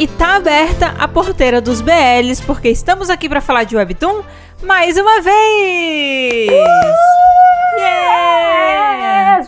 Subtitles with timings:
[0.00, 4.22] E tá aberta a porteira dos BLs, porque estamos aqui para falar de Webtoon
[4.62, 6.50] mais uma vez!
[7.78, 9.46] Yes!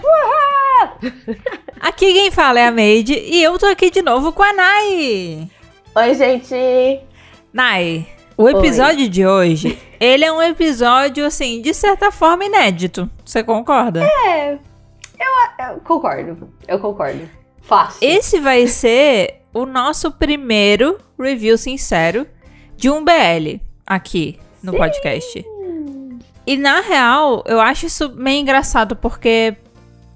[1.81, 5.49] Aqui quem fala é a Made e eu tô aqui de novo com a Nai.
[5.97, 7.01] Oi, gente!
[7.51, 8.07] Nai,
[8.37, 9.09] o episódio Oi.
[9.09, 13.09] de hoje, ele é um episódio, assim, de certa forma inédito.
[13.25, 14.05] Você concorda?
[14.05, 16.53] É, eu, eu concordo.
[16.69, 17.27] Eu concordo.
[17.63, 18.07] Fácil.
[18.07, 22.27] Esse vai ser o nosso primeiro review sincero
[22.77, 24.79] de um BL aqui no Sim.
[24.79, 25.47] podcast.
[26.47, 29.57] E na real, eu acho isso meio engraçado porque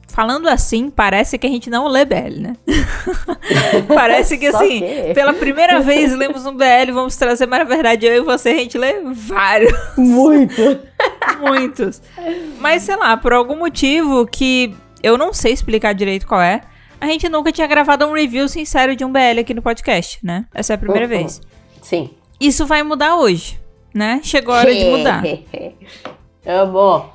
[0.09, 2.57] falando assim, parece que a gente não lê BL, né?
[3.95, 5.15] parece que assim, que...
[5.15, 8.55] pela primeira vez lemos um BL, vamos trazer, mas na verdade eu e você a
[8.55, 9.73] gente lê vários.
[9.97, 10.79] Muito.
[11.39, 12.01] Muitos.
[12.59, 16.63] Mas sei lá, por algum motivo que eu não sei explicar direito qual é,
[17.01, 20.47] a gente nunca tinha gravado um review sincero de um BL aqui no podcast, né?
[20.55, 21.11] Essa é a primeira uhum.
[21.11, 21.41] vez.
[21.83, 22.11] Sim.
[22.41, 23.61] Isso vai mudar hoje,
[23.95, 24.21] né?
[24.23, 25.23] Chegou a hora de mudar.
[26.47, 27.11] Amo.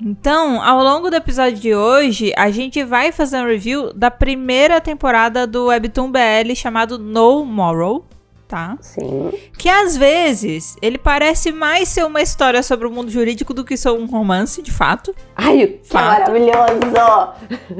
[0.00, 4.80] Então, ao longo do episódio de hoje, a gente vai fazer um review da primeira
[4.80, 8.04] temporada do Webtoon BL chamado No Moral,
[8.46, 8.76] tá?
[8.80, 9.32] Sim.
[9.56, 13.76] Que às vezes ele parece mais ser uma história sobre o mundo jurídico do que
[13.76, 15.14] ser um romance, de fato.
[15.34, 16.30] Ai, que fato.
[16.30, 17.32] maravilhoso!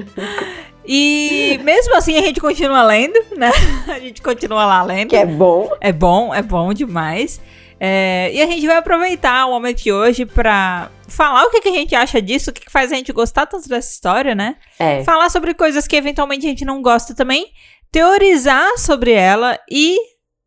[0.87, 3.51] E mesmo assim a gente continua lendo, né?
[3.89, 5.11] A gente continua lá lendo.
[5.11, 5.71] Que é bom.
[5.81, 7.41] É bom, é bom demais.
[7.79, 11.69] É, e a gente vai aproveitar o momento de hoje pra falar o que, que
[11.69, 14.57] a gente acha disso, o que, que faz a gente gostar tanto dessa história, né?
[14.79, 15.05] É.
[15.05, 17.49] Falar sobre coisas que eventualmente a gente não gosta também,
[17.93, 19.97] teorizar sobre ela e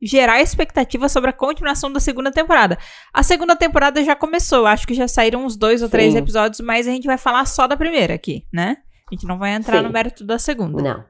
[0.02, 2.78] gerar expectativa sobre a continuação da segunda temporada.
[3.14, 6.20] A segunda temporada já começou, acho que já saíram uns dois ou três Sim.
[6.20, 8.78] episódios, mas a gente vai falar só da primeira aqui, né?
[9.12, 9.84] A gente não vai entrar Sim.
[9.84, 10.82] no mérito da segunda.
[10.82, 11.04] Não.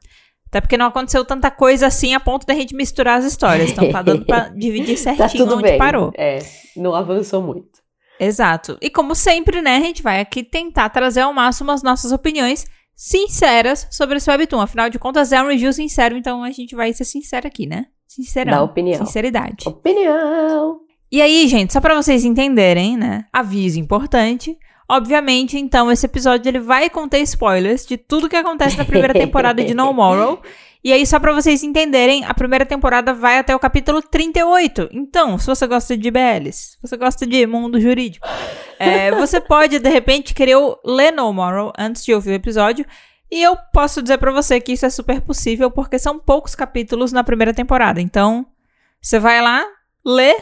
[0.47, 3.71] Até porque não aconteceu tanta coisa assim a ponto da gente misturar as histórias.
[3.71, 5.77] Então tá dando pra dividir tá certinho tá onde bem.
[5.77, 6.11] parou.
[6.17, 6.39] É,
[6.75, 7.79] não avançou muito.
[8.19, 8.77] Exato.
[8.81, 12.65] E como sempre, né, a gente vai aqui tentar trazer ao máximo as nossas opiniões
[12.95, 14.59] sinceras sobre esse webtoon.
[14.59, 17.85] Afinal de contas, é um review sincero, então a gente vai ser sincero aqui, né?
[18.07, 18.51] Sincerão.
[18.51, 19.05] Da opinião.
[19.05, 19.67] Sinceridade.
[19.67, 20.81] Opinião.
[21.11, 23.25] E aí, gente, só para vocês entenderem, né?
[23.31, 24.57] Aviso importante.
[24.89, 29.63] Obviamente, então, esse episódio ele vai conter spoilers de tudo que acontece na primeira temporada
[29.63, 30.41] de No Moral.
[30.83, 34.89] E aí, só pra vocês entenderem, a primeira temporada vai até o capítulo 38.
[34.91, 38.25] Então, se você gosta de BLs, se você gosta de mundo jurídico,
[38.79, 42.83] é, você pode, de repente, querer ler No Moral antes de ouvir o episódio.
[43.29, 47.11] E eu posso dizer para você que isso é super possível, porque são poucos capítulos
[47.11, 48.01] na primeira temporada.
[48.01, 48.43] Então,
[48.99, 49.63] você vai lá,
[50.03, 50.35] lê,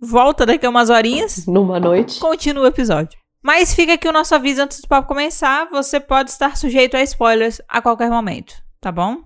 [0.00, 1.46] volta daqui a umas horinhas.
[1.46, 2.20] Numa noite.
[2.20, 3.21] Continua o episódio.
[3.42, 5.68] Mas fica aqui o nosso aviso antes do papo começar.
[5.70, 9.18] Você pode estar sujeito a spoilers a qualquer momento, tá bom?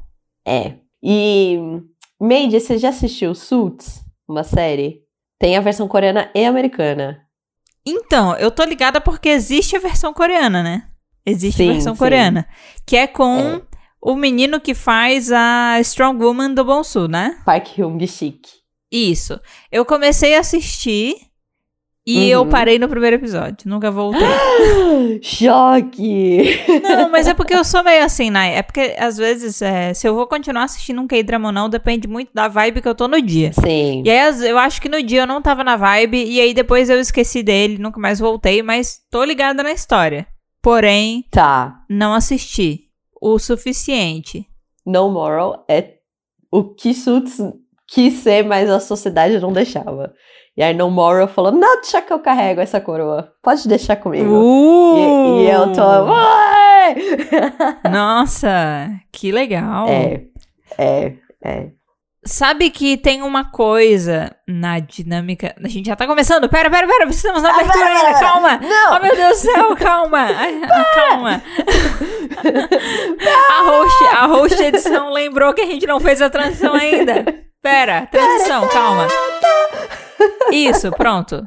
[0.47, 0.75] É.
[1.03, 1.59] E.
[2.19, 4.03] Made, você já assistiu Suits?
[4.26, 5.03] Uma série?
[5.38, 7.22] Tem a versão coreana e americana.
[7.87, 10.88] Então, eu tô ligada porque existe a versão coreana, né?
[11.25, 11.99] Existe sim, a versão sim.
[11.99, 12.49] coreana.
[12.87, 13.62] Que é com é.
[14.00, 17.41] o menino que faz a Strong Woman do Bonsu, né?
[17.44, 18.49] Park Hyung-sik.
[18.91, 19.38] Isso.
[19.71, 21.16] Eu comecei a assistir
[22.06, 22.41] e uhum.
[22.43, 24.21] eu parei no primeiro episódio, nunca voltei.
[25.21, 26.61] Choque!
[26.81, 28.56] Não, mas é porque eu sou meio assim, né?
[28.56, 32.06] É porque, às vezes, é, se eu vou continuar assistindo um K-drama ou não, depende
[32.06, 33.53] muito da vibe que eu tô no dia.
[33.53, 34.05] Sim.
[34.05, 36.89] E aí, eu acho que no dia eu não tava na vibe, e aí depois
[36.89, 40.28] eu esqueci dele, nunca mais voltei, mas tô ligada na história.
[40.62, 41.81] Porém, tá.
[41.91, 42.84] não assisti
[43.21, 44.47] o suficiente.
[44.87, 45.94] No Moral é
[46.53, 47.41] o que Suits
[47.88, 50.15] quis ser, mas a sociedade não deixava.
[50.56, 53.33] E aí No Moral falou, não, deixa que eu carrego essa coroa.
[53.43, 54.31] Pode deixar comigo.
[54.31, 55.39] Uh!
[55.39, 55.83] E, e, eu tô...
[57.91, 59.87] Nossa, que legal.
[59.89, 60.22] É,
[60.78, 61.12] é,
[61.44, 61.69] é.
[62.25, 65.55] Sabe que tem uma coisa na dinâmica.
[65.62, 66.49] A gente já tá começando.
[66.49, 67.09] Pera, pera, pera.
[67.41, 68.19] Na abertura ah, ainda.
[68.19, 68.59] Calma.
[68.59, 68.97] Não.
[68.97, 69.77] Oh, meu Deus do céu.
[69.78, 70.19] Calma.
[70.19, 70.61] Ai,
[70.94, 71.43] calma.
[73.49, 77.25] a host, a host edição lembrou que a gente não fez a transição ainda.
[77.62, 79.06] Pera, transição, calma.
[80.52, 81.46] Isso, pronto.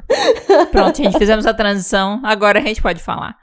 [0.70, 2.20] Pronto, gente, fizemos a transição.
[2.24, 3.36] Agora a gente pode falar.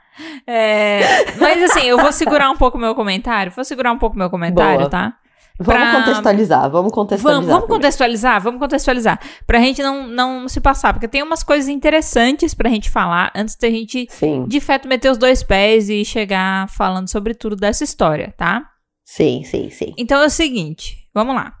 [0.46, 1.00] É,
[1.38, 3.52] mas assim, eu vou segurar um pouco meu comentário.
[3.52, 4.90] Vou segurar um pouco meu comentário, Boa.
[4.90, 5.14] tá?
[5.60, 5.92] Vamos pra...
[6.00, 7.42] contextualizar, vamos contextualizar.
[7.42, 9.20] Vamos, vamos contextualizar, vamos contextualizar.
[9.44, 13.56] Pra gente não, não se passar, porque tem umas coisas interessantes pra gente falar antes
[13.56, 14.44] da gente, Sim.
[14.46, 18.62] de fato, meter os dois pés e chegar falando sobre tudo dessa história, tá?
[19.04, 19.94] Sim, sim, sim.
[19.98, 21.52] Então é o seguinte, vamos lá.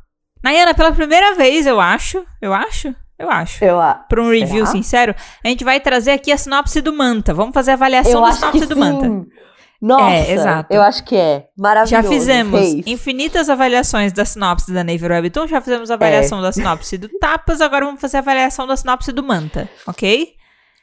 [0.44, 3.64] Nayana, pela primeira vez, eu acho, eu acho, eu acho.
[3.64, 3.78] Eu,
[4.08, 7.34] Para um review sincero, a gente vai trazer aqui a sinopse do Manta.
[7.34, 8.80] Vamos fazer a avaliação eu da sinopse do sim.
[8.80, 9.26] Manta.
[9.80, 10.74] Nossa, É, exato.
[10.74, 11.46] eu acho que é.
[11.56, 12.02] Maravilhoso.
[12.02, 12.86] Já fizemos Fez.
[12.86, 17.60] infinitas avaliações da sinopse da Navy Webtoon, já fizemos a avaliação da sinopse do Tapas,
[17.60, 20.34] agora vamos fazer a avaliação da sinopse do Manta, ok?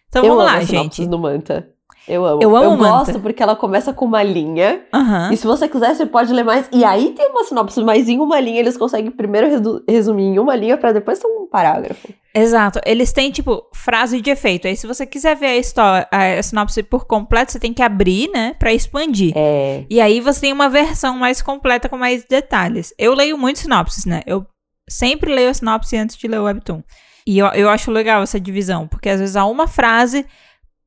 [0.07, 1.05] Então eu vamos amo lá, gente.
[1.05, 1.74] do Manta.
[2.07, 2.41] Eu amo.
[2.43, 2.91] Eu amo Eu Manta.
[3.11, 4.81] gosto porque ela começa com uma linha.
[4.93, 5.31] Aham.
[5.33, 6.67] E se você quiser, você pode ler mais.
[6.71, 10.39] E aí tem uma sinopse, mas em uma linha eles conseguem primeiro resu- resumir em
[10.39, 12.07] uma linha pra depois ter um parágrafo.
[12.33, 12.79] Exato.
[12.85, 14.67] Eles têm, tipo, frase de efeito.
[14.67, 18.29] Aí, se você quiser ver a história, a sinopse por completo, você tem que abrir,
[18.29, 19.31] né, pra expandir.
[19.35, 19.85] É.
[19.89, 22.93] E aí você tem uma versão mais completa com mais detalhes.
[22.99, 24.21] Eu leio muito sinopses, né?
[24.27, 24.45] Eu
[24.87, 26.83] sempre leio a sinopse antes de ler o webtoon.
[27.25, 30.25] E eu, eu acho legal essa divisão, porque às vezes há uma frase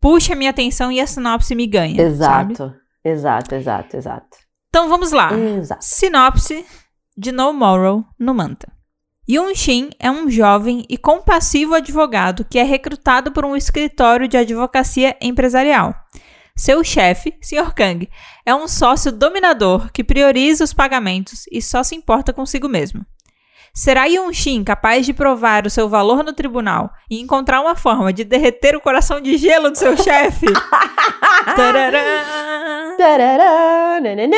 [0.00, 2.52] puxa a minha atenção e a sinopse me ganha, sabe?
[2.54, 2.74] Exato.
[3.04, 4.38] Exato, exato, exato.
[4.68, 5.32] Então vamos lá.
[5.32, 5.84] Exato.
[5.84, 6.64] Sinopse
[7.16, 8.70] de No Moral no Manta.
[9.28, 14.36] Yun Shin é um jovem e compassivo advogado que é recrutado por um escritório de
[14.38, 15.94] advocacia empresarial.
[16.56, 17.72] Seu chefe, Sr.
[17.74, 18.08] Kang,
[18.44, 23.04] é um sócio dominador que prioriza os pagamentos e só se importa consigo mesmo.
[23.74, 28.12] Será Yun Shin capaz de provar o seu valor no tribunal e encontrar uma forma
[28.12, 30.46] de derreter o coração de gelo do seu chefe?
[31.56, 32.96] Tarará!
[32.96, 34.36] Tarará, nananã.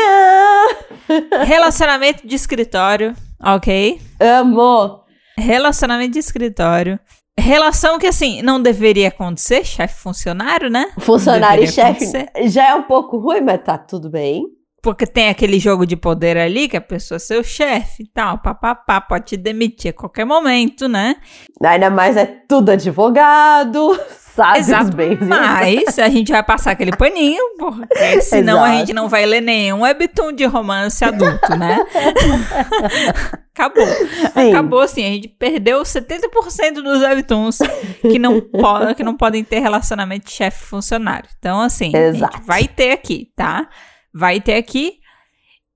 [1.44, 4.00] Relacionamento de escritório, ok?
[4.20, 5.00] Amo.
[5.38, 7.00] Relacionamento de escritório.
[7.38, 10.92] Relação que, assim, não deveria acontecer, chefe-funcionário, né?
[10.98, 14.44] Funcionário e chefe acontecer, já é um pouco ruim, mas tá tudo bem.
[14.82, 18.38] Porque tem aquele jogo de poder ali, que a pessoa é seu chefe e tal,
[18.38, 21.16] papapá, pode te demitir a qualquer momento, né?
[21.62, 23.98] Ainda mais é tudo advogado,
[24.34, 25.18] sabe Exato, bens.
[25.20, 28.78] mas a gente vai passar aquele paninho, porque senão a Exato.
[28.80, 31.78] gente não vai ler nenhum webtoon de romance adulto, né?
[33.54, 33.86] Acabou.
[33.86, 34.50] Sim.
[34.50, 37.58] Acabou assim, a gente perdeu 70% dos webtoons
[38.00, 41.28] que não, po que não podem ter relacionamento de chefe-funcionário.
[41.38, 42.36] Então, assim, a Exato.
[42.38, 43.68] gente vai ter aqui, tá?
[44.12, 44.98] Vai ter aqui.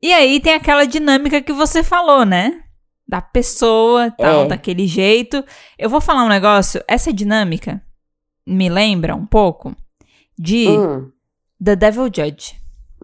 [0.02, 2.62] E aí tem aquela dinâmica que você falou, né?
[3.06, 4.48] Da pessoa, tal, É.
[4.48, 5.44] daquele jeito.
[5.78, 7.82] Eu vou falar um negócio, essa dinâmica
[8.46, 9.75] me lembra um pouco
[10.38, 11.10] de Hum.
[11.62, 12.56] The Devil Judge.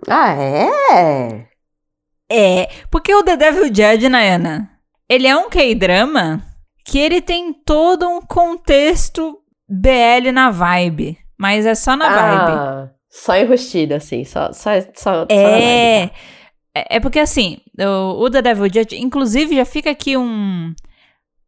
[0.08, 1.46] Ah, é?
[2.30, 4.70] É, porque o The Devil Judge, Nayana,
[5.08, 6.42] ele é um K-drama
[6.84, 9.38] que ele tem todo um contexto
[9.68, 11.18] BL na vibe.
[11.38, 12.90] Mas é só na vibe.
[13.10, 14.24] Só enrustida, assim.
[14.24, 15.26] Só, só, só.
[15.28, 16.10] É, é.
[16.72, 20.72] É porque assim, o, o The Devil Judge, inclusive já fica aqui um.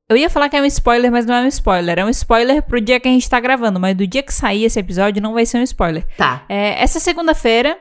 [0.09, 1.99] Eu ia falar que é um spoiler, mas não é um spoiler.
[2.01, 4.65] É um spoiler pro dia que a gente tá gravando, mas do dia que sair
[4.65, 6.05] esse episódio não vai ser um spoiler.
[6.17, 6.45] Tá.
[6.49, 7.79] É, essa segunda-feira,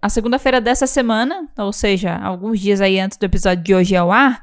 [0.00, 4.10] a segunda-feira dessa semana, ou seja, alguns dias aí antes do episódio de hoje ao
[4.10, 4.42] ar,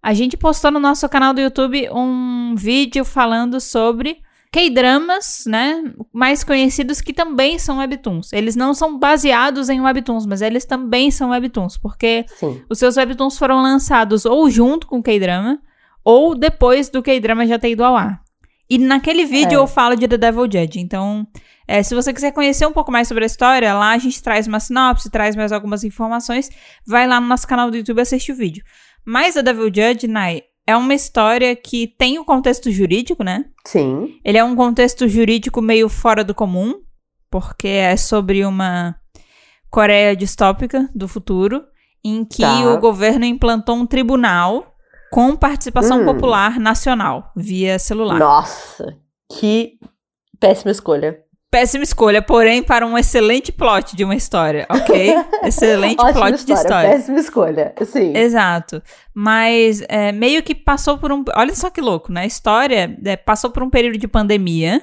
[0.00, 4.22] a gente postou no nosso canal do YouTube um vídeo falando sobre
[4.52, 5.82] K-dramas, né,
[6.12, 8.32] mais conhecidos que também são webtoons.
[8.32, 12.62] Eles não são baseados em webtoons, mas eles também são webtoons, porque Sim.
[12.70, 15.58] os seus webtoons foram lançados ou junto com o K-drama
[16.04, 18.20] ou depois do K-drama já ter ido ao ar.
[18.68, 19.60] E naquele vídeo É.
[19.62, 21.26] eu falo de The Devil Judge, então
[21.68, 24.46] é, se você quiser conhecer um pouco mais sobre a história, lá a gente traz
[24.46, 26.48] uma sinopse, traz mais algumas informações,
[26.86, 28.64] vai lá no nosso canal do YouTube e assiste o vídeo.
[29.04, 33.44] Mas The Devil Judge, Nai, é uma história que tem o contexto jurídico, né?
[33.66, 34.18] Sim.
[34.24, 36.80] Ele é um contexto jurídico meio fora do comum,
[37.30, 38.96] porque é sobre uma
[39.70, 41.62] Coreia distópica do futuro,
[42.02, 42.72] em que Tá.
[42.72, 44.74] o governo implantou um tribunal
[45.12, 46.04] com participação Hum.
[46.06, 48.18] popular nacional, via celular.
[48.18, 48.96] Nossa,
[49.30, 49.78] que
[50.40, 51.18] péssima escolha.
[51.50, 55.14] Péssima escolha, porém, para um excelente plot de uma história, ok?
[55.44, 56.90] excelente plot de história, história.
[56.90, 57.74] péssima escolha.
[57.84, 58.12] Sim.
[58.16, 58.82] Exato.
[59.14, 61.24] Mas é, meio que passou por um.
[61.36, 62.22] Olha só que louco, né?
[62.22, 64.82] A história é, passou por um período de pandemia,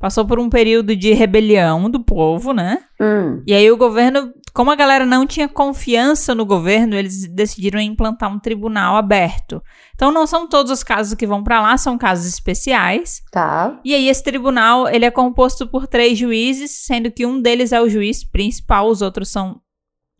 [0.00, 2.80] passou por um período de rebelião do povo, né?
[3.00, 7.80] Hum, E aí o governo, como a galera não tinha confiança no governo, eles decidiram
[7.80, 9.62] implantar um tribunal aberto.
[9.94, 13.22] Então não são todos os casos que vão pra lá, são casos especiais.
[13.30, 13.78] tá.
[13.84, 17.80] E aí esse tribunal, ele é composto por três juízes, sendo que um deles é
[17.80, 19.60] o juiz principal, os outros são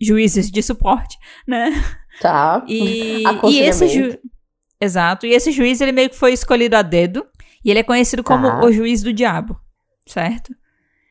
[0.00, 1.72] juízes de suporte, né?
[2.20, 2.64] Tá.
[2.66, 4.18] E, e esse ju...
[4.80, 5.26] Exato.
[5.26, 7.26] E esse juiz, ele meio que foi escolhido a dedo.
[7.62, 8.64] E ele é conhecido como Tá.
[8.64, 9.60] o juiz do diabo,
[10.06, 10.54] certo?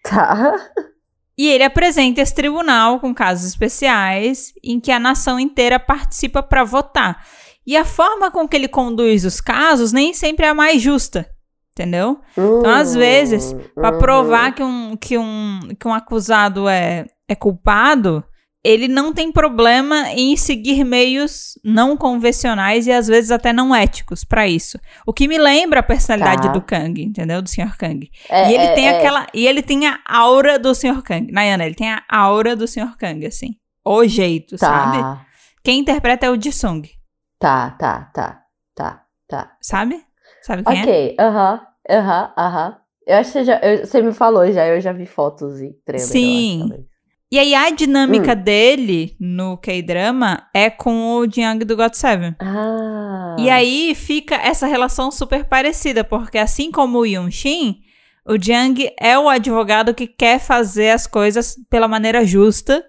[0.03, 0.53] Tá.
[1.39, 6.65] E ele apresenta esse tribunal com casos especiais em que a nação inteira participa para
[6.65, 7.25] votar.
[7.65, 11.29] E a forma com que ele conduz os casos nem sempre é a mais justa,
[11.71, 12.19] entendeu?
[12.33, 13.99] Então, às vezes, Pra Uhum.
[13.99, 18.21] provar que um, que um, que um acusado é, é culpado,
[18.63, 24.23] ele não tem problema em seguir meios não convencionais e às vezes até não éticos
[24.23, 24.77] para isso.
[25.05, 26.51] O que me lembra a personalidade Tá.
[26.51, 27.41] do Kang, entendeu?
[27.41, 27.77] Do Sr.
[27.77, 28.09] Kang.
[28.29, 28.97] É, e ele é, tem é.
[28.97, 31.01] aquela, e ele tem a aura do Sr.
[31.01, 31.31] Kang.
[31.31, 32.97] Nayana, ele tem a aura do Sr.
[32.97, 33.55] Kang assim.
[33.85, 34.97] O jeito, sabe?
[34.97, 35.25] Tá,
[35.63, 36.81] Quem interpreta é o Jisung,
[37.39, 38.43] tá, tá, tá,
[38.75, 39.55] tá, tá.
[39.61, 40.03] sabe?
[40.41, 40.81] Sabe quem é?
[40.83, 42.77] Ok, aham, aham, aham.
[43.07, 45.71] Eu acho que você, já, eu- você me falou já, eu já vi fotos e
[45.85, 46.07] trailer.
[46.07, 46.69] Sim.
[47.31, 48.35] E aí a dinâmica Hum.
[48.43, 52.35] dele no K-drama é com o Jiang do God Seven.
[52.39, 53.35] Ah.
[53.37, 57.77] E aí fica essa relação super parecida, porque assim como o Yunshin,
[58.27, 62.83] o Jiang é o advogado que quer fazer as coisas pela maneira justa,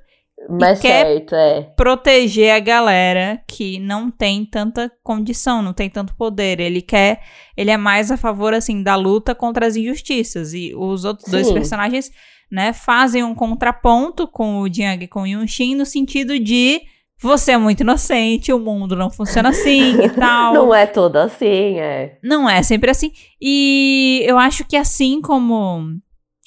[0.48, 1.62] Mas quer- certo, é.
[1.76, 6.60] proteger a galera que não tem tanta condição, não tem tanto poder.
[6.60, 7.20] Ele quer,
[7.54, 11.46] ele é mais a favor assim da luta contra as injustiças e os outros dois
[11.46, 11.52] Sim.
[11.52, 12.10] personagens,
[12.50, 16.80] né, fazem um contraponto com o Jiang e com o Yunshin no sentido de
[17.22, 20.54] você é muito inocente, o mundo não funciona assim e tal.
[20.54, 22.18] Não é todo assim, é.
[22.24, 23.12] Não é sempre assim.
[23.40, 25.82] E eu acho que assim como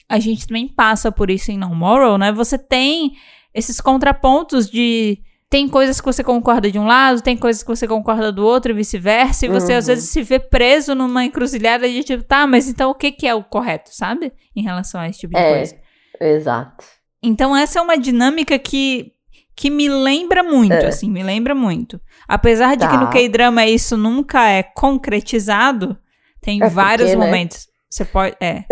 [0.09, 2.31] a gente também passa por isso em No Moral, né?
[2.31, 3.11] Você tem
[3.53, 5.19] esses contrapontos de.
[5.47, 8.71] Tem coisas que você concorda de um lado, tem coisas que você concorda do outro
[8.71, 9.45] e vice-versa.
[9.45, 9.93] E você às Uhum.
[9.93, 13.35] vezes se vê preso numa encruzilhada de tipo, tá, mas então o que, que é
[13.35, 14.33] o correto, sabe?
[14.55, 15.55] Em relação a esse tipo de É.
[15.57, 15.75] coisa.
[16.25, 16.83] Exato.
[17.21, 19.11] Então essa é uma dinâmica que,
[19.55, 20.87] que me lembra muito, É.
[20.87, 21.99] assim, me lembra muito.
[22.27, 22.99] Apesar de que Tá.
[22.99, 25.97] no K-drama isso nunca é concretizado,
[26.41, 27.15] tem É porque, vários né?
[27.15, 27.67] momentos.
[27.89, 28.35] Você pode.
[28.41, 28.63] É.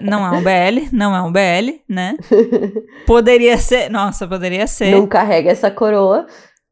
[0.00, 2.16] Não é um BL, não é um BL, né?
[3.06, 3.90] Poderia ser.
[3.90, 4.92] Nossa, poderia ser.
[4.92, 6.26] Não carrega essa coroa.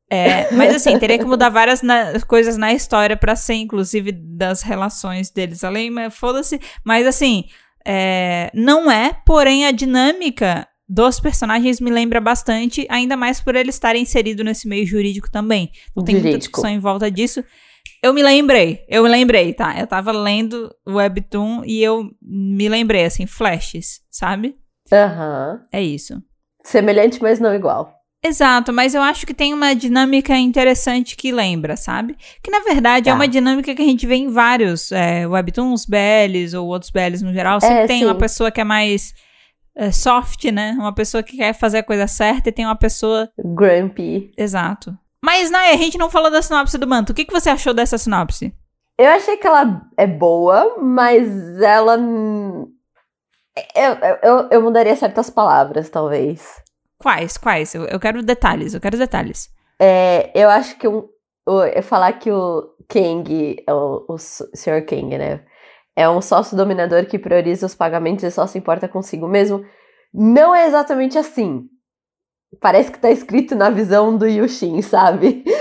[0.09, 4.63] É, mas assim, teria que mudar várias na- coisas na história pra ser, inclusive, das
[4.63, 6.61] relações deles além, mas foda-se.
[6.85, 7.47] Mas assim,
[7.87, 13.71] é, não é, porém a dinâmica dos personagens me lembra bastante, ainda mais por ele
[13.71, 15.71] estar inserido nesse meio jurídico também.
[15.97, 16.39] Não tem muita Jurídico.
[16.53, 17.43] discussão em volta disso.
[18.03, 19.79] Eu me lembrei, eu me lembrei, tá?
[19.79, 24.57] Eu tava lendo o Webtoon e eu me lembrei, assim, flashes, sabe?
[24.93, 25.61] Aham.
[25.73, 26.23] É isso.
[26.63, 27.96] Semelhante, mas não igual.
[28.27, 32.17] Exato, mas eu acho que tem uma dinâmica interessante que lembra, sabe?
[32.43, 33.17] Que na verdade é Tá.
[33.17, 37.33] uma dinâmica que a gente vê em vários é, webtoons, BLs ou outros BLs no
[37.33, 37.61] geral.
[37.61, 38.05] Sempre É, tem sim.
[38.05, 39.13] uma pessoa que é mais
[39.77, 40.75] é, soft, né?
[40.79, 43.29] Uma pessoa que quer fazer a coisa certa e tem uma pessoa.
[43.39, 44.33] Grumpy.
[44.37, 44.97] Exato.
[45.25, 47.11] Mas, Naya, a gente não falou da sinopse do manto.
[47.11, 48.55] O que, que você achou dessa sinopse?
[48.99, 51.29] Eu achei que ela é boa, mas
[51.61, 51.99] ela.
[53.75, 53.93] eu,
[54.23, 56.65] eu, eu mudaria certas palavras, talvez.
[56.99, 57.37] Quais?
[57.37, 57.75] Quais?
[57.75, 59.49] Eu, eu quero detalhes, eu quero detalhes.
[59.79, 61.09] É, eu acho que um,
[61.47, 64.85] eu falar que o King, é o, o Sr.
[64.87, 65.45] King, né?
[65.95, 69.65] É um sócio dominador que prioriza os pagamentos e só se importa consigo mesmo.
[70.13, 71.65] Não é exatamente assim.
[72.61, 75.43] Parece que tá escrito na visão do Yushin, sabe?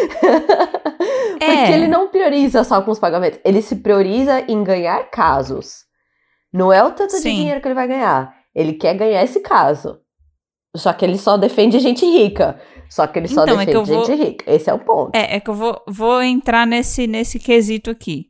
[1.40, 1.72] Porque É.
[1.74, 3.40] ele não prioriza só com os pagamentos.
[3.44, 5.84] Ele se prioriza em ganhar casos.
[6.52, 7.36] Não é o tanto de Sim.
[7.36, 8.34] dinheiro que ele vai ganhar.
[8.54, 10.00] Ele quer ganhar esse caso.
[10.76, 12.60] Só que ele só defende gente rica.
[12.90, 14.52] Só que ele só Então, é defende eu vou- gente rica.
[14.52, 15.16] Esse é o ponto.
[15.16, 18.28] É, é que eu vou, vou entrar nesse, nesse quesito aqui.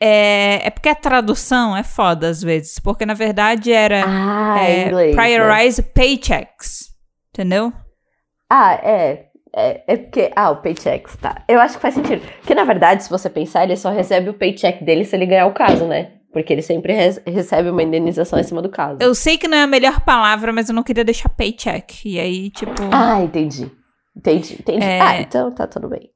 [0.00, 4.82] É, é porque a tradução é foda às vezes, porque na verdade era Ah, é,
[4.84, 5.16] em inglês.
[5.16, 5.22] né?
[5.22, 6.88] prioritize paychecks,
[7.32, 7.72] entendeu?
[8.50, 9.26] Ah, é.
[9.56, 10.30] É, é porque.
[10.34, 11.44] Ah, o paychecks, tá.
[11.48, 12.22] Eu acho que faz sentido.
[12.40, 15.46] Porque, na verdade, se você pensar, ele só recebe o paycheck dele se ele ganhar
[15.46, 16.10] o caso, né?
[16.34, 18.98] Porque ele sempre res- recebe uma indenização em cima do caso.
[19.00, 22.06] Eu sei que não é a melhor palavra, mas eu não queria deixar paycheck.
[22.06, 22.72] E aí, tipo.
[22.92, 23.70] Ah, entendi.
[24.14, 24.84] Entendi, entendi.
[24.84, 25.00] É.
[25.00, 26.10] Ah, então tá tudo bem.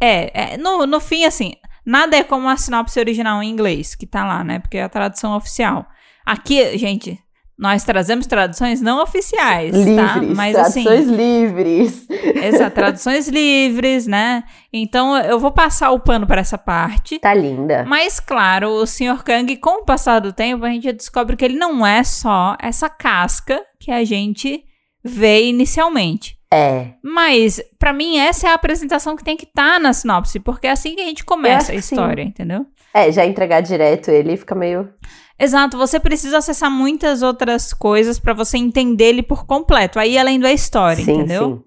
[0.00, 1.52] É, é, no, no fim, assim,
[1.84, 4.58] nada é como a sinopse original em inglês, que tá lá, né?
[4.60, 5.86] Porque é a tradução oficial.
[6.24, 7.18] Aqui, gente,
[7.58, 10.16] nós trazemos traduções não oficiais, tá?
[10.16, 10.36] Livres.
[10.36, 11.16] Mas traduções assim.
[11.16, 12.06] livres.
[12.10, 14.44] Exato, traduções livres, né?
[14.72, 17.18] Então eu vou passar o pano para essa parte.
[17.18, 17.84] Tá linda.
[17.86, 19.22] Mas, claro, o Sr.
[19.24, 22.90] Kang, com o passar do tempo, a gente descobre que ele não é só essa
[22.90, 24.62] casca que a gente
[25.02, 26.36] vê inicialmente.
[26.52, 26.90] É.
[27.02, 30.70] Mas, pra mim, essa é a apresentação que tem que estar na sinopse, porque é
[30.70, 31.94] assim que a gente começa a que sim.
[31.94, 32.66] história, entendeu?
[32.94, 34.88] É, já entregar direto ele fica meio.
[35.38, 39.98] Exato, você precisa acessar muitas outras coisas pra você entender ele por completo.
[39.98, 41.56] Aí, além da história, sim, entendeu?
[41.58, 41.62] sim.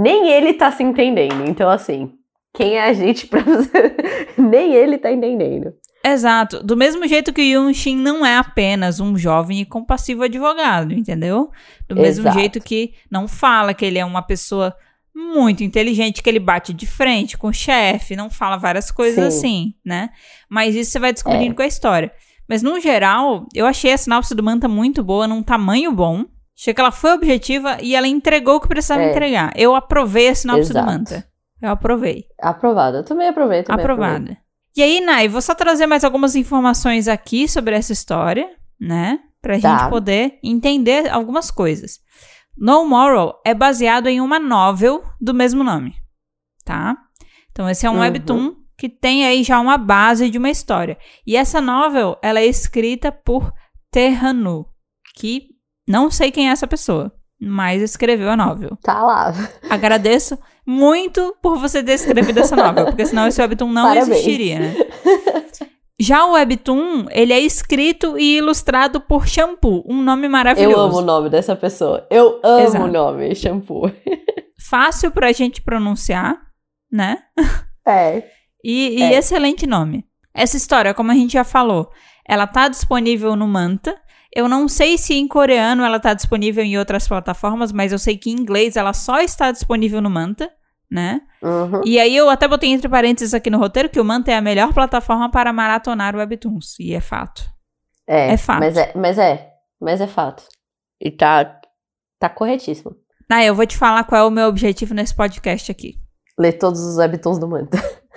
[0.00, 1.48] Nem ele tá se entendendo.
[1.48, 2.12] Então, assim,
[2.54, 3.96] quem é a gente pra você.
[4.38, 5.72] Nem ele tá entendendo.
[6.04, 6.62] Exato.
[6.62, 10.94] Do mesmo jeito que o Yun Shin não é apenas um jovem e compassivo advogado,
[10.94, 11.50] entendeu?
[11.88, 12.38] Do mesmo Exato.
[12.38, 14.74] jeito que não fala que ele é uma pessoa
[15.12, 19.38] muito inteligente, que ele bate de frente com o chefe, não fala várias coisas Sim.
[19.38, 20.10] assim, né?
[20.48, 21.54] Mas isso você vai descobrindo É.
[21.56, 22.12] com a história.
[22.48, 26.24] Mas no geral, eu achei a sinopse do Manta muito boa, num tamanho bom.
[26.58, 29.10] Achei que ela foi objetiva e ela entregou o que precisava É.
[29.10, 29.52] entregar.
[29.54, 30.86] Eu aprovei a sinopse do Exato.
[30.86, 31.28] Manta.
[31.60, 32.24] Eu aprovei.
[32.40, 32.98] Aprovado.
[32.98, 33.62] Eu também aprovei.
[33.62, 34.06] Também aprovei.
[34.06, 34.36] Aprovada.
[34.76, 38.48] E aí, Nai, vou só trazer mais algumas informações aqui sobre essa história,
[38.80, 39.18] né?
[39.42, 39.78] Pra Tá.
[39.78, 41.98] gente poder entender algumas coisas.
[42.56, 45.94] No Moral é baseado em uma novel do mesmo nome,
[46.64, 46.96] tá?
[47.52, 48.00] Então, esse é um Uhum.
[48.00, 50.96] webtoon que tem aí já uma base de uma história.
[51.26, 53.52] E essa novel, ela é escrita por
[53.90, 54.66] Terranu,
[55.16, 55.48] que
[55.86, 58.78] não sei quem é essa pessoa, mas escreveu a novel.
[58.82, 59.32] Tá lá.
[59.68, 64.08] Agradeço muito por você ter escrevido essa novel, porque senão esse webtoon não Parabéns.
[64.08, 64.74] existiria, né?
[66.00, 70.76] Já o webtoon, ele é escrito e ilustrado por Shampoo, um nome maravilhoso.
[70.76, 72.06] Eu amo o nome dessa pessoa.
[72.08, 72.84] Eu amo Exato.
[72.84, 73.90] o nome, shampoo.
[74.70, 76.38] Fácil pra gente pronunciar,
[76.92, 77.18] né?
[77.84, 78.37] É.
[78.64, 79.14] E, e É.
[79.14, 80.04] excelente nome.
[80.34, 81.90] Essa história, como a gente já falou,
[82.26, 83.96] ela tá disponível no Manta.
[84.34, 88.16] Eu não sei se em coreano ela tá disponível em outras plataformas, mas eu sei
[88.16, 90.50] que em inglês ela só está disponível no Manta,
[90.90, 91.22] né?
[91.42, 91.80] Uhum.
[91.84, 94.40] E aí eu até botei entre parênteses aqui no roteiro que o Manta é a
[94.40, 96.78] melhor plataforma para maratonar webtoons.
[96.78, 97.42] E é fato.
[98.06, 98.60] É, É fato.
[98.60, 99.50] Mas é, mas é,
[99.80, 100.42] mas é fato.
[101.00, 101.58] E tá,
[102.18, 102.94] tá corretíssimo.
[103.30, 105.94] Ah, eu vou te falar qual é o meu objetivo nesse podcast aqui.
[106.38, 107.78] Ler todos os webtoons do Manta.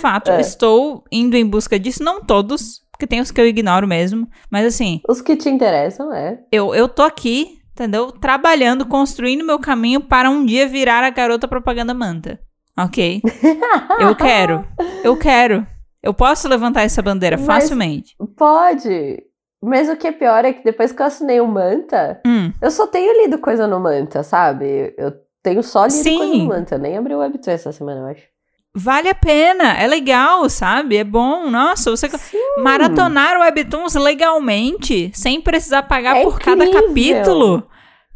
[0.00, 0.40] Fato, É.
[0.40, 4.26] estou indo em busca disso, não todos, porque tem os que eu ignoro mesmo.
[4.50, 6.38] Mas assim, Os que te interessam, é.
[6.50, 8.10] eu, eu tô aqui, entendeu?
[8.12, 12.40] Trabalhando, construindo meu caminho para um dia virar a garota propaganda manta.
[12.78, 13.20] Ok?
[14.00, 14.64] Eu quero.
[15.04, 15.66] Eu quero.
[16.02, 18.14] Eu posso levantar essa bandeira Mas- facilmente.
[18.36, 19.22] Pode.
[19.62, 22.70] Mas o que é pior é que depois que eu assinei o Manta, Hum, eu
[22.70, 24.94] só tenho lido coisa no Manta, sabe?
[24.96, 26.16] Eu tenho só lido Sim.
[26.16, 26.74] coisa no Manta.
[26.76, 28.22] Eu nem abri o webtoon essa semana, eu acho.
[28.74, 29.74] Vale a pena.
[29.78, 30.96] É legal, sabe?
[30.96, 31.48] É bom.
[31.50, 32.08] Nossa, você
[32.62, 36.88] maratonar webtoons legalmente, sem precisar pagar É por cada incrível.
[36.88, 37.66] capítulo.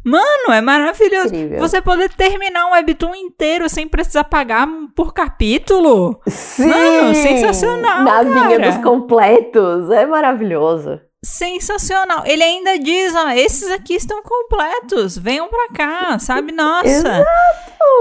[0.07, 1.29] Mano, é maravilhoso.
[1.33, 1.59] Incrível.
[1.59, 6.21] Você poder terminar um webtoon inteiro sem precisar pagar por capítulo.
[6.27, 6.67] Sim!
[6.67, 8.59] Mano, sensacional, Na cara.
[8.71, 9.89] dos completos.
[9.89, 10.99] É maravilhoso.
[11.25, 12.23] Sensacional.
[12.25, 15.17] Ele ainda diz, ó, esses aqui estão completos.
[15.17, 16.51] Venham pra cá, sabe?
[16.51, 16.87] Nossa.
[16.87, 17.25] Exato.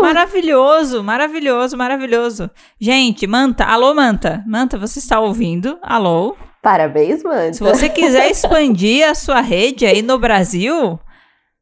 [0.03, 2.51] Maravilhoso, maravilhoso, maravilhoso.
[2.79, 4.45] Gente, Manta, alô Manta.
[4.47, 5.79] Manta, você está ouvindo?
[5.83, 6.37] Alô?
[6.63, 7.55] Parabéns, Manta.
[7.55, 10.99] Se você quiser expandir a sua rede aí no Brasil,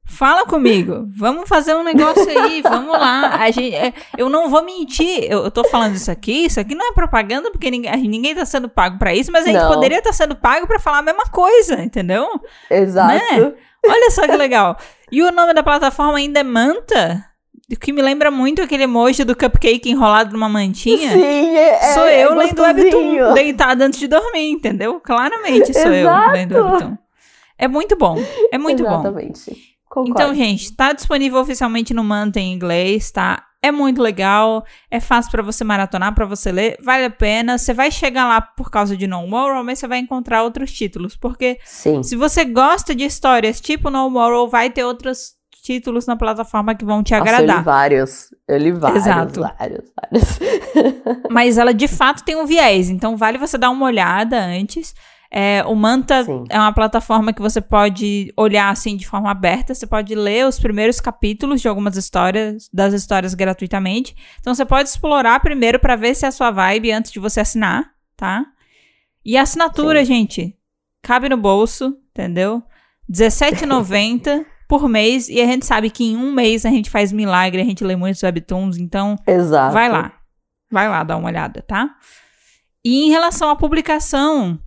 [0.04, 1.06] fala comigo.
[1.16, 3.36] Vamos fazer um negócio aí, vamos lá.
[3.36, 6.74] A gente, é, eu não vou mentir, eu, eu tô falando isso aqui, isso aqui
[6.74, 9.72] não é propaganda, porque ninguém, ninguém tá sendo pago pra isso, mas a gente Não.
[9.72, 12.28] poderia estar sendo pago pra falar a mesma coisa, entendeu?
[12.70, 13.14] Exato.
[13.14, 13.52] Né?
[13.86, 14.76] Olha só que legal.
[15.10, 17.24] E o nome da plataforma ainda é Manta,
[17.70, 21.10] o que me lembra muito aquele emoji do cupcake enrolado numa mantinha.
[21.10, 22.62] Sim, é, Sou é, eu é lendo.
[22.62, 25.00] Webtoon, deitado antes de dormir, entendeu?
[25.00, 26.26] Claramente sou Exato.
[26.28, 26.98] eu lendo Webtoon.
[27.58, 28.16] É muito bom,
[28.52, 29.00] é muito bom.
[29.00, 29.71] Exatamente.
[29.92, 30.10] Concordo.
[30.10, 33.44] Então, gente, tá disponível oficialmente no Manta em inglês, tá?
[33.62, 37.58] É muito legal, é fácil pra você maratonar, pra você ler, vale a pena.
[37.58, 41.14] Você vai chegar lá por causa de No Moral, mas você vai encontrar outros títulos,
[41.14, 42.02] porque Sim.
[42.02, 46.86] se você gosta de histórias tipo No Moral, vai ter outros títulos na plataforma que
[46.86, 47.62] vão te Nossa, eu li agradar.
[47.62, 48.28] vários.
[48.48, 49.40] Eu li vários, Exato.
[49.42, 50.38] vários, vários.
[51.30, 54.94] Mas ela de fato tem um viés, então vale você dar uma olhada antes.
[55.34, 56.44] É, o Manta Sim.
[56.50, 59.74] é uma plataforma que você pode olhar assim de forma aberta.
[59.74, 64.14] Você pode ler os primeiros capítulos de algumas histórias, das histórias gratuitamente.
[64.38, 67.40] Então você pode explorar primeiro pra ver se é a sua vibe antes de você
[67.40, 68.44] assinar, tá?
[69.24, 70.54] E a assinatura, gente,
[71.00, 72.62] cabe no bolso, entendeu?
[73.08, 75.30] R$17,90 por mês.
[75.30, 77.96] E a gente sabe que em um mês a gente faz milagre, a gente lê
[77.96, 79.72] muitos webtoons, então Exato.
[79.72, 80.12] Vai lá.
[80.70, 81.96] Vai lá dar uma olhada, tá?
[82.84, 84.58] E em relação à publicação,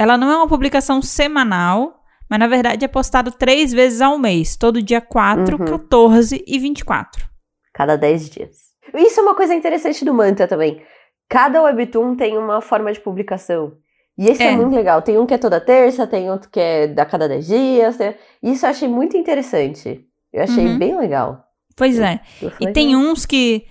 [0.00, 4.56] ela não é uma publicação semanal, mas na verdade é postado três vezes ao mês,
[4.56, 5.64] todo dia 4, Uhum.
[5.66, 7.28] 14 e 24.
[7.74, 8.56] Cada 10 dias.
[8.94, 10.82] Isso é uma coisa interessante do Manta também.
[11.28, 13.72] Cada webtoon tem uma forma de publicação.
[14.18, 14.56] E esse é, É.
[14.56, 15.00] muito legal.
[15.02, 17.96] Tem um que é toda terça, tem outro que é a cada 10 dias.
[17.96, 20.04] tem- Isso eu achei muito interessante.
[20.32, 20.78] Eu achei Uhum.
[20.78, 21.44] bem legal.
[21.76, 22.20] Pois é.
[22.60, 23.64] E tem "Ah, uns que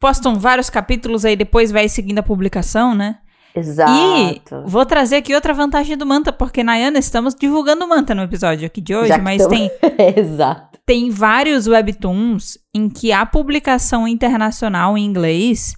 [0.00, 3.18] postam vários capítulos aí depois vai seguindo a publicação, né?
[3.54, 3.92] Exato.
[3.92, 8.22] E vou trazer aqui outra vantagem do Manta, porque Nayana estamos divulgando o Manta no
[8.22, 9.70] episódio aqui de hoje, Já mas tem
[10.16, 10.78] Exato.
[10.86, 15.74] tem vários webtoons em que a publicação internacional em inglês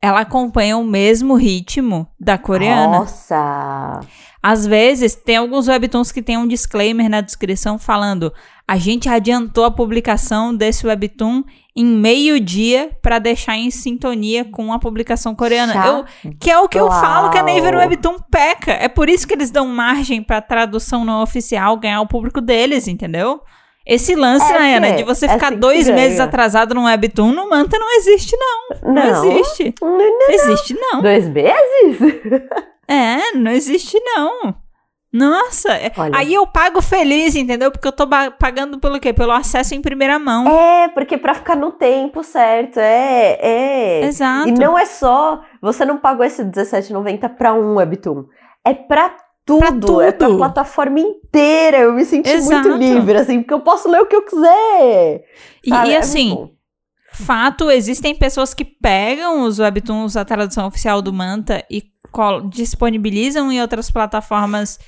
[0.00, 2.98] ela acompanha o mesmo ritmo da coreana.
[3.00, 4.00] Nossa!
[4.42, 8.32] Às vezes, tem alguns webtoons que tem um disclaimer na descrição falando:
[8.68, 11.42] a gente adiantou a publicação desse webtoon
[11.76, 15.74] em meio-dia para deixar em sintonia com a publicação coreana.
[15.86, 16.04] Eu,
[16.40, 18.72] que é o que eu falo que a Naver Webtoon peca.
[18.72, 22.88] É por isso que eles dão margem para tradução não oficial ganhar o público deles,
[22.88, 23.40] entendeu?
[23.86, 25.96] Esse lance, É, Ana, é, de você é ficar assim dois ganha.
[25.96, 28.92] meses atrasado no Webtoon, no Manta não existe, não.
[28.92, 29.24] Não, Não.
[29.32, 29.74] existe.
[29.80, 31.02] Não, Não existe, não.
[31.02, 31.98] Dois meses?
[32.88, 34.54] É, não existe, não.
[35.12, 36.16] Nossa, é- Olha.
[36.18, 37.70] aí eu pago feliz, entendeu?
[37.70, 38.06] Porque eu tô
[38.38, 39.12] pagando pelo quê?
[39.12, 40.46] Pelo acesso em primeira mão.
[40.48, 44.04] É, porque pra ficar no tempo certo, é, é.
[44.04, 44.48] Exato.
[44.48, 48.24] E não é só, você não pagou esse R$17,90 pra um webtoon.
[48.64, 50.38] É pra tudo, é pra tudo.
[50.38, 51.78] plataforma inteira.
[51.78, 52.68] Eu me senti Exato.
[52.68, 55.22] muito livre, assim, porque eu posso ler o que eu quiser.
[55.64, 56.50] E, e É assim,
[57.12, 61.84] fato, existem pessoas que pegam os webtoons, a tradução oficial do Manta, e
[62.50, 64.78] disponibilizam em outras plataformas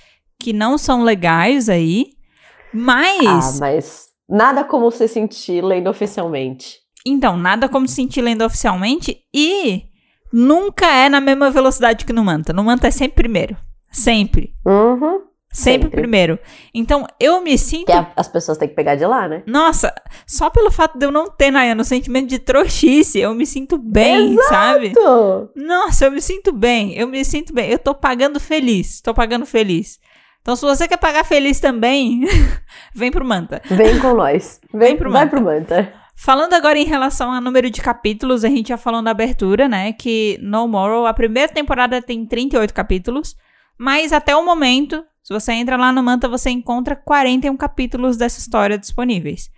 [0.41, 2.07] que não são legais aí.
[2.13, 6.77] Ah, Mas, mas nada como se sentir lendo oficialmente.
[7.07, 9.85] então, nada como se sentir lendo oficialmente e
[10.33, 12.53] nunca é na mesma velocidade que no Manta.
[12.53, 13.57] No Manta é sempre primeiro.
[13.91, 14.53] Sempre.
[14.67, 15.23] Uhum.
[15.51, 15.91] Sempre, Sempre.
[16.03, 16.39] primeiro.
[16.75, 17.87] Então, eu me sinto.
[17.87, 19.43] Que a- as pessoas têm que pegar de lá, né?
[19.47, 19.95] Nossa,
[20.27, 23.79] só pelo fato de eu não ter, Nayana, o sentimento de trouxice, eu me sinto
[23.79, 24.93] bem, sabe?
[24.93, 25.49] Tô.
[25.57, 27.71] Nossa, eu me sinto bem, eu me sinto bem.
[27.71, 29.99] Eu tô pagando feliz, tô pagando feliz.
[30.41, 32.23] Então, se você quer pagar feliz também,
[32.95, 33.61] vem pro Manta.
[33.71, 34.61] Vem com nós.
[34.73, 35.37] Vem, pro vai Manta.
[35.37, 35.93] pro Manta.
[36.17, 39.93] Falando agora em relação ao número de capítulos, a gente já falou na abertura, né?
[39.93, 43.37] Que No Moral, a primeira temporada tem 38 capítulos,
[43.79, 48.41] mas até o momento, se você entra lá no Manta, você encontra 41 capítulos dessa
[48.41, 49.49] história disponíveis.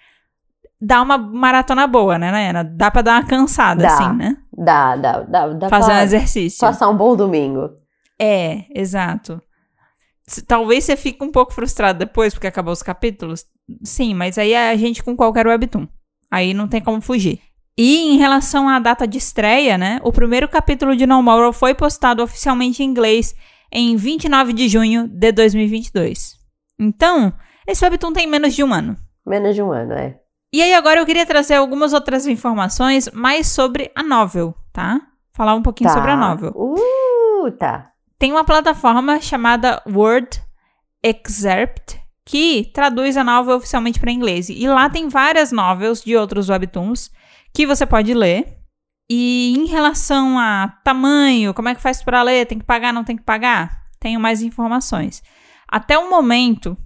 [0.83, 2.65] Dá uma maratona boa, né, Nayana?
[2.65, 3.95] Dá pra dar uma cansada, Dá.
[3.95, 4.37] assim, né?
[4.53, 6.61] Dá, dá, dá, dá Fazer um exercício.
[6.61, 7.71] passar um bom domingo.
[8.19, 9.41] É, exato.
[10.47, 13.45] Talvez você fique um pouco frustrado depois, porque acabou os capítulos.
[13.83, 15.87] Sim, mas aí é a gente com qualquer webtoon.
[16.31, 17.41] Aí não tem como fugir.
[17.77, 20.01] E em relação à data de estreia, né?
[20.05, 23.35] O primeiro capítulo de No Moral foi postado oficialmente em inglês
[23.73, 26.37] em 29 de junho de 2022.
[26.79, 27.33] Então,
[27.67, 28.97] esse webtoon tem menos de um ano.
[29.27, 30.19] Menos de um ano, é.
[30.53, 35.01] E aí agora eu queria trazer algumas outras informações mais sobre a novel, tá?
[35.33, 35.95] Falar um pouquinho Tá.
[35.95, 36.53] sobre a novel.
[36.57, 37.90] Uh, tá.
[38.21, 40.43] Tem uma plataforma chamada Word
[41.03, 44.51] Excerpt que traduz a novel oficialmente para inglês.
[44.51, 47.11] E lá tem várias novels de outros webtoons
[47.55, 48.59] que você pode ler.
[49.09, 52.45] E em relação a tamanho, como é que faz para ler?
[52.45, 53.85] Tem que pagar, não tem que pagar?
[53.99, 55.23] Tenho mais informações.
[55.67, 56.77] Até o momento,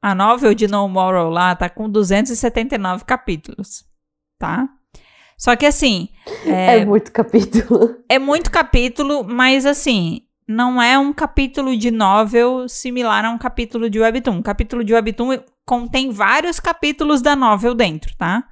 [0.00, 3.84] a novel de No Moral lá tá com 279 capítulos,
[4.38, 4.68] tá?
[5.36, 6.08] Só que assim,
[6.46, 7.96] É, muito capítulo.
[8.08, 13.88] é muito capítulo, mas assim, não é um capítulo de novel similar a um capítulo
[13.88, 14.36] de webtoon.
[14.36, 18.44] Um capítulo de webtoon contém vários capítulos da novel dentro, tá?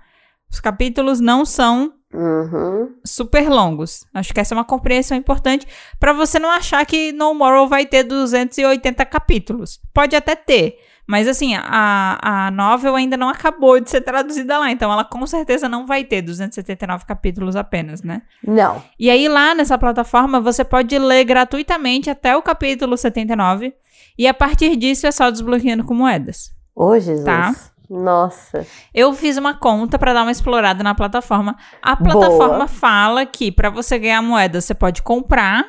[0.50, 2.94] Os capítulos não são Uhum.
[3.06, 4.04] super longos.
[4.12, 5.66] Acho que essa é uma compreensão importante
[5.98, 9.80] para você não achar que No Moral vai ter 280 capítulos.
[9.94, 10.78] Pode até ter,
[11.12, 15.26] mas assim, a, a novel ainda não acabou de ser traduzida lá, então ela com
[15.26, 18.22] certeza não vai ter 279 capítulos apenas, né?
[18.42, 18.82] Não.
[18.98, 23.74] E aí lá nessa plataforma você pode ler gratuitamente até o capítulo 79
[24.16, 26.50] e a partir disso é só desbloqueando com moedas.
[26.74, 27.26] Ô, Jesus.
[27.26, 27.54] Tá.
[27.90, 28.66] Nossa.
[28.94, 31.58] Eu fiz uma conta para dar uma explorada na plataforma.
[31.82, 32.68] A plataforma Boa.
[32.68, 35.66] fala que para você ganhar moedas você pode comprar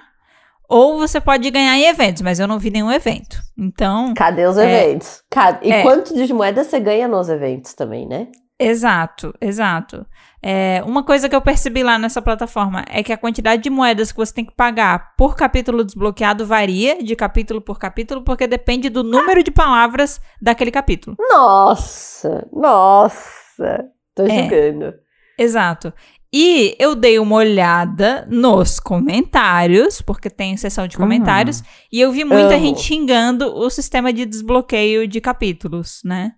[0.69, 3.37] ou você pode ganhar em eventos, mas eu não vi nenhum evento.
[3.57, 4.85] Então, Cadê os É.
[4.85, 5.21] eventos?
[5.61, 5.81] E É.
[5.83, 8.27] quanto de moeda você ganha nos eventos também, né?
[8.59, 10.05] exato, exato.
[10.41, 14.11] É, uma coisa que eu percebi lá nessa plataforma é que a quantidade de moedas
[14.11, 18.89] que você tem que pagar por capítulo desbloqueado varia de capítulo por capítulo, porque depende
[18.89, 21.17] do número de palavras daquele capítulo.
[21.29, 22.47] Nossa.
[22.53, 23.85] Nossa.
[24.15, 24.29] Tô É.
[24.29, 24.93] julgando.
[25.37, 25.91] Exato.
[26.33, 32.23] E eu dei uma olhada nos comentários, porque tem seção de comentários, e eu vi
[32.23, 32.65] muita Amo.
[32.65, 36.31] gente xingando o sistema de desbloqueio de capítulos, né?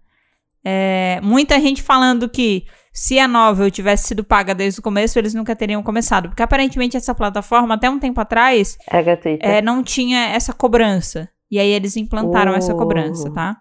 [0.66, 5.34] É, muita gente falando que se a novel tivesse sido paga desde o começo, eles
[5.34, 6.28] nunca teriam começado.
[6.30, 9.46] Porque aparentemente essa plataforma, até um tempo atrás, É gratuita.
[9.46, 11.30] é, não tinha essa cobrança.
[11.52, 12.78] E aí eles implantaram essa Oh.
[12.78, 13.58] cobrança, tá?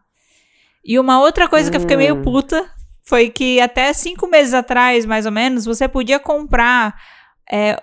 [0.84, 2.22] E uma outra coisa que eu fiquei meio Hum.
[2.22, 2.64] puta
[3.04, 6.94] foi que até cinco meses atrás, mais ou menos, você podia comprar
[7.50, 7.80] é,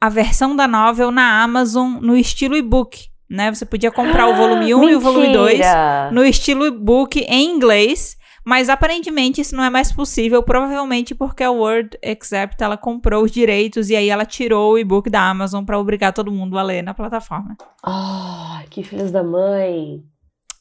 [0.00, 3.54] a versão da novel na Amazon no estilo e-book, né?
[3.54, 6.10] Você podia comprar o volume 1 e o volume 2 Mentira!
[6.10, 11.50] no estilo e-book em inglês, Mas aparentemente isso não é mais possível, provavelmente porque a
[11.50, 15.78] Word Accept ela comprou os direitos e aí ela tirou o e-book da Amazon para
[15.78, 17.56] obrigar todo mundo a ler na plataforma.
[17.84, 20.02] Ah, que filhos da mãe.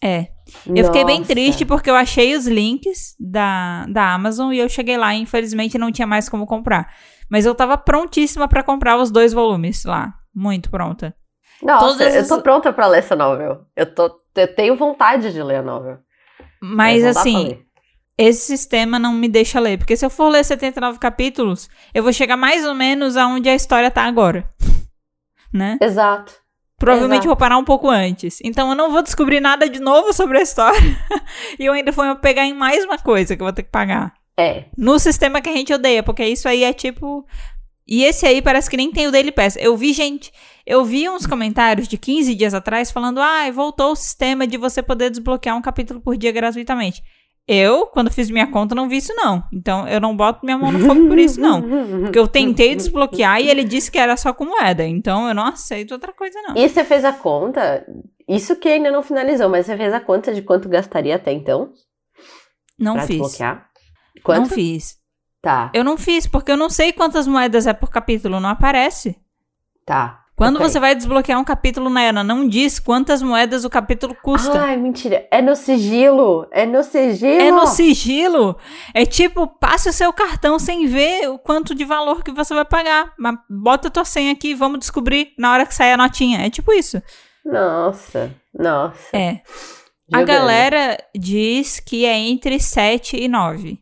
[0.03, 0.27] É.
[0.65, 4.97] Eu fiquei bem triste porque eu achei os links da, da Amazon e eu cheguei
[4.97, 6.91] lá e infelizmente não tinha mais como comprar.
[7.29, 10.13] Mas eu tava prontíssima pra comprar os dois volumes lá.
[10.35, 11.15] Muito pronta.
[11.61, 13.61] Nossa, Todas eu as- tô pronta pra ler essa novel.
[13.75, 15.99] Eu, tô, eu tenho vontade de ler a novel.
[16.61, 17.59] Mas assim,
[18.17, 19.77] esse sistema não me deixa ler.
[19.77, 23.55] Porque se eu for ler 79 capítulos, eu vou chegar mais ou menos aonde a
[23.55, 24.49] história tá agora.
[25.53, 25.77] Né?
[25.81, 26.33] Exato.
[26.81, 27.27] Provavelmente Exato.
[27.27, 28.39] vou parar um pouco antes.
[28.43, 30.81] Então eu não vou descobrir nada de novo sobre a história.
[31.59, 34.11] e eu ainda vou pegar em mais uma coisa que eu vou ter que pagar.
[34.35, 34.63] É.
[34.75, 37.23] No sistema que a gente odeia, porque isso aí é tipo.
[37.87, 39.57] E esse aí parece que nem tem o Daily Pass.
[39.59, 40.31] Eu vi, gente,
[40.65, 44.81] eu vi uns comentários de 15 dias atrás falando: ah, voltou o sistema de você
[44.81, 47.03] poder desbloquear um capítulo por dia gratuitamente.
[47.47, 49.43] Eu, quando fiz minha conta, não vi isso, não.
[49.51, 51.61] Então eu não boto minha mão no fogo por isso, não.
[52.03, 54.85] Porque eu tentei desbloquear e ele disse que era só com moeda.
[54.85, 56.55] Então eu não aceito outra coisa, não.
[56.55, 57.85] E você fez a conta?
[58.27, 61.73] Isso que ainda não finalizou, mas você fez a conta de quanto gastaria até então?
[62.79, 63.17] Não pra fiz.
[63.17, 63.55] desbloquear?
[64.15, 64.49] Não Quanto?
[64.53, 65.01] fiz.
[65.41, 69.17] Tá, Eu não fiz, porque eu não sei quantas moedas é por capítulo, não aparece.
[69.85, 70.20] tá.
[70.41, 70.67] Quando Ok.
[70.67, 74.59] você vai desbloquear um capítulo na não diz quantas moedas o capítulo custa.
[74.59, 75.27] Ai, mentira.
[75.29, 76.47] É no sigilo.
[76.49, 77.41] É no sigilo.
[77.41, 78.57] é no sigilo.
[78.91, 82.65] É tipo, passe o seu cartão sem ver o quanto de valor que você vai
[82.65, 83.13] pagar.
[83.19, 86.43] Mas bota a tua senha aqui e vamos descobrir na hora que sair a notinha.
[86.43, 86.99] É tipo isso.
[87.45, 89.15] Nossa, nossa.
[89.15, 89.41] É.
[90.11, 93.77] A galera diz que é entre 7 e 9.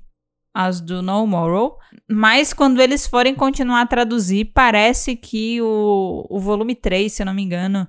[0.54, 1.78] As do No Moral.
[2.10, 7.26] Mas quando eles forem continuar a traduzir, parece que o, o volume 3, se eu
[7.26, 7.88] não me engano,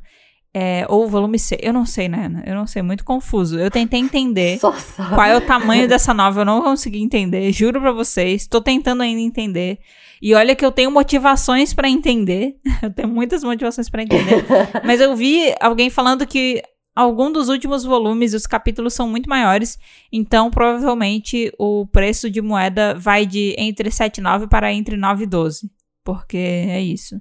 [0.52, 1.60] é, ou o volume 6.
[1.64, 2.42] Eu não sei, né?
[2.44, 3.58] Eu não sei, muito confuso.
[3.58, 7.92] Eu tentei entender qual é o tamanho dessa novela, eu não consegui entender, juro pra
[7.92, 8.46] vocês.
[8.46, 9.78] Tô tentando ainda entender.
[10.20, 12.56] E olha que eu tenho motivações pra entender.
[12.82, 14.44] Eu tenho muitas motivações pra entender.
[14.84, 16.62] Mas eu vi alguém falando que
[16.94, 19.78] algum dos últimos volumes, os capítulos são muito maiores,
[20.12, 25.24] então provavelmente o preço de moeda vai de entre 7 e 9 para entre 9
[25.24, 25.70] e 12.
[26.04, 27.18] Porque é isso.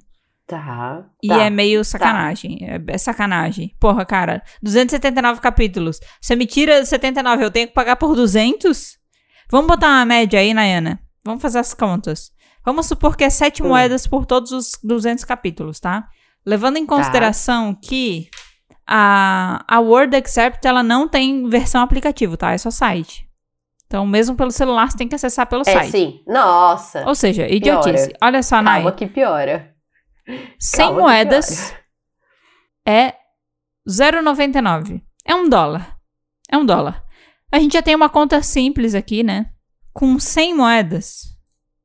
[0.48, 1.06] Tá.
[1.22, 1.44] E tá.
[1.44, 2.58] é meio sacanagem.
[2.62, 3.76] É, é sacanagem.
[3.80, 6.00] Porra, cara, 279 capítulos.
[6.20, 8.98] Você me tira 79, eu tenho que pagar por 200?
[9.52, 11.00] Vamos botar uma média aí, Nayana.
[11.24, 12.32] Vamos fazer as contas.
[12.66, 13.68] Vamos supor que é 7 Hum.
[13.68, 16.08] moedas por todos os 200 capítulos, tá?
[16.44, 18.30] Levando em consideração que
[18.92, 22.52] a, a Word Accept, ela não tem versão aplicativo, tá?
[22.54, 23.30] É só site.
[23.86, 25.92] Então, mesmo pelo celular, você tem que acessar pelo É, site.
[25.92, 26.24] sim.
[26.28, 27.06] Nossa.
[27.08, 28.14] Ou seja, idiotice.
[28.22, 28.64] Olha só.
[28.64, 29.74] Calma que piora.
[30.60, 31.74] 100 Calma moedas
[32.88, 33.14] é
[33.88, 35.02] 0,99.
[35.26, 35.98] É um dólar.
[36.52, 37.04] É um dólar.
[37.52, 39.48] A gente já tem uma conta simples aqui, né?
[39.94, 41.22] Com 100 moedas,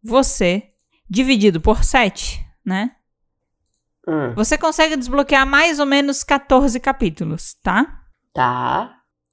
[0.02, 0.62] você,
[1.08, 2.90] dividido por 7, né?
[4.08, 8.00] Hum, Você consegue desbloquear mais ou menos 14 capítulos, tá?
[8.34, 8.90] tá.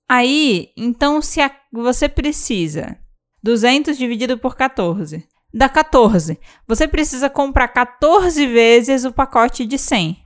[0.09, 2.97] Aí, então, se a- você precisa
[3.43, 6.39] 200 dividido por 14, dá 14.
[6.67, 10.17] Você precisa comprar 14 vezes o pacote de 100.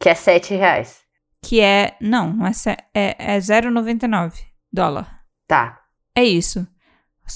[0.00, 1.02] Que é 7 reais.
[1.46, 1.94] que é.
[2.00, 5.20] Não, não é, se- é, é 0,99 dólar.
[5.46, 5.78] Tá.
[6.16, 6.66] É isso.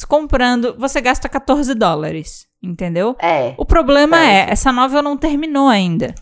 [0.07, 3.17] Comprando, você gasta 14 dólares, entendeu?
[3.21, 3.55] É.
[3.59, 4.49] O problema Certo.
[4.49, 6.15] é, essa novela não terminou ainda.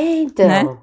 [0.00, 0.48] Então.
[0.48, 0.78] Né?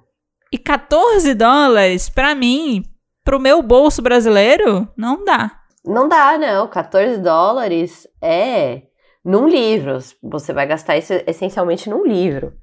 [0.52, 2.84] E 14 dólares, pra mim,
[3.24, 5.52] pro meu bolso brasileiro, não dá.
[5.86, 6.68] Não dá, não.
[6.68, 8.84] 14 dólares é
[9.26, 9.98] num livro.
[10.24, 12.54] Você vai gastar isso essencialmente num livro.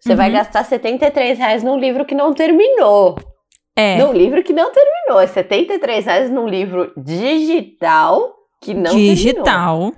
[0.00, 0.34] Você vai Uhum.
[0.36, 3.16] gastar 73 reais num livro que não terminou.
[3.76, 5.20] É, Num livro que não terminou.
[5.20, 9.14] É 73 reais num livro digital que não terminou.
[9.14, 9.92] digital.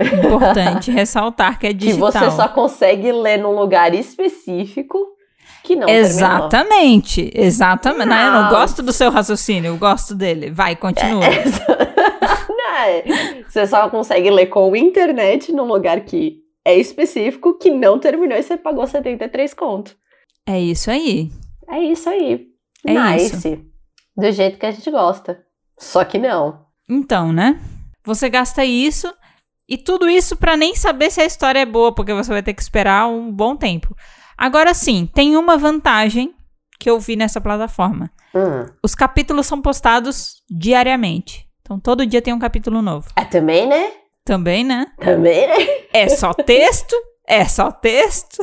[0.00, 2.12] Importante ressaltar que é Que digital.
[2.12, 4.98] você só consegue ler num lugar específico
[5.68, 6.06] que não terminou.
[6.06, 8.08] Exatamente, exatamente.
[8.08, 10.50] Não, eu não gosto do seu raciocínio, eu gosto dele.
[10.50, 11.20] Vai, continua.
[12.48, 13.04] Não, é.
[13.46, 18.42] Você só consegue ler com internet num lugar que é específico, que não terminou e
[18.42, 19.94] você pagou 73 conto.
[20.46, 21.30] É isso aí.
[21.68, 22.46] É isso aí.
[22.86, 23.62] É nice.
[24.16, 25.44] Do jeito que a gente gosta.
[25.78, 26.66] Só que não.
[26.88, 27.60] Então, né?
[28.04, 29.12] Você gasta isso
[29.68, 32.54] e tudo isso pra nem saber se a história é boa, porque você vai ter
[32.54, 33.94] que esperar um bom tempo.
[34.38, 36.32] Agora sim, tem uma vantagem
[36.78, 38.08] que eu vi nessa plataforma.
[38.32, 38.66] Hum.
[38.82, 41.46] Os capítulos são postados diariamente.
[41.60, 43.08] Então todo dia tem um capítulo novo.
[43.16, 43.90] É também, né?
[44.24, 44.86] Também, né?
[45.00, 45.54] Também, né?
[45.92, 46.94] É só texto?
[47.26, 48.38] É só texto?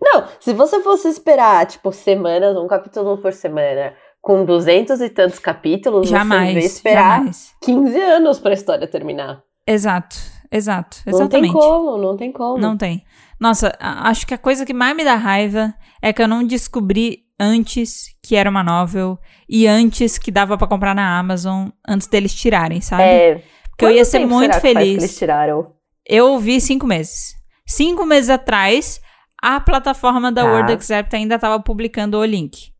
[0.00, 5.38] Não, se você fosse esperar, tipo, semanas, um capítulo por semana, com duzentos e tantos
[5.38, 7.52] capítulos, jamais, você vai esperar jamais.
[7.62, 9.42] 15 anos pra história terminar.
[9.66, 10.16] Exato,
[10.52, 11.52] exato, Não exatamente.
[11.52, 12.58] tem como, não tem como.
[12.58, 13.04] Não tem.
[13.44, 17.18] Nossa, acho que a coisa que mais me dá raiva é que eu não descobri
[17.38, 22.34] antes que era uma novel e antes que dava pra comprar na Amazon antes deles
[22.34, 23.02] tirarem, sabe?
[23.02, 25.02] É, Porque eu ia ser muito feliz.
[25.02, 25.72] eles tiraram.
[26.08, 27.34] Eu vi cinco meses.
[27.66, 29.00] Cinco meses atrás,
[29.42, 30.50] a plataforma da Tá.
[30.50, 32.72] Word Accept ainda tava publicando o link.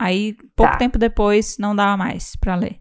[0.00, 0.78] Aí, pouco Tá.
[0.78, 2.76] tempo depois, não dava mais pra ler.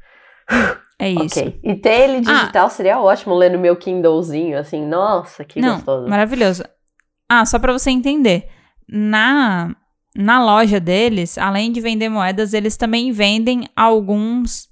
[0.97, 1.39] É isso.
[1.39, 1.59] Ok.
[1.63, 4.85] E ter ele digital seria ótimo, ler no meu Kindlezinho, assim.
[4.87, 6.07] Nossa, que Não, gostoso.
[6.07, 6.63] maravilhoso.
[7.33, 8.49] Ah, só pra você entender.
[8.89, 9.73] Na,
[10.13, 14.69] na loja deles, além de vender moedas, eles também vendem alguns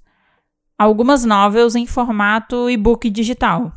[0.78, 3.72] algumas novels em formato e-book digital,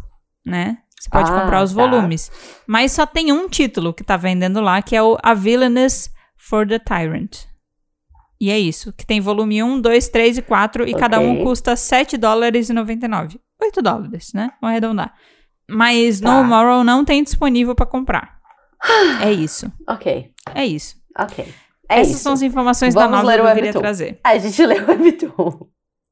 [0.45, 0.77] né?
[0.99, 1.81] Você pode Ah, comprar os tá.
[1.81, 2.29] volumes.
[2.67, 6.67] Mas só tem um título que tá vendendo lá, que é o A Villainess for
[6.67, 7.45] the Tyrant.
[8.39, 11.75] E é isso, que tem volume 1, 2, 3 e 4, e cada um custa
[11.77, 13.39] 7 dólares e 99.
[13.61, 14.51] 8 dólares, né?
[14.61, 15.13] Vamos arredondar.
[15.69, 16.41] Mas Tá.
[16.41, 18.39] No Moral não tem disponível pra comprar.
[19.21, 19.71] É isso.
[19.87, 20.95] Ok, É isso.
[21.17, 21.45] ok.
[21.89, 22.23] É Essas isso.
[22.23, 24.19] são as informações Vamos da nova ler que eu queria trazer.
[24.23, 25.67] A gente leu o Webtoon.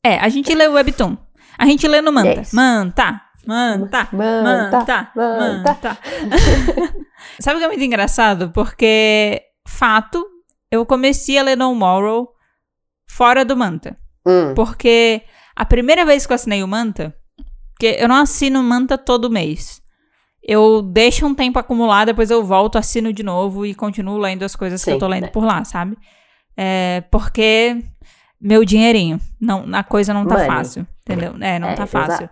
[0.06, 1.18] É, a gente lê o Webtoon.
[1.58, 2.30] A gente lê no Manta.
[2.40, 2.54] Yes.
[2.54, 3.22] Manta.
[3.46, 4.08] Manta.
[4.12, 5.12] Manta, Manta.
[5.16, 5.98] manta.
[5.98, 5.98] Manta.
[7.40, 8.52] Sabe o que é muito engraçado?
[8.52, 10.26] Porque, fato,
[10.72, 12.34] eu comecei a ler No Moral
[13.08, 13.98] fora do Manta.
[14.26, 15.24] Hum, Porque
[15.56, 17.16] a primeira vez que eu assinei o Manta,
[17.74, 19.81] porque eu não assino Manta todo mês.
[20.44, 24.56] Eu deixo um tempo acumular, depois eu volto, assino de novo e continuo lendo as
[24.56, 25.28] coisas que Sim, eu tô lendo né.
[25.30, 25.96] por lá, sabe?
[26.58, 27.78] É, porque
[28.40, 30.48] meu dinheirinho, não, a coisa não tá Money.
[30.50, 31.36] fácil, entendeu?
[31.40, 32.28] É, não É, tá fácil.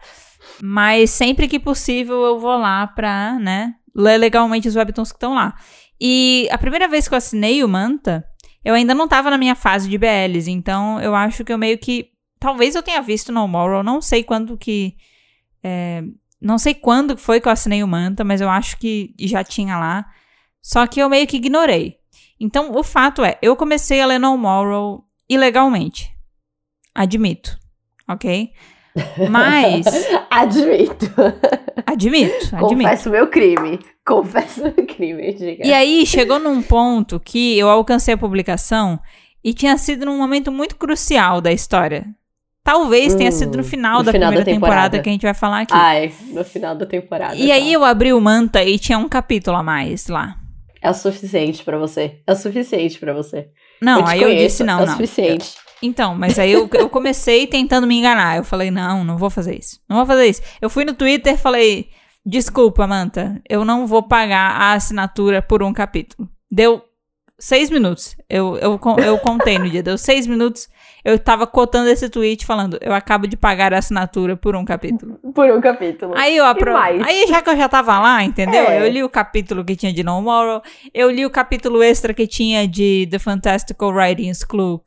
[0.61, 5.35] Mas sempre que possível eu vou lá pra, né, ler legalmente os webtoons que estão
[5.35, 5.55] lá.
[6.01, 8.25] E a primeira vez que eu assinei o Manta,
[8.65, 11.77] eu ainda não tava na minha fase de BLs, então eu acho que eu meio
[11.77, 12.07] que.
[12.39, 14.95] Talvez eu tenha visto No Moral, não sei quando que.
[15.63, 16.03] é,
[16.41, 19.77] não sei quando foi que eu assinei o Manta, mas eu acho que já tinha
[19.77, 20.05] lá.
[20.61, 21.97] Só que eu meio que ignorei.
[22.39, 26.09] Então, o fato é, eu comecei a ler No Moral ilegalmente.
[26.95, 27.57] Admito.
[28.07, 28.51] Ok?
[29.29, 29.85] Mas.
[30.29, 31.05] Admito.
[31.85, 32.59] admito, admito.
[32.59, 33.79] Confesso meu crime.
[34.05, 35.67] Confesso meu crime, diga.
[35.67, 38.99] E aí chegou num ponto que eu alcancei a publicação
[39.43, 42.07] e tinha sido num momento muito crucial da história.
[42.71, 44.75] Talvez tenha Hum, sido no final no da final primeira da temporada.
[44.81, 44.99] temporada.
[45.03, 45.73] que a gente vai falar aqui.
[45.73, 47.35] Ai, no final da temporada.
[47.35, 47.53] e tá.
[47.55, 50.35] aí eu abri o Manta e tinha um capítulo a mais lá.
[50.79, 52.19] É o suficiente pra você.
[52.27, 53.47] É o suficiente pra você.
[53.81, 54.93] Não, eu aí eu conheço, disse não, é o não.
[54.93, 55.55] suficiente.
[55.81, 58.37] Então, mas aí eu, eu comecei tentando me enganar.
[58.37, 59.79] Eu falei, não, não vou fazer isso.
[59.89, 60.41] Não vou fazer isso.
[60.61, 61.89] Eu fui no Twitter e falei,
[62.23, 66.29] desculpa, Manta, eu não vou pagar a assinatura por um capítulo.
[66.51, 66.83] Deu
[67.39, 68.15] seis minutos.
[68.29, 69.81] Eu, eu, eu contei no dia.
[69.81, 70.67] Deu seis minutos.
[71.03, 75.19] Eu tava cotando esse tweet falando, eu acabo de pagar a assinatura por um capítulo.
[75.33, 76.13] Por um capítulo.
[76.15, 76.75] Aí eu apro...
[76.75, 78.65] Aí já que eu já tava lá, entendeu?
[78.65, 78.81] É.
[78.81, 80.61] Eu li o capítulo que tinha de No Moral,
[80.93, 84.83] eu li o capítulo extra que tinha de The Fantastical Writing School.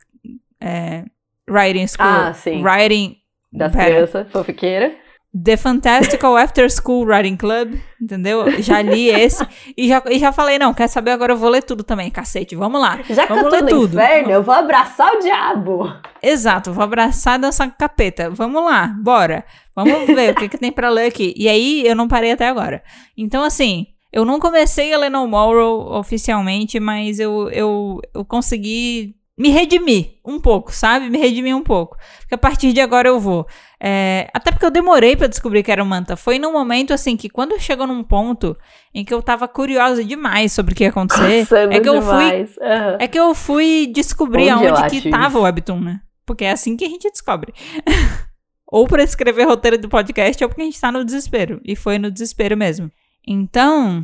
[0.61, 1.03] É,
[1.49, 2.07] writing School.
[2.07, 2.63] Ah, sim.
[2.63, 3.17] Writing.
[3.51, 5.02] Das crianças, fofiqueira.
[5.35, 8.45] The Fantastical After School Writing Club, entendeu?
[8.61, 9.43] Já li esse
[9.75, 12.55] e já, e já falei, não, quer saber agora eu vou ler tudo também, cacete,
[12.55, 12.99] vamos lá.
[13.09, 13.95] Já que Vamos eu tô ler no tudo.
[13.95, 15.91] inferno, eu vou abraçar o diabo.
[16.21, 18.29] Exato, vou abraçar dessa capeta.
[18.29, 19.43] Vamos lá, bora.
[19.75, 21.33] Vamos ver o que, que tem pra ler aqui.
[21.35, 22.83] E aí, eu não parei até agora.
[23.17, 29.15] Então, assim, eu não comecei a ler No Moral oficialmente, mas eu, eu, eu consegui
[29.37, 31.09] me redimir um pouco, sabe?
[31.09, 31.97] Me redimir um pouco.
[32.19, 33.47] Porque a partir de agora eu vou.
[33.81, 36.15] É, até porque eu demorei pra descobrir que era o Manta.
[36.15, 38.55] Foi num momento, assim, que quando chegou num ponto
[38.93, 42.01] em que eu tava curiosa demais sobre o que ia acontecer, Coçando é que eu
[42.01, 42.57] fui demais.
[42.61, 42.97] Aham.
[42.99, 45.37] é que eu fui descobrir Onde aonde que tava isso?
[45.39, 46.01] o Webtoon, né?
[46.25, 47.53] Porque é assim que a gente descobre.
[48.71, 51.59] ou pra escrever roteiro do podcast, ou porque a gente tá no desespero.
[51.65, 52.91] E foi no desespero mesmo.
[53.27, 54.03] Então,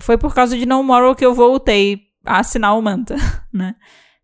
[0.00, 3.16] foi por causa de No Moral que eu voltei a assinar o Manta,
[3.52, 3.74] né?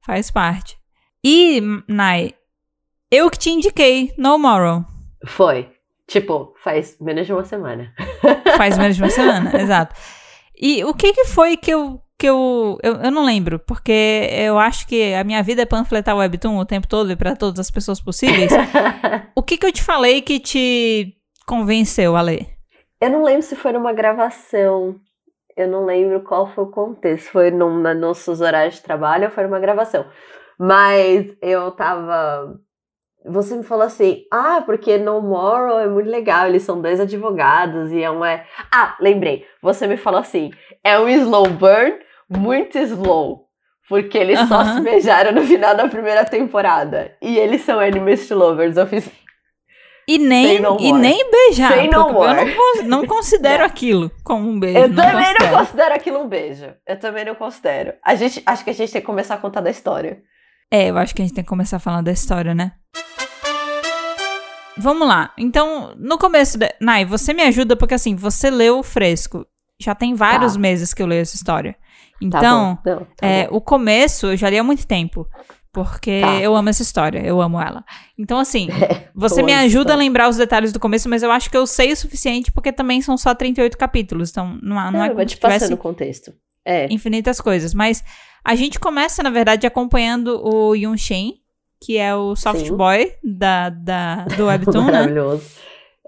[0.05, 0.77] Faz parte.
[1.25, 2.35] E, Nai,
[3.11, 4.85] eu que te indiquei No Moral.
[5.27, 5.71] Foi.
[6.09, 7.95] Tipo, faz menos de uma semana.
[8.57, 9.95] Faz menos de uma semana, exato.
[10.61, 12.01] E o que que foi que eu.
[12.19, 16.17] Que eu, eu, eu não lembro, porque eu acho que a minha vida é panfletar
[16.17, 18.53] Webtoon o tempo todo e pra todas as pessoas possíveis.
[19.35, 22.47] o que que eu te falei que te convenceu a ler?
[23.01, 25.01] eu não lembro se foi numa gravação.
[25.57, 27.31] Eu não lembro qual foi o contexto.
[27.31, 30.07] Foi num, na nossos horários de trabalho ou foi numa gravação.
[30.59, 32.55] Mas eu tava.
[33.25, 37.93] Você me falou assim, ah, porque No Moral é muito legal, eles são dois advogados
[37.93, 38.41] e é uma.
[38.71, 39.45] Ah, lembrei.
[39.63, 40.51] Você me falou assim,
[40.83, 43.47] é um slow burn, muito slow.
[43.89, 44.49] Porque eles uh -huh.
[44.49, 47.17] só se beijaram no final da primeira temporada.
[47.21, 48.77] E eles são enemies to lovers.
[48.77, 49.11] Eu fiz.
[50.07, 51.73] E nem, e nem beijar.
[51.73, 52.39] Say no more.
[52.39, 54.79] Eu não, não considero aquilo como um beijo.
[54.79, 55.53] Eu não também considero.
[55.53, 56.75] não considero aquilo um beijo.
[56.87, 57.95] Eu também não considero.
[58.05, 60.21] A gente, acho que a gente tem que começar a contar da história.
[60.71, 62.73] É, eu acho que a gente tem que começar falando da história, né?
[64.77, 65.33] Vamos lá.
[65.39, 66.59] Então, no começo.
[66.59, 66.69] De...
[66.81, 69.47] Nai, você me ajuda porque assim, você leu o fresco.
[69.81, 70.59] Já tem vários tá.
[70.59, 71.77] meses que eu leio essa história.
[72.21, 75.27] Então, tá Não, tá é, o começo eu já li há muito tempo.
[75.73, 76.41] Porque tá.
[76.41, 77.83] eu amo essa história, eu amo ela.
[78.19, 81.51] Então, assim, é, você me ajuda a lembrar os detalhes do começo, mas eu acho
[81.51, 84.31] que eu sei o suficiente, porque também são só 38 capítulos.
[84.31, 86.33] Então, não, não, não é como te passando o contexto.
[86.65, 86.93] É.
[86.93, 87.73] Infinitas coisas.
[87.73, 88.05] Mas
[88.45, 91.35] a gente começa, na verdade, acompanhando o Yun Shin,
[91.81, 92.77] que é o soft Sim.
[92.77, 94.93] boy da, da, do Webtoon, né?
[94.93, 95.45] Maravilhoso.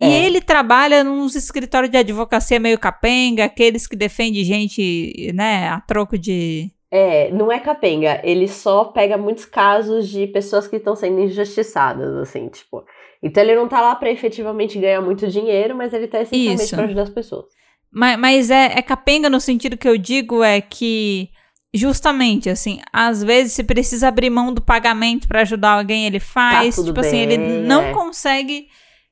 [0.01, 0.27] E é.
[0.27, 6.19] ele trabalha nos escritórios de advocacia meio capenga, aqueles que defendem gente, né, a troco
[6.19, 11.23] de é, não é capenga, ele só pega muitos casos de pessoas que estão sendo
[11.23, 12.85] injustiçadas, assim, tipo.
[13.21, 16.77] Então ele não tá lá pra efetivamente ganhar muito dinheiro, mas ele tá essencialmente Isso.
[16.77, 17.47] pra ajudar as pessoas.
[17.93, 21.31] Mas, mas é, é capenga no sentido que eu digo é que,
[21.75, 26.77] justamente, assim, às vezes se precisa abrir mão do pagamento para ajudar alguém, ele faz.
[26.77, 27.93] Tá tipo bem, assim, ele não é.
[27.93, 28.69] consegue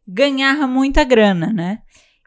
[0.07, 1.78] ganhar muita grana, né?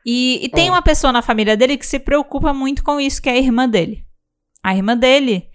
[0.05, 0.71] E, e tem é.
[0.71, 3.69] uma pessoa na família dele que se preocupa muito com isso, que é a irmã
[3.69, 4.04] dele.
[4.65, 5.47] A irmã dele,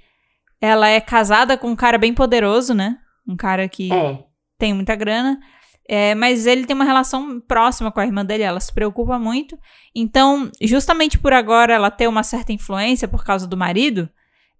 [0.60, 2.96] ela é casada com um cara bem poderoso, né?
[3.26, 4.22] Um cara que é.
[4.56, 5.40] tem muita grana.
[5.88, 9.58] É, mas ele tem uma relação próxima com a irmã dele, ela se preocupa muito.
[9.92, 14.08] Então, justamente por agora ela ter uma certa influência por causa do marido,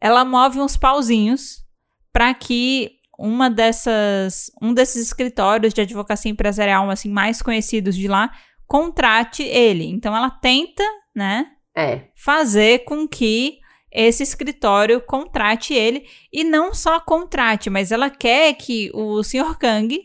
[0.01, 1.65] ela move uns pauzinhos
[2.13, 8.33] para que uma dessas, um desses escritórios de advocacia empresarial assim mais conhecidos de lá
[8.67, 9.85] contrate ele.
[9.85, 10.83] Então ela tenta,
[11.15, 11.47] né,
[11.77, 12.09] é.
[12.17, 13.60] fazer com que
[13.93, 19.59] esse escritório contrate ele e não só contrate, mas ela quer que o Sr.
[19.59, 19.99] Kang,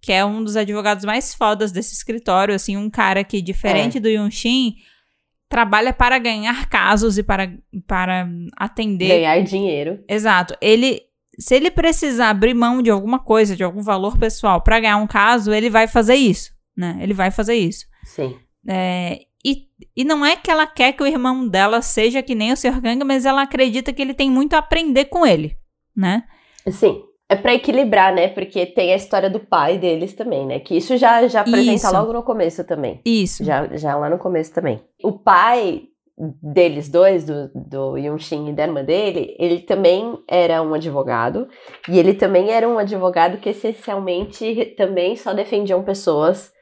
[0.00, 4.00] que é um dos advogados mais fodas desse escritório, assim, um cara que diferente é.
[4.00, 4.74] do Yunshin,
[5.48, 7.52] trabalha para ganhar casos e para,
[7.86, 10.02] para atender ganhar dinheiro.
[10.08, 10.56] Exato.
[10.60, 11.00] Ele
[11.38, 15.06] se ele precisar abrir mão de alguma coisa, de algum valor pessoal para ganhar um
[15.06, 16.98] caso, ele vai fazer isso, né?
[17.00, 17.86] Ele vai fazer isso.
[18.04, 18.36] Sim.
[18.68, 19.66] É, e,
[19.96, 22.80] e não é que ela quer que o irmão dela seja que nem o Sr.
[22.80, 25.56] Gang, mas ela acredita que ele tem muito a aprender com ele,
[25.96, 26.24] né?
[26.70, 27.02] Sim.
[27.28, 28.28] É para equilibrar, né?
[28.28, 30.60] Porque tem a história do pai deles também, né?
[30.60, 31.92] Que isso já, já apresenta isso.
[31.92, 33.00] logo no começo também.
[33.06, 33.42] Isso.
[33.42, 34.82] Já, já lá no começo também.
[35.02, 35.84] O pai
[36.42, 41.48] deles dois, do, do Yunshin e da irmã dele, ele também era um advogado.
[41.88, 46.52] E ele também era um advogado que essencialmente também só defendiam pessoas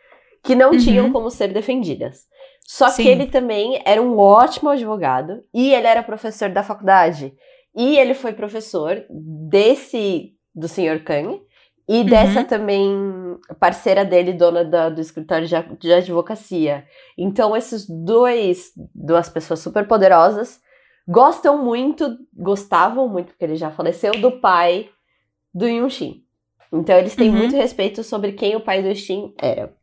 [0.43, 0.79] que não uhum.
[0.79, 2.31] tinham como ser defendidas.
[2.71, 3.03] Só Sim.
[3.03, 7.35] que ele também era um ótimo advogado e ele era professor da faculdade.
[7.75, 11.03] E ele foi professor desse, do Sr.
[11.03, 11.43] Kang,
[11.89, 12.05] e uhum.
[12.05, 12.89] dessa também
[13.59, 16.85] parceira dele, dona da, do escritório de, de, advocacia.
[17.19, 20.61] Então, esses dois, duas pessoas super poderosas,
[21.09, 24.89] gostam muito, gostavam muito, porque ele já faleceu, do pai
[25.53, 26.23] do Yunshin.
[26.73, 27.37] Então, eles têm uhum.
[27.37, 29.75] muito respeito sobre quem o pai do Shin era.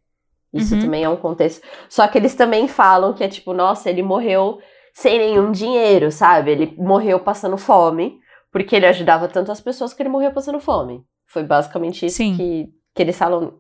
[0.53, 0.81] Isso uhum.
[0.81, 1.65] também é um contexto.
[1.89, 4.59] Só que eles também falam que é tipo, nossa, ele morreu
[4.93, 6.51] sem nenhum dinheiro, sabe?
[6.51, 8.19] Ele morreu passando fome,
[8.51, 11.03] porque ele ajudava tantas pessoas que ele morreu passando fome.
[11.27, 13.59] Foi basicamente isso que, que eles falam.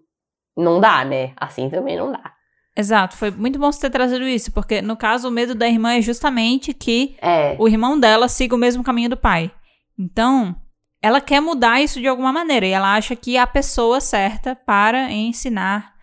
[0.55, 1.33] Não dá, né?
[1.37, 2.33] Assim também não dá.
[2.75, 5.93] Exato, foi muito bom você ter trazido isso, porque no caso o medo da irmã
[5.93, 7.55] é justamente que é.
[7.59, 9.51] o irmão dela siga o mesmo caminho do pai.
[9.97, 10.55] Então,
[11.01, 14.55] ela quer mudar isso de alguma maneira e ela acha que é a pessoa certa
[14.55, 15.96] para ensinar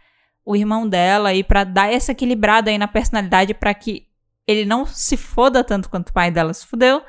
[0.44, 4.06] o irmão dela e para dar essa equilibrada aí na personalidade para que
[4.46, 7.02] ele não se foda tanto quanto o pai dela se fudeu,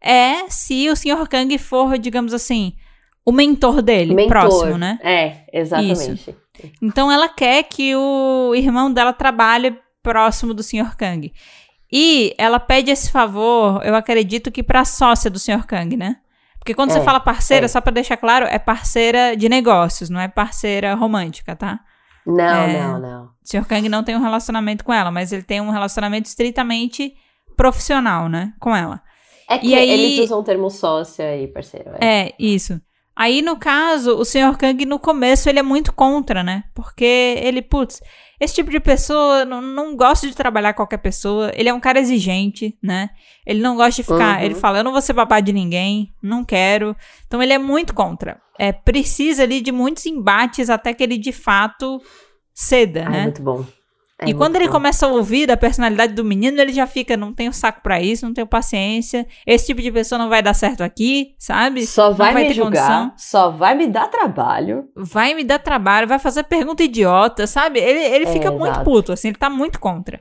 [0.00, 1.28] é se o Sr.
[1.28, 2.74] Kang for, digamos assim,
[3.24, 4.30] o mentor dele, mentor.
[4.30, 4.98] próximo, né?
[5.02, 6.12] É, exatamente.
[6.12, 6.36] Isso.
[6.80, 10.96] Então ela quer que o irmão dela trabalhe próximo do Sr.
[10.96, 11.32] Kang.
[11.90, 15.64] E ela pede esse favor, eu acredito que para sócia do Sr.
[15.66, 16.16] Kang, né?
[16.58, 17.68] Porque quando é, você fala parceira, é.
[17.68, 21.80] só para deixar claro, é parceira de negócios, não é parceira romântica, tá?
[22.26, 23.24] Não, é, não, não.
[23.24, 23.66] O Sr.
[23.66, 27.14] Kang não tem um relacionamento com ela, mas ele tem um relacionamento estritamente
[27.56, 28.52] profissional, né?
[28.60, 29.02] Com ela.
[29.48, 31.90] É que aí, eles usam o termo sócia e parceiro.
[32.00, 32.28] É.
[32.28, 32.80] é, isso.
[33.14, 34.56] Aí, no caso, o Sr.
[34.56, 36.64] Kang, no começo, ele é muito contra, né?
[36.74, 37.04] Porque
[37.42, 38.00] ele, putz,
[38.42, 41.50] esse tipo de pessoa não, não gosta de trabalhar com qualquer pessoa.
[41.54, 43.10] Ele é um cara exigente, né?
[43.46, 44.38] Ele não gosta de ficar.
[44.38, 44.44] Uhum.
[44.44, 46.96] Ele fala: eu não vou ser babá de ninguém, não quero.
[47.26, 51.32] Então, ele é muito contra é, precisa ali de muitos embates até que ele de
[51.32, 52.00] fato
[52.54, 53.22] ceda, Ai, né?
[53.24, 53.64] Muito bom.
[54.22, 54.72] É e quando muito ele bom.
[54.72, 58.24] começa a ouvir da personalidade do menino, ele já fica, não tenho saco pra isso,
[58.26, 61.86] não tenho paciência, esse tipo de pessoa não vai dar certo aqui, sabe?
[61.86, 63.12] Só vai, vai me julgar, condição.
[63.16, 64.84] só vai me dar trabalho.
[64.96, 67.80] Vai me dar trabalho, vai fazer pergunta idiota, sabe?
[67.80, 68.84] Ele, ele É, fica muito exato.
[68.84, 70.20] puto, assim, ele tá muito contra.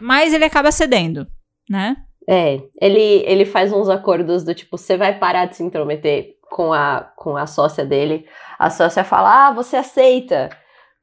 [0.00, 1.26] Mas ele acaba cedendo,
[1.68, 1.96] né?
[2.28, 6.72] É, ele, ele faz uns acordos do tipo, você vai parar de se intrometer com
[6.72, 8.26] a, com a sócia dele.
[8.58, 10.48] A sócia fala, ah, você aceita,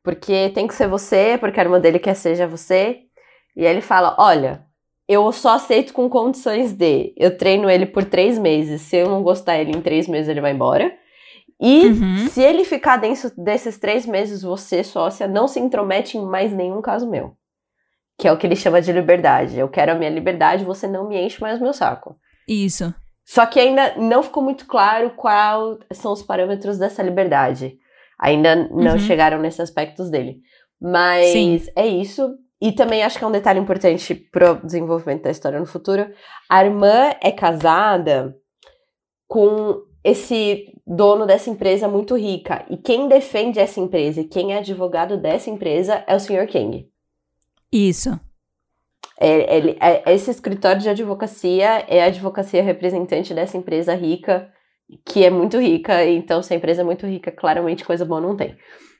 [0.10, 3.02] porque tem que ser você, porque a irmã dele quer seja você.
[3.56, 4.66] E aí ele fala, olha,
[5.08, 9.22] eu só aceito com condições de, eu treino ele por três meses, se eu não
[9.22, 10.92] gostar ele em três meses ele vai embora.
[11.62, 12.28] E Uhum.
[12.30, 16.82] se ele ficar dentro desses três meses, você, sócia, não se intromete em mais nenhum
[16.82, 17.36] caso meu.
[18.18, 19.60] Que é o que ele chama de liberdade.
[19.60, 22.16] Eu quero a minha liberdade, você não me enche mais o meu saco.
[22.48, 22.92] Isso.
[23.26, 27.78] Só que ainda não ficou muito claro quais são os parâmetros dessa liberdade.
[28.20, 29.00] Ainda não Uhum.
[29.00, 30.40] chegaram nesses aspectos dele.
[30.80, 31.62] Mas Sim.
[31.76, 32.36] é isso.
[32.62, 36.10] E também acho que é um detalhe importante pro desenvolvimento da história no futuro.
[36.50, 38.36] A irmã é casada
[39.28, 42.66] com esse dono dessa empresa muito rica.
[42.70, 46.48] E quem defende essa empresa e quem é advogado dessa empresa é o Sr.
[46.48, 46.90] King.
[47.72, 48.20] Isso.
[49.20, 54.50] É, ele- é- esse escritório de advocacia é a advocacia representante dessa empresa rica,
[55.06, 58.36] que é muito rica, então se a empresa é muito rica, claramente coisa boa não
[58.36, 58.56] tem.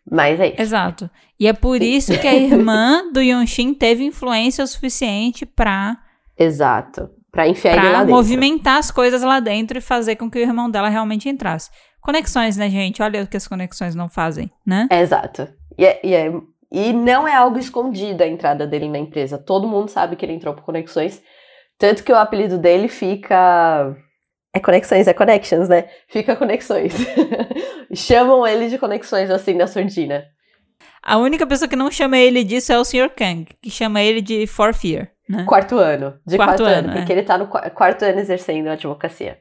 [0.10, 0.62] Mas é isso.
[0.62, 1.10] Exato.
[1.40, 5.98] E é por isso que a irmã do Yonshin teve influência o suficiente pra,
[6.38, 7.10] Exato.
[7.32, 8.16] Pra enfiar ele lá pra dentro.
[8.16, 11.70] movimentar as coisas lá dentro e fazer com que o irmão dela realmente entrasse.
[12.02, 13.04] Conexões, né, gente?
[13.04, 14.88] Olha o que as conexões não fazem, né?
[14.90, 15.48] É, exato.
[15.78, 16.32] E, é- e, é-
[16.72, 19.38] e não é algo escondido a entrada dele na empresa.
[19.38, 21.22] Todo mundo sabe que ele entrou por conexões.
[21.78, 23.96] Tanto que o apelido dele fica.
[24.54, 25.88] É conexões, é connections, né?
[26.08, 26.94] Fica conexões.
[27.94, 30.26] Chamam ele de conexões assim na surdina.
[31.04, 33.10] A única pessoa que não chama ele disso é o Sr.
[33.16, 35.46] Kang, que chama ele de For Fear, né?
[35.46, 36.16] Quarto ano.
[36.26, 36.96] De Quarto quarto, ano, ano, é.
[36.98, 39.38] porque ele tá no qua- quarto ano exercendo a advocacia.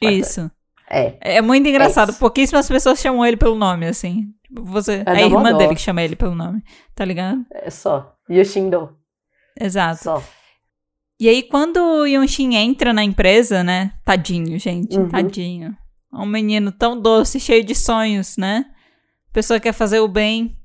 [0.00, 0.42] Isso.
[0.42, 0.50] ano.
[0.88, 1.14] É.
[1.20, 2.10] É muito engraçado.
[2.10, 2.18] isso.
[2.20, 4.26] Pouquíssimas pessoas chamam ele pelo nome, assim.
[4.46, 6.62] Tipo, Você, É é a irmã dele que chama ele pelo nome,
[6.94, 7.44] tá ligado?
[7.52, 8.14] É só.
[8.30, 8.96] Yoshindo.
[9.60, 10.02] Exato.
[10.02, 10.22] Só.
[11.20, 13.92] E aí, quando o Yonshin entra na empresa, né?
[14.06, 14.98] Tadinho, gente.
[14.98, 15.10] Uhum.
[15.10, 15.76] Tadinho.
[16.10, 18.64] Um menino tão doce, cheio de sonhos, né?
[19.30, 20.56] Pessoa que quer fazer o bem.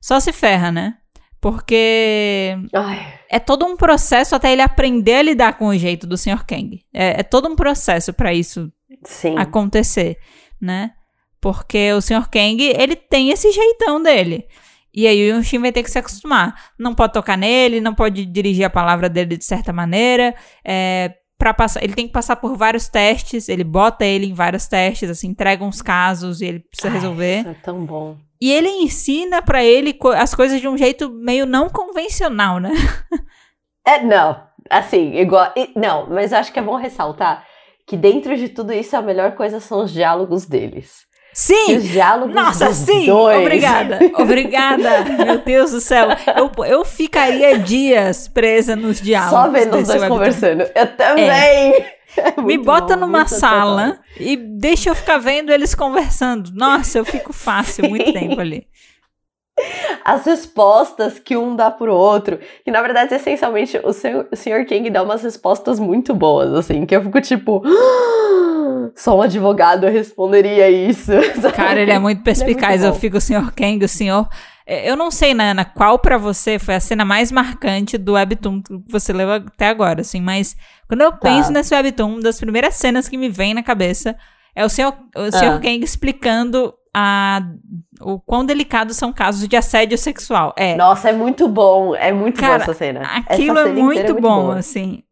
[0.00, 0.94] Só se ferra, né?
[1.40, 3.18] Porque Ai.
[3.28, 6.46] é todo um processo até ele aprender a lidar com o jeito do Sr.
[6.46, 6.80] Kang.
[6.94, 8.72] É, é todo um processo pra isso
[9.04, 9.36] Sim.
[9.36, 10.16] acontecer,
[10.60, 10.92] né?
[11.40, 12.30] Porque o Sr.
[12.30, 14.46] Kang, ele tem esse jeitão dele.
[14.94, 16.54] E aí o Yonshin vai ter que se acostumar.
[16.78, 20.34] Não pode tocar nele, não pode dirigir a palavra dele de certa maneira.
[20.64, 23.48] É, para passar, ele tem que passar por vários testes.
[23.48, 27.40] Ele bota ele em vários testes, assim, entrega uns casos e ele precisa Ai, resolver.
[27.40, 28.16] Isso é tão bom.
[28.40, 32.70] E ele ensina pra ele as coisas de um jeito meio não convencional, né?
[33.86, 34.42] É, não.
[34.70, 35.52] Assim, igual.
[35.76, 37.46] Não, mas acho que é bom ressaltar
[37.86, 41.03] que dentro de tudo isso a melhor coisa são os diálogos deles.
[41.34, 41.76] Sim!
[41.76, 43.06] os diálogos Nossa, sim!
[43.06, 43.40] dois.
[43.40, 43.98] Obrigada!
[44.16, 45.04] Obrigada!
[45.24, 46.08] Meu Deus do céu!
[46.36, 49.38] Eu, eu ficaria dias presa nos diálogos.
[49.38, 50.62] Só vendo os dois conversando.
[50.74, 51.26] Eu também!
[51.26, 51.94] É
[52.38, 56.50] Me muito bota bom, numa sala e deixa eu ficar vendo eles conversando.
[56.54, 58.66] Nossa, eu fico fácil muito tempo ali.
[60.04, 62.38] As respostas que um dá pro outro.
[62.64, 66.84] Que na verdade, essencialmente, o senhor, o senhor King dá umas respostas muito boas, assim,
[66.84, 67.62] que eu fico tipo.
[67.64, 71.10] "Ah, Só um advogado responderia isso.
[71.56, 72.82] Cara, ele é muito perspicaz.
[72.82, 72.88] bom.
[72.88, 74.28] eu fico, o senhor Kang, o senhor.
[74.66, 78.62] É, Eu não sei, Nana, qual pra você foi a cena mais marcante do Webtoon
[78.62, 80.56] que você leu até agora, assim, mas
[80.88, 84.16] quando eu penso nesse Webtoon, uma das primeiras cenas que me vem na cabeça
[84.54, 85.60] é o senhor, o senhor Ah.
[85.60, 87.42] Kang explicando a,
[88.00, 90.54] o quão delicados são casos de assédio sexual.
[90.56, 91.94] É, Nossa, é muito bom.
[91.96, 93.00] É muito Cara, boa essa cena.
[93.02, 94.58] aquilo Essa é cena muito, inteira bom, boa.
[94.58, 95.02] assim.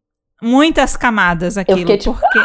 [0.41, 2.39] Muitas camadas aquilo, fiquei tipo, porque...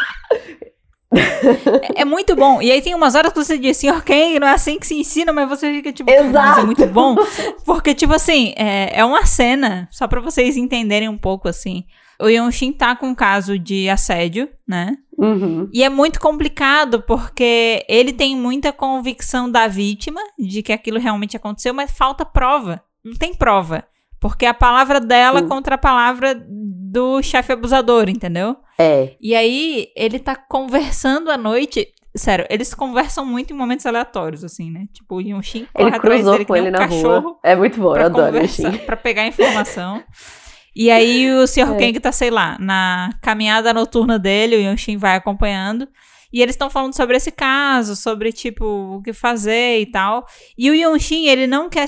[1.96, 2.60] é muito bom.
[2.60, 4.94] E aí tem umas horas que você diz, senhor Kang, não é assim que se
[4.94, 7.16] ensina, mas você fica tipo, "Cara, mas é muito bom.
[7.64, 11.84] Porque, tipo assim, é, é uma cena, só pra vocês entenderem um pouco, assim.
[12.20, 14.96] O Yonshin tá com um caso de assédio, né?
[15.16, 15.68] Uhum.
[15.72, 21.36] E é muito complicado porque ele tem muita convicção da vítima de que aquilo realmente
[21.36, 22.82] aconteceu, mas falta prova.
[23.04, 23.84] Não tem prova.
[24.20, 25.48] Porque a palavra dela Sim.
[25.48, 28.56] contra a palavra do chefe abusador, entendeu?
[28.78, 29.14] É.
[29.20, 31.86] E aí ele tá conversando à noite.
[32.16, 34.86] Sério, eles conversam muito em momentos aleatórios, assim, né?
[34.92, 37.38] Tipo, o Yonshin corre Ele atrás cruzou dele com ele um na rua.
[37.44, 38.78] É muito bom, eu adoro Yoshin.
[38.78, 40.02] pra pegar informação.
[40.78, 41.74] E aí o Sr.
[41.74, 41.78] É.
[41.78, 45.88] Kang tá, sei lá, na caminhada noturna dele, o Yonshin vai acompanhando.
[46.32, 50.24] E eles estão falando sobre esse caso, sobre, tipo, o que fazer e tal.
[50.56, 51.86] E o Yonshin, ele não quer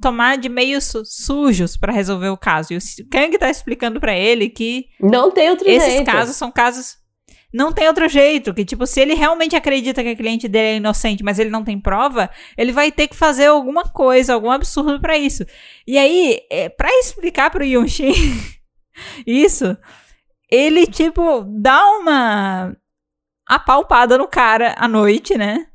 [0.00, 2.72] tomar de meios su sujos para resolver o caso.
[2.72, 2.80] E o
[3.10, 6.06] Kang tá explicando para ele que não tem outro esses jeito.
[6.06, 6.96] casos são casos
[7.52, 10.76] não tem outro jeito, que tipo, se ele realmente acredita que a cliente dele é
[10.76, 15.00] inocente, mas ele não tem prova, ele vai ter que fazer alguma coisa, algum absurdo
[15.00, 15.44] para isso.
[15.86, 18.12] E aí, é, para explicar pro Yunshin
[19.26, 19.76] isso,
[20.48, 22.76] ele tipo dá uma
[23.46, 25.66] apalpada no cara à noite, né?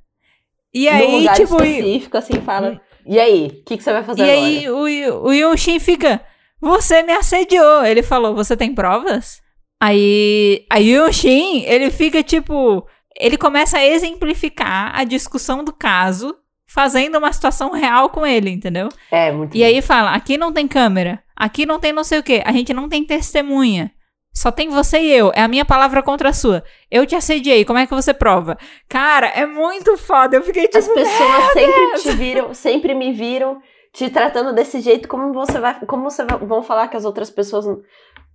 [0.73, 4.03] E aí, Num lugar tipo, específico assim, fala: "E aí, o que, que você vai
[4.03, 6.21] fazer e agora?" E aí o, o Yunshin fica:
[6.61, 7.85] "Você me assediou".
[7.85, 9.44] Ele falou: "Você tem provas?"
[9.81, 12.85] Aí, aí o Shin, ele fica tipo.
[13.17, 16.35] Ele começa a exemplificar a discussão do caso,
[16.67, 18.89] fazendo uma situação real com ele, entendeu?
[19.11, 19.65] É, muito E bom.
[19.65, 22.73] aí fala: aqui não tem câmera, aqui não tem não sei o que, a gente
[22.73, 23.91] não tem testemunha.
[24.33, 25.31] Só tem você e eu.
[25.33, 26.61] É a minha palavra contra a sua.
[26.91, 27.63] Eu te assediei.
[27.63, 28.57] Como é que você prova?
[28.89, 30.35] Cara, é muito foda.
[30.35, 30.77] Eu fiquei tipo.
[30.77, 33.61] As pessoas sempre te viram, sempre me viram
[33.93, 35.07] te tratando desse jeito.
[35.07, 35.79] Como você vai.
[35.85, 37.65] Como você vai, vão falar que as outras pessoas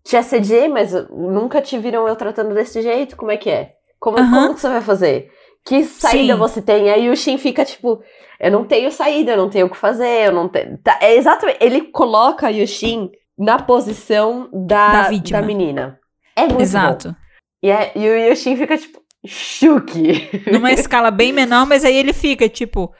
[0.04, 3.16] te assediei, mas nunca te viram eu tratando desse jeito?
[3.16, 3.72] Como é que é?
[3.98, 4.30] Como, uhum.
[4.30, 5.30] como que você vai fazer?
[5.64, 6.38] Que saída Sim.
[6.38, 6.90] você tem?
[6.90, 8.02] Aí o Shin fica tipo,
[8.38, 10.78] eu não tenho saída, eu não tenho o que fazer, eu não tenho.
[10.78, 11.58] Tá, é exatamente.
[11.60, 15.98] Ele coloca o Shin na posição da, da, da menina.
[16.36, 17.08] É muito Exato.
[17.08, 17.14] Bom.
[17.62, 20.30] E, é, e o Yoshin fica tipo, chuque.
[20.50, 22.92] Numa escala bem menor, mas aí ele fica tipo,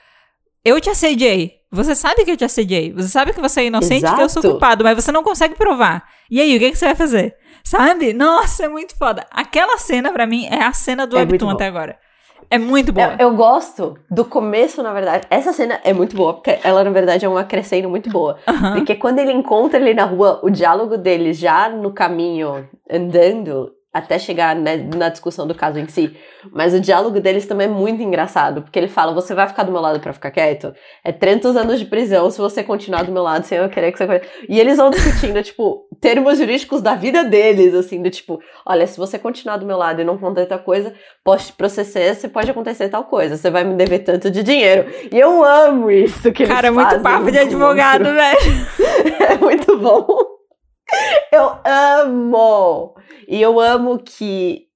[0.64, 1.59] eu te assediei.
[1.72, 2.92] Você sabe que eu te assediei.
[2.92, 5.54] Você sabe que você é inocente e que eu sou culpado, mas você não consegue
[5.54, 6.04] provar.
[6.30, 7.36] E aí, o que, que você vai fazer?
[7.62, 8.12] Sabe?
[8.12, 9.24] Nossa, é muito foda.
[9.30, 11.96] Aquela cena, para mim, é a cena do é Webtoon até agora.
[12.50, 13.14] É muito boa.
[13.16, 15.24] Eu, eu, gosto do começo, na verdade.
[15.30, 18.38] Essa cena é muito boa, porque ela, na verdade, é uma crescendo muito boa.
[18.48, 18.74] Uhum.
[18.74, 24.18] Porque quando ele encontra ele na rua, o diálogo dele já no caminho, andando, até
[24.18, 26.16] chegar né, na discussão do caso em si.
[26.52, 29.72] Mas o diálogo deles também é muito engraçado, porque ele fala: Você vai ficar do
[29.72, 30.72] meu lado para ficar quieto?
[31.04, 33.98] É 30 anos de prisão se você continuar do meu lado sem eu querer que
[33.98, 34.22] você.
[34.48, 38.96] E eles vão discutindo, tipo, termos jurídicos da vida deles, assim, do tipo: Olha, se
[38.96, 42.50] você continuar do meu lado e não contar tal coisa, posso te processar, você pode
[42.50, 44.86] acontecer tal coisa, você vai me dever tanto de dinheiro.
[45.12, 48.66] E eu amo isso que Cara, eles é muito papo de advogado, velho.
[49.28, 50.39] é muito bom.
[51.32, 52.94] Eu amo!
[53.28, 54.70] E eu amo que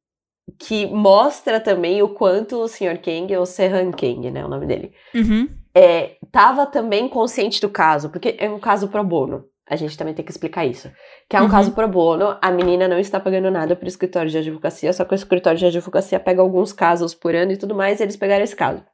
[0.58, 2.98] que mostra também o quanto o Sr.
[3.02, 5.48] Kang, ou Serran Kang, né, o nome dele, uhum.
[5.74, 9.44] é, tava também consciente do caso, porque é um caso pro bono.
[9.68, 10.92] A gente também tem que explicar isso.
[11.28, 11.50] Que é um uhum.
[11.50, 15.14] caso pro bono, a menina não está pagando nada pro escritório de advocacia, só que
[15.14, 18.44] o escritório de advocacia pega alguns casos por ano e tudo mais, e eles pegaram
[18.44, 18.84] esse caso.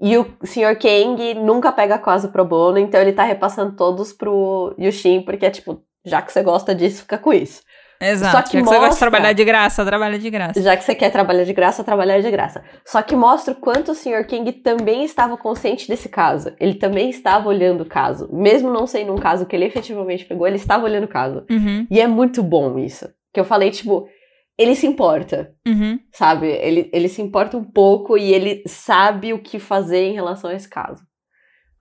[0.00, 0.78] E o Sr.
[0.78, 5.50] Kang nunca pega caso pro bono, então ele tá repassando todos pro Yushin, porque é
[5.50, 7.62] tipo, já que você gosta disso, fica com isso.
[8.02, 8.32] Exato.
[8.32, 10.62] Só que já que mostra, você gosta de trabalhar de graça, trabalha de graça.
[10.62, 12.64] Já que você quer trabalhar de graça, trabalhar de graça.
[12.84, 14.24] Só que mostra o quanto o Sr.
[14.26, 16.54] King também estava consciente desse caso.
[16.58, 18.26] Ele também estava olhando o caso.
[18.32, 21.44] Mesmo não sendo um caso que ele efetivamente pegou, ele estava olhando o caso.
[21.50, 21.86] Uhum.
[21.90, 23.06] E é muito bom isso.
[23.34, 24.08] Que eu falei, tipo,
[24.56, 25.52] ele se importa.
[25.68, 26.00] Uhum.
[26.10, 26.46] Sabe?
[26.46, 30.54] Ele, ele se importa um pouco e ele sabe o que fazer em relação a
[30.54, 31.02] esse caso.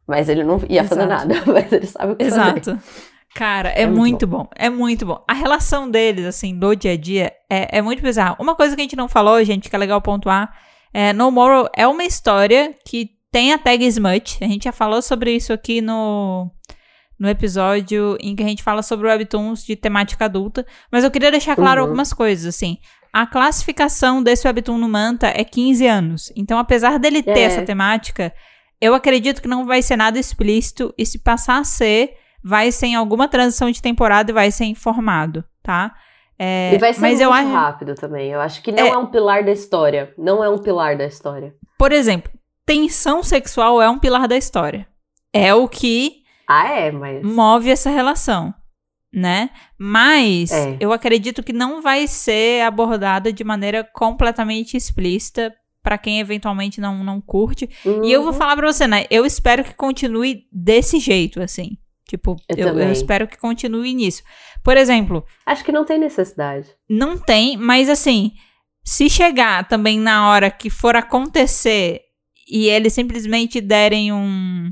[0.05, 0.95] Mas ele não ia Exato.
[0.95, 2.71] fazer nada, mas ele sabe o que Exato.
[2.71, 2.79] fazer.
[3.35, 4.37] Cara, é, é muito, muito bom.
[4.39, 4.49] bom.
[4.55, 5.23] É muito bom.
[5.27, 8.35] A relação deles, assim, do dia a dia é, é muito bizarra.
[8.39, 10.51] Uma coisa que a gente não falou, gente, que é legal pontuar,
[10.93, 14.43] é No Moral é uma história que tem a tag Smut.
[14.43, 16.49] A gente já falou sobre isso aqui no,
[17.19, 20.65] no episódio em que a gente fala sobre webtoons de temática adulta.
[20.91, 21.87] Mas eu queria deixar claro uhum.
[21.87, 22.77] algumas coisas, assim.
[23.13, 26.33] A classificação desse webtoon no Manta é 15 anos.
[26.35, 27.43] Então, apesar dele ter é.
[27.43, 28.33] essa temática,
[28.81, 30.93] eu acredito que não vai ser nada explícito.
[30.97, 34.65] E se passar a ser vai ser em alguma transição de temporada e vai ser
[34.65, 35.93] informado, tá?
[36.37, 37.51] É, e vai ser mas muito eu acho...
[37.51, 38.31] rápido também.
[38.31, 38.89] Eu acho que não é...
[38.89, 40.13] é um pilar da história.
[40.17, 41.53] Não é um pilar da história.
[41.77, 42.31] Por exemplo,
[42.65, 44.87] tensão sexual é um pilar da história.
[45.33, 47.21] É o que ah, é, mas...
[47.23, 48.53] move essa relação,
[49.13, 49.49] né?
[49.77, 50.77] Mas é.
[50.79, 57.03] eu acredito que não vai ser abordada de maneira completamente explícita para quem eventualmente não,
[57.03, 57.69] não curte.
[57.85, 58.03] Uhum.
[58.03, 58.37] E eu vou uhum.
[58.37, 59.05] falar pra você, né?
[59.09, 61.77] Eu espero que continue desse jeito, assim.
[62.09, 64.23] Tipo, eu, eu, eu, espero que continue nisso.
[64.63, 65.23] Por exemplo.
[65.45, 66.67] Acho que não tem necessidade.
[66.89, 68.31] Não tem, mas assim,
[68.83, 72.01] se chegar também na hora que for acontecer
[72.49, 74.71] e eles simplesmente derem um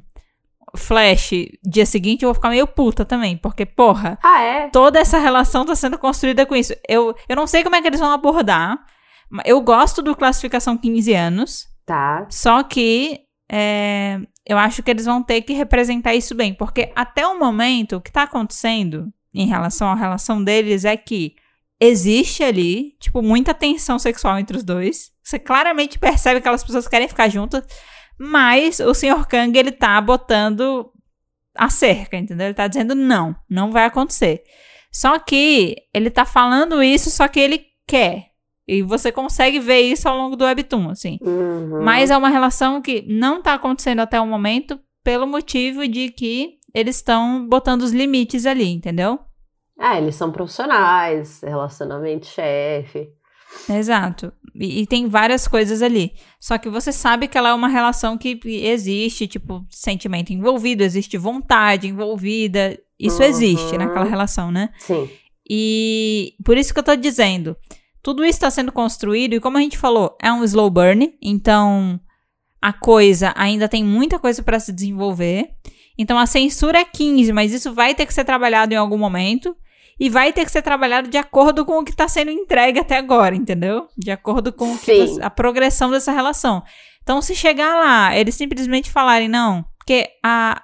[0.75, 1.29] flash
[1.63, 3.37] dia seguinte, eu vou ficar meio puta também.
[3.37, 4.69] Porque, porra, ah, é?
[4.69, 6.73] toda essa relação tá sendo construída com isso.
[6.89, 8.79] Eu, eu não sei como é que eles vão abordar.
[9.45, 11.67] Eu gosto do classificação 15 anos.
[11.85, 12.25] Tá.
[12.31, 17.27] Só que é, eu acho que eles vão ter que representar isso bem, porque até
[17.27, 21.35] o momento o que está acontecendo em relação à relação deles é que
[21.79, 25.11] existe ali, tipo, muita tensão sexual entre os dois.
[25.21, 27.63] Você claramente percebe que aquelas pessoas querem ficar juntas,
[28.17, 29.27] mas o Sr.
[29.27, 30.91] Kang, ele tá botando
[31.53, 32.47] a cerca, entendeu?
[32.47, 34.43] Ele tá dizendo não, não vai acontecer.
[34.91, 38.31] Só que ele tá falando isso, só que ele quer.
[38.67, 41.17] E você consegue ver isso ao longo do webtoon, assim.
[41.21, 41.83] Uhum.
[41.83, 46.55] Mas é uma relação que não tá acontecendo até o momento pelo motivo de que
[46.73, 49.19] eles estão botando os limites ali, entendeu?
[49.79, 53.07] É, eles são profissionais, relacionamento chefe.
[53.69, 54.33] Exato.
[54.53, 56.13] E, e, tem várias coisas ali.
[56.39, 61.17] Só que você sabe que ela é uma relação que existe, tipo, sentimento envolvido, existe
[61.17, 62.77] vontade envolvida.
[62.99, 63.29] Isso Uhum.
[63.29, 64.69] existe naquela relação, né?
[64.79, 65.09] Sim.
[65.49, 67.55] E por isso que eu tô dizendo,
[68.07, 71.99] tudo isso está sendo construído e como a gente falou, é um slow burn, então
[72.61, 75.49] a coisa ainda tem muita coisa para se desenvolver.
[75.97, 79.53] Então a censura é 15, mas isso vai ter que ser trabalhado em algum momento
[79.99, 82.95] e vai ter que ser trabalhado de acordo com o que está sendo entregue até
[82.95, 83.89] agora, entendeu?
[83.97, 85.15] De acordo com o que Sim.
[85.15, 86.63] você- a progressão dessa relação.
[87.03, 90.63] Então se chegar lá, eles simplesmente falarem não, porque a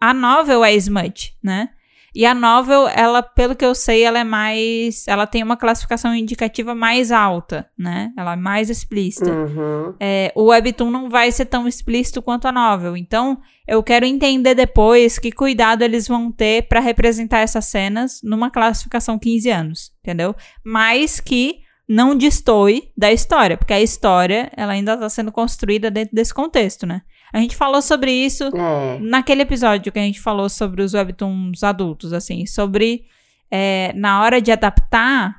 [0.00, 1.68] a novel é smut, né?
[2.14, 5.06] E a novel, ela, pelo que eu sei, ela é mais.
[5.06, 8.12] Ela tem uma classificação indicativa mais alta, né?
[8.16, 9.30] Ela é mais explícita.
[9.30, 9.94] Uhum.
[10.00, 12.96] É, o Webtoon não vai ser tão explícito quanto a novel.
[12.96, 18.50] Então, eu quero entender depois que cuidado eles vão ter pra representar essas cenas numa
[18.50, 20.34] classificação 15 anos, entendeu?
[20.64, 26.14] Mas que não destoe da história, porque a história, ela ainda tá sendo construída dentro
[26.14, 27.02] desse contexto, né?
[27.32, 28.98] A gente falou sobre isso É.
[29.00, 33.04] naquele episódio que a gente falou sobre os webtoons adultos, assim, sobre
[33.50, 35.34] é, na hora de adaptar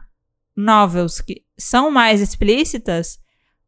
[0.56, 3.20] novels que são mais explícitas,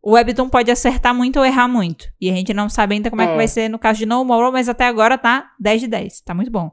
[0.01, 2.05] o webtoon pode acertar muito ou errar muito.
[2.19, 3.35] E a gente não sabe ainda como é, que É.
[3.37, 6.21] vai ser no caso de No More, mas até agora tá 10 de 10.
[6.21, 6.71] Tá muito bom.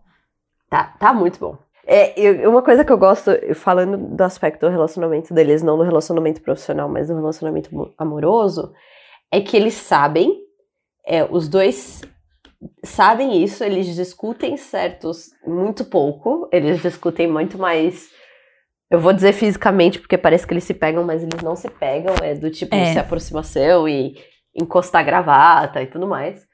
[0.68, 1.56] Tá, tá muito bom.
[1.86, 5.82] É, eu- uma coisa que eu gosto, falando do aspecto do relacionamento deles, não do
[5.84, 8.72] relacionamento profissional, mas do relacionamento mo- amoroso,
[9.30, 10.40] é que eles sabem,
[11.10, 12.02] é, os dois
[12.84, 18.08] sabem isso, eles discutem certos muito pouco, eles discutem muito mais.
[18.88, 22.14] Eu vou dizer fisicamente, porque parece que eles se pegam, mas eles não se pegam,
[22.22, 22.92] é do tipo É.
[22.92, 24.14] se aproximação e
[24.54, 26.46] encostar gravata e tudo mais.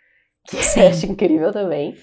[0.49, 0.81] Que Sim.
[0.81, 1.95] eu acho incrível também.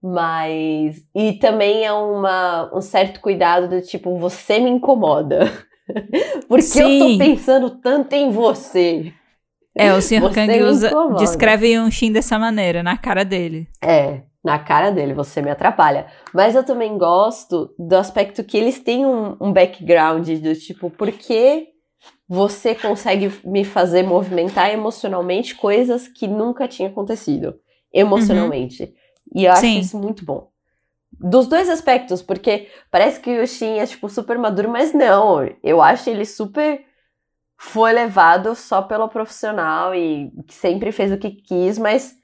[0.00, 0.98] Mas.
[1.14, 5.50] E também é uma, um certo cuidado do tipo, você me incomoda.
[6.46, 7.18] Porque eu Sim.
[7.18, 9.12] tô pensando tanto em você.
[9.76, 10.32] É, o Sr.
[10.32, 13.68] Kang usa, descreve um Shin dessa maneira, na cara dele.
[13.84, 16.06] É, na cara dele, você me atrapalha.
[16.32, 21.12] Mas eu também gosto do aspecto que eles têm um, um background do tipo, por
[21.12, 21.68] que
[22.28, 27.54] você consegue me fazer movimentar emocionalmente coisas que nunca tinha acontecido
[27.92, 28.92] emocionalmente.
[29.34, 29.78] E eu acho Sim.
[29.78, 30.48] isso muito bom.
[31.18, 35.48] Dos dois aspectos, porque parece que o Shin é, tipo, super maduro, mas não.
[35.62, 36.84] Eu acho ele super
[37.58, 42.14] foi levado só pelo profissional e que sempre fez o que quis, mas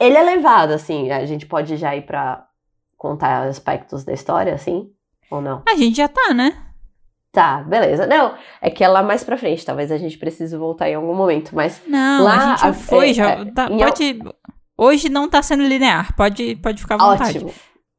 [0.00, 1.10] ele é levado, assim.
[1.10, 2.44] A gente pode já ir pra
[2.96, 4.90] contar aspectos da história, assim?
[5.30, 5.62] Ou não?
[5.68, 6.66] A gente já tá, né?
[7.32, 8.06] Tá, beleza.
[8.06, 11.14] Não, é que é lá mais pra frente, talvez a gente precise voltar em algum
[11.14, 13.30] momento, mas Não, Lá, a gente já a- foi, é, já.
[13.30, 14.18] é, tá- pode.
[14.76, 17.38] Hoje não tá sendo linear, pode, pode ficar à vontade.
[17.38, 17.52] Ótimo,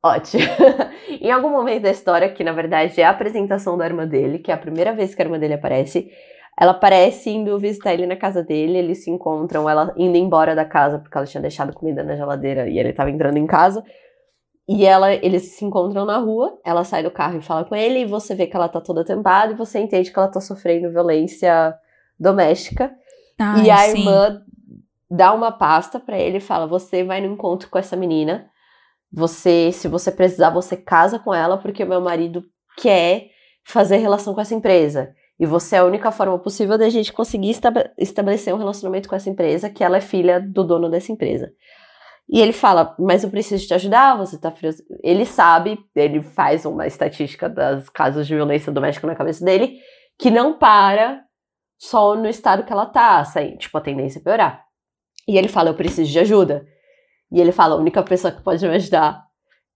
[0.04, 0.44] ótimo.
[1.20, 4.52] em algum momento da história, que na verdade é a apresentação da irmã dele, que
[4.52, 6.12] é a primeira vez que a irmã dele aparece,
[6.60, 10.66] ela aparece indo visitar ele na casa dele, eles se encontram, ela indo embora da
[10.66, 13.84] casa, porque ela tinha deixado comida na geladeira e ele tava entrando em casa.
[14.68, 18.00] E ela, eles se encontram na rua, ela sai do carro e fala com ele,
[18.00, 20.90] e você vê que ela tá toda tampada, e você entende que ela tá sofrendo
[20.90, 21.76] violência
[22.18, 22.94] doméstica.
[23.38, 24.00] Ai, E a sim.
[24.00, 24.42] irmã
[25.10, 28.50] dá uma pasta pra ele e fala: Você vai no encontro com essa menina.
[29.12, 32.44] Você, se você precisar, você casa com ela, porque o meu marido
[32.78, 33.28] quer
[33.66, 35.14] fazer relação com essa empresa.
[35.40, 39.16] E você é a única forma possível da gente conseguir esta- estabelecer um relacionamento com
[39.16, 41.52] essa empresa, que ela é filha do dono dessa empresa.
[42.30, 44.72] E ele fala, mas eu preciso te ajudar, você tá frio.
[45.04, 49.78] Ele sabe, ele faz uma estatística dos casos de violência doméstica na cabeça dele,
[50.18, 51.22] que não para
[51.78, 54.64] só no estado que ela tá, assim, tipo, a tendência é piorar.
[55.28, 56.66] E ele fala, eu preciso de ajuda.
[57.32, 59.23] E ele fala, a única pessoa que pode me ajudar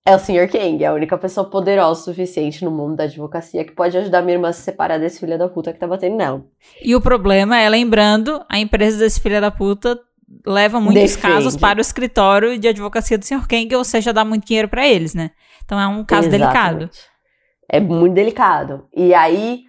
[0.08, 0.48] é o Sr.
[0.50, 4.22] King, é a única pessoa poderosa o suficiente no mundo da advocacia que pode ajudar
[4.22, 6.46] minha irmã a se separar desse filho da puta que tá batendo nela.
[6.82, 10.00] E o problema é, lembrando, a empresa desse filho da puta
[10.46, 11.34] leva muitos Defende.
[11.34, 13.46] casos para o escritório de advocacia do Sr.
[13.50, 15.32] Kang, ou seja, dá muito dinheiro para eles, né?
[15.66, 16.84] Então é um caso delicado.
[16.84, 17.00] Exatamente.
[17.70, 18.88] É muito delicado.
[18.96, 19.64] E aí,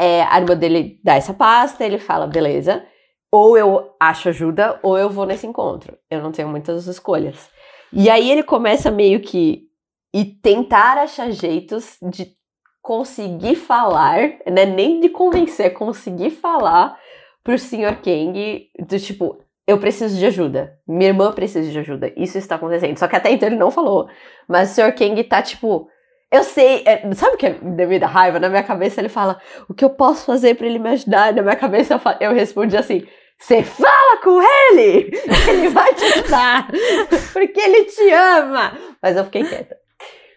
[0.00, 2.82] é, a irmã dele dá essa pasta, ele fala, beleza,
[3.30, 5.98] ou eu acho ajuda, ou eu vou nesse encontro.
[6.10, 7.50] Eu não tenho muitas escolhas.
[7.92, 9.70] E aí ele começa meio que
[10.12, 12.34] e tentar achar jeitos de
[12.80, 14.66] conseguir falar, né?
[14.66, 16.98] Nem de convencer, é conseguir falar
[17.42, 18.00] pro Sr.
[18.02, 20.78] Kang do tipo, eu preciso de ajuda.
[20.86, 22.12] Minha irmã precisa de ajuda.
[22.16, 22.98] Isso está acontecendo.
[22.98, 24.08] Só que até então ele não falou.
[24.48, 24.92] Mas o Sr.
[24.94, 25.88] Kang tá tipo,
[26.30, 28.40] eu sei, é, sabe o que é devido à raiva?
[28.40, 31.32] Na minha cabeça ele fala, o que eu posso fazer para ele me ajudar?
[31.32, 33.06] Na minha cabeça eu, eu respondi assim,
[33.38, 35.10] você fala com ele!
[35.50, 36.68] Ele vai te ajudar!
[37.32, 38.78] Porque ele te ama!
[39.02, 39.81] Mas eu fiquei quieta.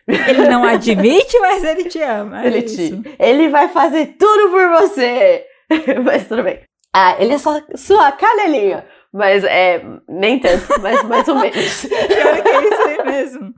[0.08, 2.44] Ele não admite, mas ele te ama.
[2.44, 5.46] É ele, te, ele vai fazer tudo por você!
[6.04, 6.62] mas tudo bem.
[6.94, 8.86] Ah, ele é só sua canelinha.
[9.12, 9.82] Mas é.
[10.08, 11.86] Nem tanto, mas mais ou menos.
[11.88, 13.54] Pior que é isso aí mesmo.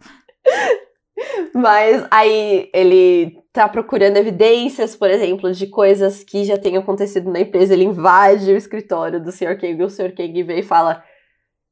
[1.54, 7.40] Mas aí ele tá procurando evidências, por exemplo, de coisas que já tenham acontecido na
[7.40, 7.74] empresa.
[7.74, 9.60] Ele invade o escritório do Sr.
[9.60, 10.14] Kang e o Sr.
[10.16, 11.04] Kang vem e fala: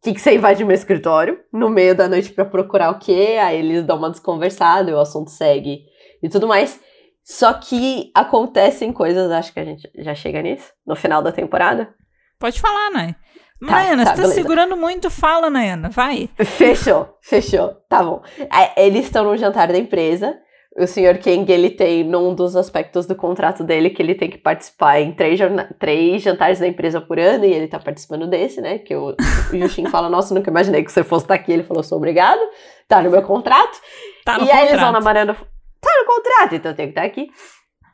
[0.05, 1.39] que, que você invade meu escritório?
[1.51, 3.37] No meio da noite para procurar o quê?
[3.41, 5.83] Aí eles dão uma desconversada e o assunto segue
[6.21, 6.79] e tudo mais.
[7.23, 11.91] Só que acontecem coisas, acho que a gente já chega nisso, no final da temporada.
[12.37, 13.15] Pode falar, né?
[13.59, 14.35] Tá, Nayana, tá, você tá beleza.
[14.35, 16.29] segurando muito, fala, Nayana, vai.
[16.37, 18.21] Fechou, fechou, tá bom.
[18.37, 20.37] É, eles estão no jantar da empresa.
[20.78, 21.17] O Sr.
[21.23, 25.13] Kang, ele tem, num dos aspectos do contrato dele, que ele tem que participar em
[25.13, 25.39] três,
[25.80, 28.80] três jantares da empresa por ano, e ele tá participando desse, né?
[28.80, 29.15] Que o,
[29.53, 31.53] o Yushin fala, nossa, nunca imaginei que você fosse estar aqui.
[31.53, 32.41] Ele falou, sou obrigado,
[32.89, 33.80] tá no meu contrato.
[34.26, 34.61] Tá no e contrato.
[34.61, 37.30] aí eles vão na varanda, tá no contrato, então eu tenho que estar aqui.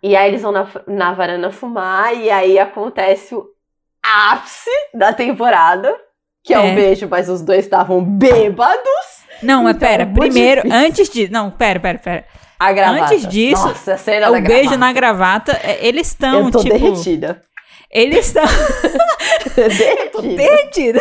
[0.02, 3.46] E aí eles vão na, na varanda fumar, e aí acontece o
[4.02, 5.96] ápice da temporada,
[6.44, 9.22] que é, é um beijo, mas os dois estavam bêbados.
[9.44, 10.86] Não, mas então, pera, primeiro, difícil.
[10.86, 11.30] antes de.
[11.30, 12.26] Não, pera, pera, pera.
[12.62, 13.05] A gravata.
[13.05, 14.78] Antes disso, Nossa, a cena o da beijo gravata.
[14.78, 16.64] na gravata, é, eles estão, tipo.
[16.64, 17.41] derretida.
[17.89, 18.43] Eles estão.
[19.57, 20.22] derretida.
[20.38, 20.99] derretida.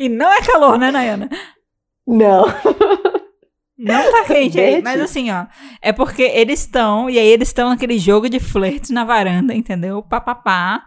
[0.00, 1.28] E não é calor, né, Nayana?
[2.06, 2.46] Não.
[3.78, 5.44] Não tá quente aí, mas assim, ó.
[5.82, 10.02] É porque eles estão, e aí eles estão naquele jogo de flirts na varanda, entendeu?
[10.02, 10.86] Papapá.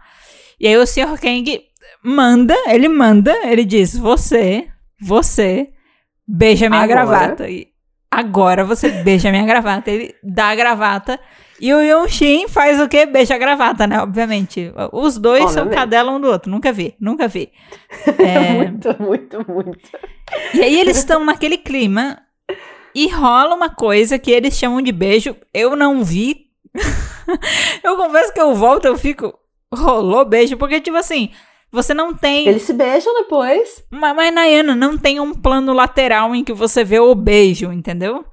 [0.58, 1.16] E aí o Sr.
[1.20, 1.60] Kang
[2.04, 4.66] manda, ele manda, ele diz: Você,
[5.00, 5.68] você,
[6.26, 7.04] beija minha Agora.
[7.06, 7.48] gravata.
[7.48, 7.71] E
[8.12, 9.90] agora você beija minha gravata.
[9.90, 11.18] Ele dá a gravata.
[11.58, 13.06] E o Yonshin faz o quê?
[13.06, 14.00] Beija a gravata, né?
[14.00, 14.70] Obviamente.
[14.92, 15.74] Os dois são Obviamente.
[15.74, 16.50] cadela um do outro.
[16.50, 17.50] Nunca vi, nunca vi.
[18.18, 19.90] É, muito, muito, muito.
[20.52, 22.18] e aí eles estão naquele clima
[22.94, 25.34] e rola uma coisa que eles chamam de beijo.
[25.54, 26.48] Eu não vi.
[27.82, 29.32] eu confesso que eu volto, eu fico.
[29.72, 31.30] Rolou beijo, porque, tipo assim,
[31.72, 32.46] você não tem.
[32.46, 33.82] Eles se beijam depois.
[33.90, 38.24] Mas, mas, Nayana, não tem um plano lateral em que você vê o beijo, entendeu?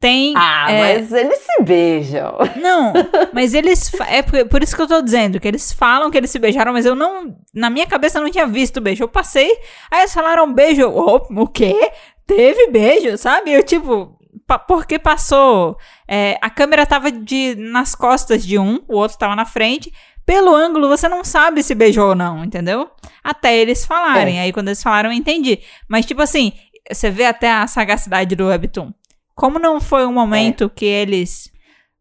[0.00, 0.32] Tem.
[0.34, 2.38] Ah, é, mas eles se beijam.
[2.56, 2.92] Não,
[3.34, 3.92] mas eles.
[4.08, 6.72] É por, por isso que eu tô dizendo, que eles falam que eles se beijaram,
[6.72, 7.36] mas eu não.
[7.54, 9.04] Na minha cabeça eu não tinha visto o beijo.
[9.04, 9.50] Eu passei,
[9.90, 10.88] aí eles falaram beijo.
[10.88, 11.92] "Oh, o quê?
[12.26, 13.52] Teve beijo, sabe?
[13.52, 14.16] Eu, tipo.
[14.46, 15.76] pa- porque passou.
[16.08, 19.92] é, a câmera tava de, nas costas de um, o outro tava na frente.
[20.30, 22.88] Pelo ângulo, você não sabe se beijou ou não, entendeu?
[23.24, 24.38] Até eles falarem.
[24.40, 25.58] Aí, quando eles falaram, eu entendi.
[25.88, 26.52] Mas, tipo assim,
[26.88, 28.92] você vê até a sagacidade do Webtoon.
[29.34, 31.50] Como não foi um momento que eles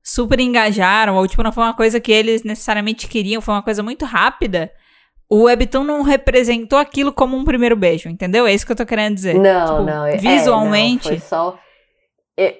[0.03, 3.81] super engajaram, ou tipo, não foi uma coisa que eles necessariamente queriam, foi uma coisa
[3.81, 4.71] muito rápida,
[5.27, 8.45] o Webtoon não representou aquilo como um primeiro beijo, entendeu?
[8.45, 9.33] É isso que eu tô querendo dizer.
[9.39, 10.05] Não, Tipo, não.
[10.05, 11.07] é- Visualmente.
[11.07, 11.57] É, não, foi só.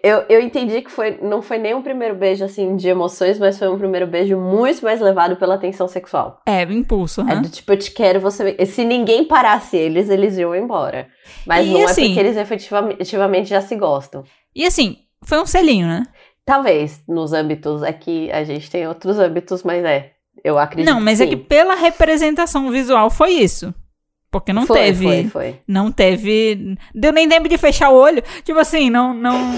[0.03, 3.57] Eu, eu, entendi que foi, não foi nem um primeiro beijo assim de emoções, mas
[3.57, 6.41] foi um primeiro beijo muito mais levado pela tensão sexual.
[6.45, 7.21] É, impulso.
[7.21, 7.41] É aham.
[7.43, 8.57] do tipo, eu te quero, você.
[8.65, 11.07] Se ninguém parasse eles, eles iam embora.
[11.45, 14.23] Mas E não assim- é porque eles efetivamente, já se gostam.
[14.53, 16.03] E assim, foi um selinho, né?
[16.45, 20.11] Talvez nos âmbitos aqui a gente tem outros âmbitos, mas é.
[20.43, 20.93] Eu acredito.
[20.93, 23.73] Não, mas que é que pela representação visual foi isso.
[24.31, 25.03] Porque não foi, teve.
[25.05, 25.61] Foi, foi.
[25.67, 26.77] Não teve.
[26.93, 28.21] Deu nem tempo de fechar o olho.
[28.43, 29.11] Tipo assim, não.
[29.13, 29.53] não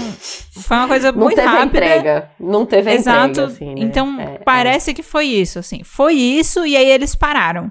[0.62, 1.66] foi uma coisa Não muito teve a rápida.
[1.78, 2.30] entrega.
[2.40, 3.28] Não teve Exato.
[3.30, 3.74] entrega, assim, né?
[3.82, 4.38] Então, É, é.
[4.38, 5.82] parece que foi isso, assim.
[5.84, 7.70] Foi isso e aí eles pararam.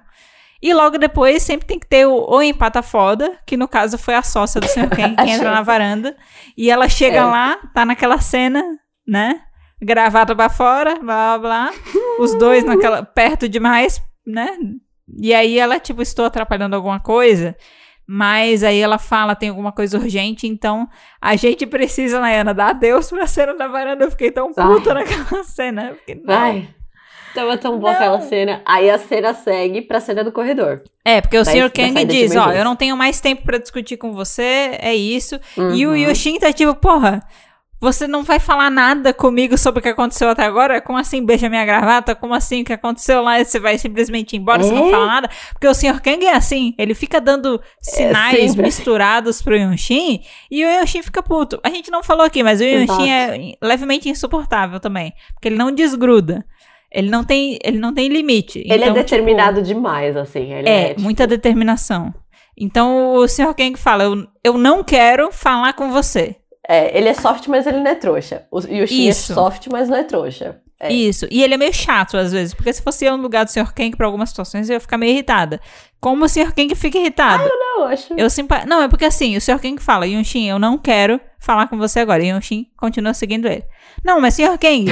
[0.61, 4.13] E logo depois sempre tem que ter o, o empata foda, que no caso foi
[4.13, 4.89] a sócia do Sr.
[4.95, 6.15] Ken, que entra na varanda.
[6.55, 7.23] E ela chega É.
[7.23, 8.63] lá, tá naquela cena,
[9.07, 9.41] né?
[9.81, 11.71] Gravata pra fora, blá blá blá.
[12.19, 14.55] Os dois naquela, perto demais, né?
[15.19, 17.55] E aí ela, tipo, estou atrapalhando alguma coisa.
[18.07, 20.87] Mas aí ela fala, tem alguma coisa urgente, então
[21.21, 24.03] a gente precisa, Nayana, dar adeus pra cena da varanda.
[24.03, 25.93] Eu fiquei tão puta naquela cena.
[25.99, 26.33] Fiquei, não.
[26.33, 26.67] Ai,
[27.33, 27.97] tava tão boa Não.
[27.99, 28.61] aquela cena.
[28.65, 30.81] Aí a cena segue pra cena do corredor.
[31.05, 31.71] É, porque o Sr.
[31.73, 35.39] Kang diz, ó, eu não tenho mais tempo pra discutir com você, é isso.
[35.73, 35.95] E o Uhum.
[35.95, 37.21] Yoshin tá tipo, porra,
[37.81, 40.79] Você não vai falar nada comigo sobre o que aconteceu até agora?
[40.79, 42.13] Como assim beija minha gravata?
[42.13, 43.43] Como assim o que aconteceu lá?
[43.43, 44.65] Você vai simplesmente embora, É?
[44.65, 45.29] você não fala nada?
[45.51, 45.99] Porque o Sr.
[45.99, 48.61] Kang é assim, ele fica dando sinais sempre assim.
[48.61, 50.21] misturados pro Yunshin
[50.51, 51.59] e o Yunshin fica puto.
[51.63, 55.71] A gente não falou aqui, mas o Yunshin é levemente insuportável também, porque ele não
[55.71, 56.45] desgruda.
[56.91, 58.59] Ele não tem, ele não tem limite.
[58.59, 60.53] Ele é Então, tipo, determinado demais, assim.
[60.53, 62.13] Ele é, é, tipo, muita determinação.
[62.55, 63.55] Então o Sr.
[63.55, 66.35] Kang fala: eu, eu não quero falar com você.
[66.67, 68.43] É, ele é soft, mas ele não é trouxa.
[68.51, 69.31] O Yoshin Isso.
[69.31, 70.61] é soft, mas não é trouxa.
[70.79, 70.91] É.
[70.91, 71.27] Isso.
[71.29, 73.71] E ele é meio chato às vezes, porque se fosse eu no lugar do Sr.
[73.73, 75.59] Kang pra algumas situações, eu ia ficar meio irritada.
[76.01, 76.51] Como o Sr.
[76.53, 77.43] Kang fica irritado?
[77.47, 78.13] Não, eu acho.
[78.17, 78.65] Eu simpa...
[78.65, 79.59] Não, é porque assim, o Sr.
[79.61, 82.23] Kang fala, Yunshin, eu não quero falar com você agora.
[82.23, 83.63] E Yunshin continua seguindo ele.
[84.03, 84.57] Não, mas Sr.
[84.59, 84.85] Kang.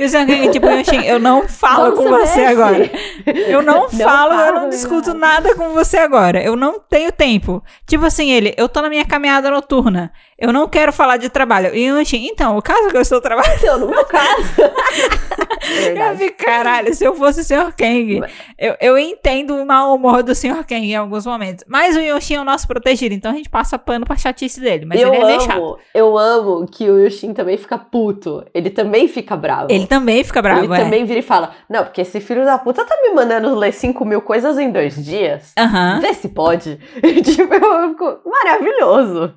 [0.00, 0.26] e o Sr.
[0.26, 2.44] Kang, tipo, Yunshin, eu não falo Não com você mexe.
[2.44, 2.90] agora.
[3.26, 5.18] Eu não, Não falo, eu fala não discuto verdade.
[5.18, 6.42] nada com você agora.
[6.42, 7.62] Eu não tenho tempo.
[7.86, 10.10] Tipo assim, ele, eu tô na minha caminhada noturna.
[10.38, 11.74] Eu não quero falar de trabalho.
[11.74, 13.58] E Yunshin, então, o caso que eu estou trabalhando.
[13.58, 14.54] Então, no meu caso.
[15.68, 17.74] Eu vi, caralho, se eu fosse o Sr.
[17.76, 18.22] Kang,
[18.58, 20.64] eu, eu entendo o mau humor do Sr.
[20.64, 21.64] Kang em alguns momentos.
[21.68, 24.86] Mas o Yoshin é o nosso protegido, então a gente passa pano pra chatice dele.
[24.86, 28.44] Mas eu ele é amo, eu amo que o Yoshin também fica puto.
[28.54, 29.66] Ele também fica bravo.
[29.70, 30.84] Ele também fica bravo, Ele é.
[30.84, 34.04] também vira e fala: Não, porque esse filho da puta tá me mandando ler 5
[34.04, 35.52] mil coisas em dois dias.
[35.58, 36.00] Aham.
[36.00, 36.76] Vê se pode.
[37.24, 39.34] tipo, eu fico maravilhoso.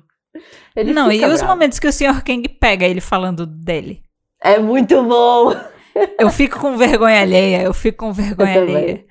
[0.74, 1.52] Ele Não, e fica os bravo.
[1.52, 2.22] momentos que o Sr.
[2.24, 4.02] Kang pega ele falando dele?
[4.42, 5.54] É muito bom.
[6.18, 9.04] Eu fico com vergonha alheia, eu fico com vergonha alheia.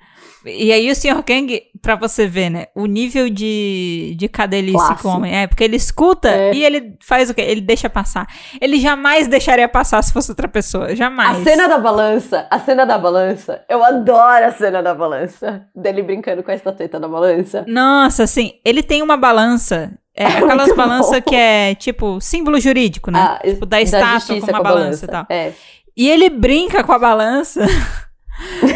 [0.44, 1.22] E aí o Sr.
[1.24, 5.02] Kang, pra você ver, né, o nível de, de cadelice Classe.
[5.02, 6.52] com o homem, é, porque ele escuta É.
[6.54, 7.42] e ele faz o quê?
[7.42, 8.26] Ele deixa passar.
[8.60, 11.40] Ele jamais deixaria passar se fosse outra pessoa, jamais.
[11.40, 13.62] A cena da balança, a cena da balança.
[13.68, 15.66] Eu adoro a cena da balança.
[15.74, 17.64] Dele brincando com a estatueta da balança.
[17.68, 19.92] Nossa, assim, ele tem uma balança.
[20.14, 23.18] É, aquelas muito balanças que é tipo símbolo jurídico, né?
[23.20, 25.26] Ah, tipo, da estátua justiça com uma balança e tal.
[25.28, 25.52] É.
[25.96, 27.66] E ele brinca com a balança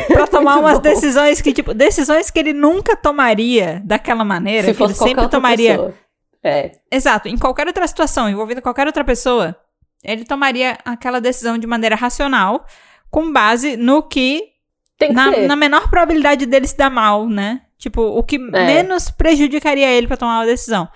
[0.09, 0.82] pra tomar umas bom.
[0.82, 5.28] decisões que, tipo, decisões que ele nunca tomaria daquela maneira, Se que ele sempre outra
[5.38, 5.72] tomaria.
[5.72, 5.94] pessoa.
[6.44, 6.72] É.
[6.92, 9.57] Exato, em qualquer outra situação, envolvendo qualquer outra pessoa,
[10.04, 12.64] ele tomaria aquela decisão de maneira racional,
[13.11, 14.42] com base no que
[14.98, 15.46] Tem que na, ser.
[15.48, 17.62] na menor probabilidade dele se dar mal, né?
[17.78, 20.88] Tipo, o que menos prejudicaria ele pra tomar uma decisão.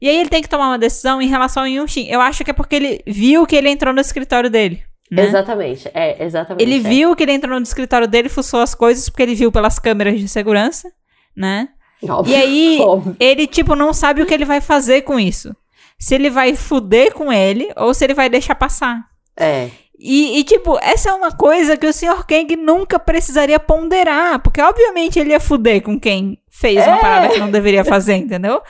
[0.00, 2.06] E aí ele tem que tomar uma decisão em relação ao Yunshin.
[2.08, 4.82] Eu acho que é porque ele viu que ele entrou no escritório dele.
[5.10, 5.24] Né?
[5.24, 5.88] Exatamente.
[5.94, 6.62] É, exatamente.
[6.62, 6.88] Ele é.
[6.88, 10.18] viu que ele entrou no escritório dele, fuçou as coisas, porque ele viu pelas câmeras
[10.18, 10.90] de segurança,
[11.36, 11.68] né?
[12.08, 13.16] Óbvio, E aí, óbvio.
[13.18, 15.54] ele, tipo, não sabe o que ele vai fazer com isso.
[15.98, 19.00] Se ele vai fuder com ele ou se ele vai deixar passar.
[19.38, 19.70] É.
[19.98, 22.26] E, e, tipo, essa é uma coisa que o Sr.
[22.26, 27.00] Kang nunca precisaria ponderar, porque obviamente ele ia fuder com quem fez uma É.
[27.00, 28.60] parada que não deveria fazer, entendeu?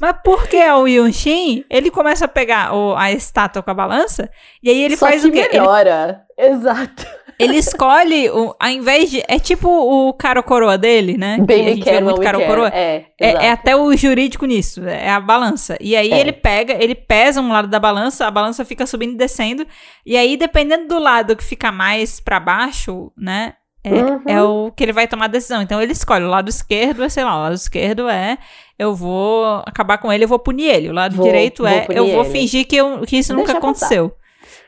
[0.00, 4.30] Mas porque é o Yunshin, ele começa a pegar o- a estátua com a balança,
[4.62, 5.38] e aí ele Só faz que o quê?
[5.40, 6.22] Ele, melhora.
[6.38, 7.06] Exato.
[7.38, 9.22] ele escolhe, o, ao invés de.
[9.28, 11.36] É tipo o cara ou coroa dele, né?
[11.36, 12.48] que a Bem gente vê quer, muito cara ou quer.
[12.48, 12.68] coroa.
[12.68, 15.76] É, É, é até o jurídico nisso, é a balança.
[15.80, 16.18] E aí É.
[16.20, 19.66] ele pega, ele pesa um lado da balança, a balança fica subindo e descendo.
[20.06, 23.54] E aí, dependendo do lado que fica mais pra baixo, né?
[23.88, 24.22] É, Uhum.
[24.26, 25.62] é o que ele vai tomar a decisão.
[25.62, 28.38] Então ele escolhe o lado esquerdo, é, sei lá, o lado esquerdo é
[28.78, 30.88] eu vou acabar com ele, eu vou punir ele.
[30.90, 32.30] O lado Vou- direito vou é punir eu vou ele.
[32.30, 33.86] fingir que, eu, que isso nunca Deixa passar.
[33.86, 34.12] aconteceu.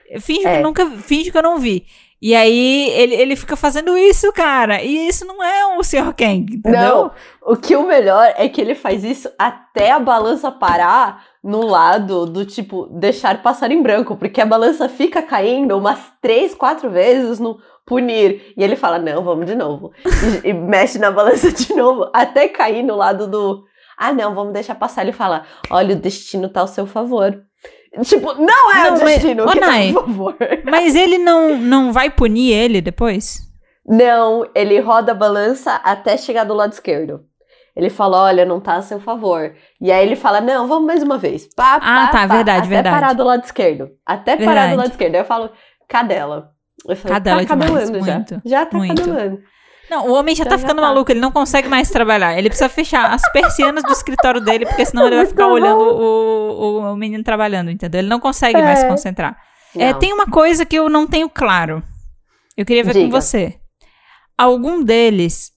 [0.09, 0.57] Eu finjo É.
[0.57, 1.87] que nunca, finjo que eu não vi.
[2.23, 4.83] E aí ele, ele fica fazendo isso, cara.
[4.83, 6.13] E isso não é o Sr.
[6.15, 6.71] Kang, entendeu?
[6.73, 7.11] Não,
[7.43, 12.27] o que o melhor é que ele faz isso até a balança parar no lado
[12.27, 17.39] do tipo deixar passar em branco, porque a balança fica caindo umas três, quatro vezes
[17.39, 18.53] no punir.
[18.57, 19.91] E ele fala: Não, vamos de novo.
[20.45, 23.65] E, e mexe na balança de novo, até cair no lado do.
[23.97, 25.03] Ah, não, vamos deixar passar.
[25.03, 27.39] Ele fala: Olha, o destino tá ao seu favor.
[28.05, 30.37] Tipo, não é Não, o mas- destino Ô, que tá Nai, ao favor.
[30.65, 33.41] Mas ele não, não vai punir ele depois?
[33.85, 37.25] Não, ele roda a balança até chegar do lado esquerdo.
[37.77, 39.55] Ele fala, olha, não tá a seu favor.
[39.81, 41.49] E aí ele fala, não, vamos mais uma vez.
[41.55, 42.95] Pá, Ah, pá, tá, pá, verdade, até verdade.
[43.01, 43.89] parar do lado esquerdo.
[44.05, 44.73] Até parar Verdade.
[44.73, 45.15] do lado esquerdo.
[45.15, 45.51] Aí eu falo,
[45.89, 46.51] cadela.
[46.89, 48.15] Eu falo, Cadela tá demais, já.
[48.15, 48.97] muito, Já tá muito.
[49.03, 49.39] cadelando.
[49.91, 50.87] Não, o homem já Já tá já ficando tá.
[50.89, 52.39] maluco, ele não consegue mais trabalhar.
[52.39, 55.53] Ele precisa fechar as persianas do escritório dele, porque senão ele vai ficar bom.
[55.55, 57.99] olhando o, o, o menino trabalhando, entendeu?
[57.99, 58.89] Ele não consegue mais se É.
[58.89, 59.37] concentrar.
[59.77, 61.83] É, tem uma coisa que eu não tenho claro.
[62.57, 63.21] Eu queria ver com Diga.
[63.21, 63.57] você.
[64.39, 65.51] Algum deles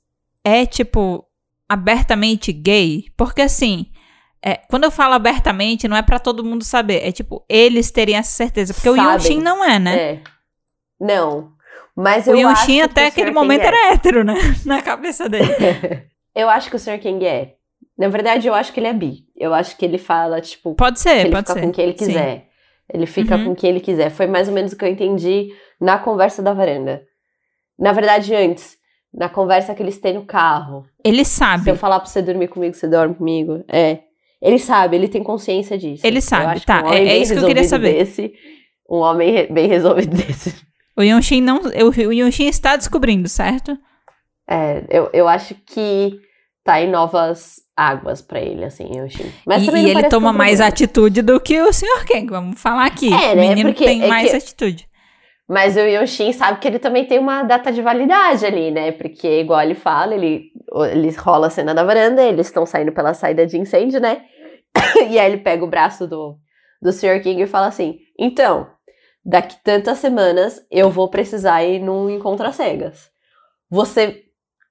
[0.44, 1.24] é, tipo,
[1.68, 3.06] abertamente gay?
[3.18, 3.88] Porque, assim,
[4.44, 7.06] é, quando eu falo abertamente, não é pra todo mundo saber.
[7.08, 8.74] É, tipo, eles terem essa certeza.
[8.74, 9.14] Porque o Sabem.
[9.14, 9.98] Yunshin não é, né?
[10.00, 10.22] É.
[11.00, 11.52] Não.
[11.96, 13.68] Mas O eu acho Yunshin até o aquele momento é.
[13.68, 14.36] era hétero, né?
[14.66, 15.48] Na cabeça dele.
[16.36, 16.98] Eu acho que o Sr.
[17.00, 17.54] King é.
[17.96, 19.20] Na verdade, eu acho que ele é bi.
[19.36, 21.62] Eu acho que ele fala, tipo, Pode ser, ele pode fica ser.
[21.62, 22.06] com quem ele Sim.
[22.08, 22.48] quiser.
[22.92, 23.46] Ele fica Uhum.
[23.46, 24.10] com quem ele quiser.
[24.10, 25.50] Foi mais ou menos o que eu entendi
[25.80, 27.04] na conversa da varanda.
[27.78, 28.76] Na verdade, antes,
[29.14, 30.86] na conversa que eles têm no carro.
[31.04, 31.70] Ele Se sabe.
[31.70, 33.64] eu falar pra você dormir comigo, você dorme comigo.
[33.68, 34.00] É.
[34.42, 36.06] Ele sabe, ele tem consciência disso.
[36.06, 37.94] Ele sabe, tá, um é- é isso que eu queria saber.
[37.94, 38.34] Desse,
[38.90, 40.54] um homem re- bem resolvido desse.
[40.98, 41.62] O Yonshin não.
[41.62, 43.78] O, o Yonshin está descobrindo, certo?
[44.50, 46.20] É, eu, eu acho que
[46.64, 49.32] tá em novas águas pra ele, assim, achei.
[49.46, 52.06] Mas e e ele toma mais atitude do que o Sr.
[52.08, 52.28] Kang.
[52.30, 53.12] Vamos falar aqui.
[53.14, 53.48] É, o né?
[53.50, 54.88] menino Porque tem é mais que- atitude.
[55.48, 58.92] Mas o Yoshin sabe que ele também tem uma data de validade ali, né?
[58.94, 60.52] Porque, igual ele fala, ele,
[60.92, 64.24] ele rola a cena da varanda, eles estão saindo pela saída de incêndio, né?
[65.10, 66.38] e aí ele pega o braço do,
[66.82, 67.22] do Sr.
[67.22, 68.68] King e fala assim: Então,
[69.24, 73.12] daqui tantas semanas eu vou precisar ir num encontro às cegas.
[73.70, 74.24] Você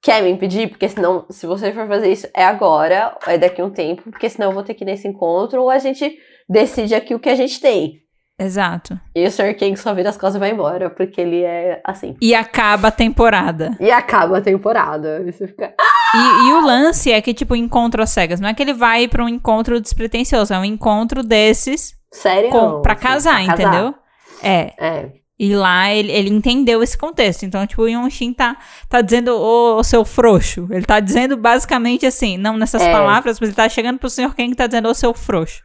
[0.02, 0.68] quer me impedir?
[0.68, 4.28] Porque senão, se você for fazer isso, é agora, é daqui a um tempo, porque
[4.28, 6.18] senão eu vou ter que ir nesse encontro, ou a gente
[6.48, 8.02] decide aqui o que a gente tem.
[8.38, 8.98] Exato.
[9.14, 9.54] E o Sr.
[9.54, 12.16] King só vira as costas e vai embora, porque ele é assim.
[12.20, 13.76] E acaba a temporada.
[13.78, 15.22] E acaba a temporada.
[15.26, 15.72] E você fica.
[16.14, 18.40] E, e o lance é que, tipo, encontro às cegas.
[18.40, 22.50] Não é que ele vai pra um encontro despretensioso, é um encontro desses Sério?
[22.50, 23.94] com, pra casar, pra entendeu?
[24.42, 24.72] É.
[24.78, 25.22] É.
[25.38, 27.44] E lá ele, ele entendeu esse contexto.
[27.44, 28.56] Então, tipo, o Yonshin tá,
[28.88, 30.68] tá dizendo, ô, ô, seu frouxo.
[30.70, 32.92] Ele tá dizendo basicamente assim, não nessas É.
[32.92, 35.62] palavras, mas ele tá chegando pro senhor Ken que tá dizendo, ô, seu frouxo.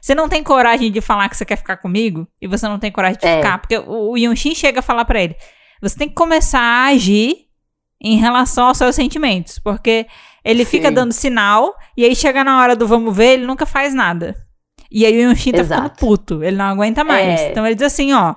[0.00, 2.26] Você não tem coragem de falar que você quer ficar comigo?
[2.40, 3.36] E você não tem coragem de É.
[3.36, 3.58] ficar?
[3.58, 5.36] Porque o, o Yonshin chega a falar pra ele,
[5.82, 7.36] você tem que começar a agir
[8.00, 9.58] em relação aos seus sentimentos.
[9.58, 10.06] Porque
[10.44, 10.94] ele fica Sim.
[10.94, 14.34] dando sinal, e aí chega na hora do vamos ver, ele nunca faz nada.
[14.90, 17.40] E aí o Yonshin tá ficando puto, ele não aguenta mais.
[17.40, 17.50] É.
[17.50, 18.34] Então ele diz assim, ó,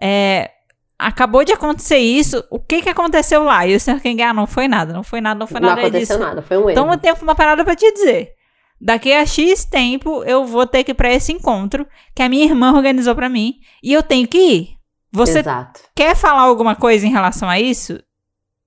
[0.00, 0.50] é,
[0.98, 3.66] acabou de acontecer isso, o que que aconteceu lá?
[3.66, 4.00] E o Sr.
[4.00, 6.28] King, ah, não foi nada, não foi nada, não foi Não nada aconteceu disso.
[6.28, 6.70] nada, foi um erro.
[6.70, 8.32] Então eu tenho uma parada pra te dizer.
[8.80, 12.44] Daqui a X tempo eu vou ter que ir pra esse encontro que a minha
[12.44, 14.68] irmã organizou pra mim e eu tenho que ir.
[15.12, 15.80] Você Exato.
[15.94, 18.00] quer falar alguma coisa em relação a isso?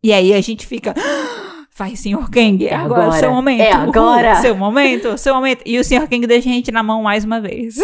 [0.04, 0.94] E aí a gente fica.
[0.98, 2.30] "Ah, Vai, Sr.
[2.30, 3.62] Kang, é agora, agora, seu momento.
[3.62, 5.64] é uhul, agora." seu momento, seu momento.
[5.66, 6.08] E o Sr.
[6.08, 7.78] Kang deixa a gente na mão mais uma vez.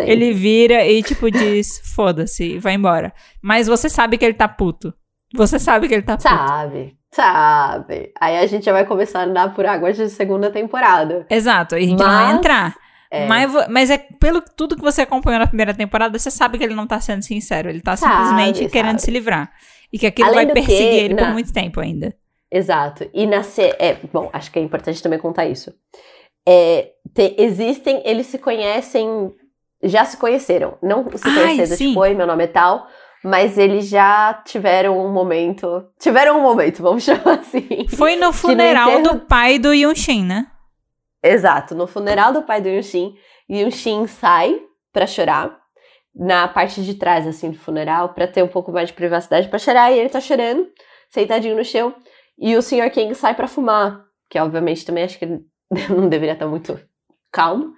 [0.00, 3.12] Ele vira e, tipo, diz: foda-se, vai embora.
[3.40, 4.92] Mas você sabe que ele tá puto.
[5.32, 6.28] Você sabe que ele tá puto.
[6.28, 8.12] Sabe, sabe.
[8.20, 11.26] Aí a gente já vai começar a andar por águas de segunda temporada.
[11.30, 12.76] Exato, e a gente não vai Mas- entrar.
[13.10, 13.26] É.
[13.26, 16.74] Mas, mas é pelo tudo que você acompanhou na primeira temporada, você sabe que ele
[16.74, 17.68] não tá sendo sincero.
[17.68, 19.02] Ele tá Sabe, simplesmente querendo sabe.
[19.02, 19.52] se livrar.
[19.92, 22.12] E que aquilo Além vai perseguir que, ele por na- muito tempo ainda.
[22.50, 23.08] Exato.
[23.14, 25.72] E na se- é, bom, acho que é importante também contar isso.
[26.48, 29.32] É, te- existem, eles se conhecem,
[29.84, 30.76] já se conheceram.
[30.82, 32.86] Não se conheceram, tipo, oi, meu nome é tal,
[33.24, 35.86] mas eles já tiveram um momento.
[35.98, 37.86] Tiveram um momento, vamos chamar assim.
[37.88, 40.46] Foi no funeral do pai do Yunshin, né?
[41.22, 43.16] Exato, no funeral do pai do Yunshin,
[43.48, 44.60] Yunshin sai
[44.92, 45.58] pra chorar
[46.14, 49.58] na parte de trás assim do funeral pra ter um pouco mais de privacidade pra
[49.58, 50.68] chorar e ele tá chorando,
[51.08, 51.94] sentadinho no chão,
[52.38, 52.90] e o Sr.
[52.90, 55.40] King sai pra fumar, que obviamente também acho que ele
[55.88, 56.78] não deveria estar muito
[57.32, 57.72] calmo.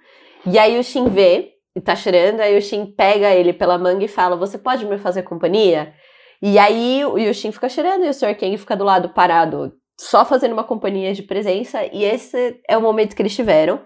[0.45, 4.03] E aí o Shin vê e tá chorando, aí o Shin pega ele pela manga
[4.03, 5.93] e fala: "Você pode me fazer companhia?"
[6.41, 8.35] E aí o Yushin fica chorando e o Sr.
[8.35, 12.81] King fica do lado parado, só fazendo uma companhia de presença, e esse é o
[12.81, 13.81] momento que eles tiveram.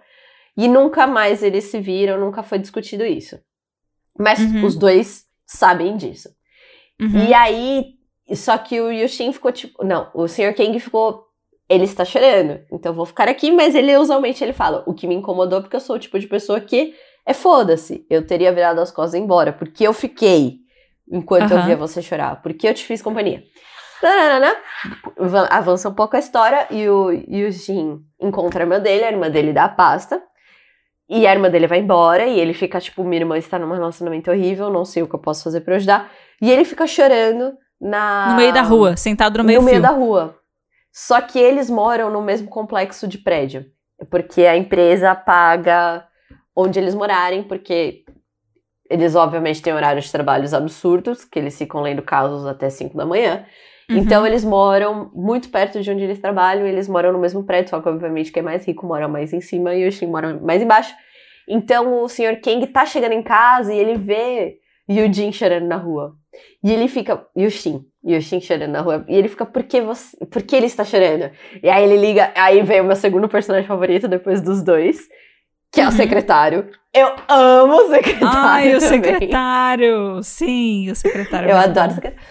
[0.57, 3.39] E nunca mais eles se viram, nunca foi discutido isso.
[4.19, 4.65] Mas Uhum.
[4.65, 6.29] os dois sabem disso.
[6.99, 7.25] Uhum.
[7.29, 7.85] E aí,
[8.35, 10.53] só que o Yushin ficou tipo, não, o Sr.
[10.53, 11.23] King ficou,
[11.69, 15.07] ele está chorando, então eu vou ficar aqui, mas ele usualmente ele fala, o que
[15.07, 16.93] me incomodou porque eu sou o tipo de pessoa que
[17.25, 20.59] é foda-se, eu teria virado as costas e embora, porque eu fiquei
[21.11, 23.43] enquanto eu via você chorar, porque eu te fiz companhia.
[25.49, 29.53] Avança um pouco a história e o Yushin encontra a irmã dele, a irmã dele
[29.53, 30.21] dá a pasta.
[31.07, 34.31] E a irmã dele vai embora e ele fica tipo, minha irmã está num relacionamento
[34.31, 36.09] horrível, não sei o que eu posso fazer pra ajudar.
[36.41, 39.81] E ele fica chorando na No meio da rua, sentado no meio no meio fio.
[39.83, 40.37] da rua.
[40.93, 43.65] Só que eles moram no mesmo complexo de prédio.
[44.09, 46.05] Porque a empresa paga
[46.55, 48.03] onde eles morarem, porque
[48.89, 53.05] eles obviamente têm horários de trabalhos absurdos, que eles ficam lendo casos até 5 da
[53.05, 53.45] manhã.
[53.89, 53.97] Uhum.
[53.97, 57.69] Então eles moram muito perto de onde eles trabalham, e eles moram no mesmo prédio,
[57.69, 60.39] só que obviamente quem é mais rico mora mais em cima e o Shin mora
[60.39, 60.93] mais embaixo.
[61.47, 62.39] Então o Sr.
[62.41, 64.57] Kang tá chegando em casa e ele vê
[64.89, 66.15] Yujin chorando na rua.
[66.63, 69.05] E ele fica, Yushin, Yushin chorando na rua.
[69.07, 71.29] E ele fica, por que, você, por que ele está chorando?
[71.61, 75.09] E aí ele liga, aí vem o meu segundo personagem favorito depois dos dois,
[75.71, 75.91] que é o Uhum.
[75.93, 76.69] secretário.
[76.93, 78.37] Eu amo o secretário.
[78.37, 80.23] Ai, o secretário!
[80.23, 81.49] Sim, o secretário.
[81.49, 81.95] é Eu muito adoro bom.
[81.95, 82.27] secretário.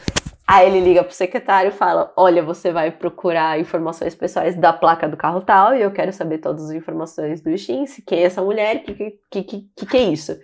[0.47, 5.09] Aí ele liga pro secretário e fala: Olha, você vai procurar informações pessoais da placa
[5.09, 8.24] do carro tal, e eu quero saber todas as informações do Shin, se quem é
[8.24, 9.43] essa mulher, que que, que,
[9.77, 10.36] que, que é isso.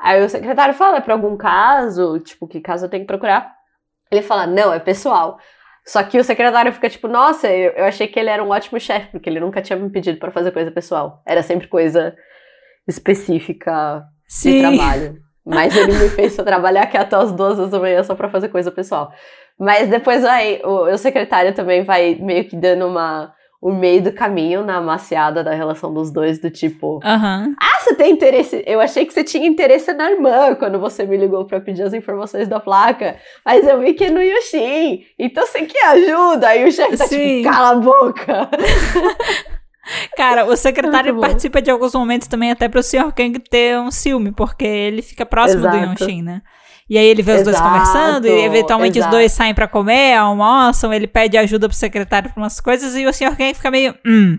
[0.00, 3.52] Aí o secretário fala, é pra algum caso, tipo, que caso eu tenho que procurar.
[4.10, 5.38] Ele fala, não, é pessoal.
[5.86, 8.80] Só que o secretário fica tipo, nossa, eu, eu achei que ele era um ótimo
[8.80, 11.22] chefe, porque ele nunca tinha me pedido para fazer coisa pessoal.
[11.26, 12.16] Era sempre coisa
[12.86, 14.52] específica Sim.
[14.52, 15.16] de trabalho.
[15.44, 18.70] Mas ele me fez trabalhar aqui até as duas da manhã só pra fazer coisa
[18.70, 19.12] pessoal.
[19.58, 23.32] Mas depois vai, o, o secretário também vai meio que dando uma
[23.62, 27.54] o meio do caminho na maciada da relação dos dois, do tipo, Aham.
[27.62, 28.60] ah, você tem interesse?
[28.66, 31.94] Eu achei que você tinha interesse na irmã quando você me ligou pra pedir as
[31.94, 36.48] informações da placa, mas eu vi que é no Yoshin, então você quer ajuda?
[36.48, 37.42] Aí o chefe tá Sim.
[37.42, 38.50] tipo, cala a boca.
[40.16, 43.12] Cara, o secretário participa de alguns momentos também até pro Sr.
[43.14, 46.04] Kang ter um ciúme, porque ele fica próximo do Exato.
[46.04, 46.42] Yonshin, né?
[46.88, 49.14] E aí ele vê os dois Exato, conversando, e eventualmente exato.
[49.14, 53.06] os dois saem pra comer, almoçam, ele pede ajuda pro secretário pra umas coisas, e
[53.06, 53.36] o Sr.
[53.36, 54.38] Kang fica meio, hum,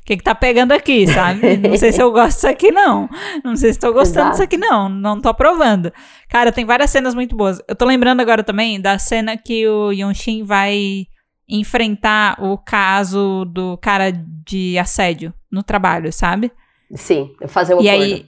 [0.00, 1.56] o que que tá pegando aqui, sabe?
[1.56, 3.08] Não sei se eu gosto disso aqui, não.
[3.44, 4.30] Não sei se tô gostando Exato.
[4.30, 4.88] disso aqui, não.
[4.88, 5.92] Não tô aprovando.
[6.30, 7.60] Cara, tem várias cenas muito boas.
[7.68, 11.04] Eu tô lembrando agora também da cena que o Yonshin vai
[11.48, 16.52] enfrentar o caso do cara de assédio no trabalho, sabe?
[16.94, 18.04] Sim, fazer o e acordo.
[18.12, 18.26] aí,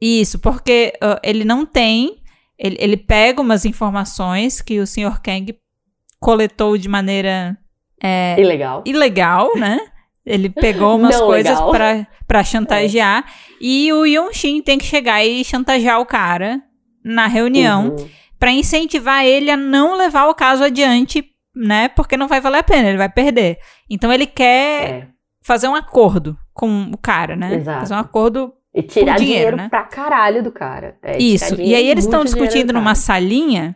[0.00, 2.22] isso, porque uh, ele não tem,
[2.58, 5.20] ele, ele pega umas informações que o Sr.
[5.22, 5.54] Kang
[6.20, 7.56] coletou de maneira
[8.02, 8.82] é, Ilegal.
[8.86, 9.78] ilegal, né?
[10.24, 13.24] Ele pegou umas Não coisas pra, pra chantagear.
[13.60, 16.62] E o Yonshin tem que chegar e chantagear o cara
[17.04, 18.08] na reunião Uhum.
[18.38, 21.22] pra incentivar ele a não levar o caso adiante,
[21.54, 21.88] né?
[21.88, 23.58] Porque não vai valer a pena, ele vai perder.
[23.88, 25.08] Então ele quer É.
[25.44, 27.54] fazer um acordo com o cara, né?
[27.54, 27.80] Exato.
[27.80, 28.52] Fazer um acordo.
[28.74, 29.68] E tirar dinheiro, dinheiro, né?
[29.68, 30.96] pra caralho do cara.
[31.02, 31.54] É, Isso.
[31.60, 33.74] E aí eles estão discutindo do numa salinha.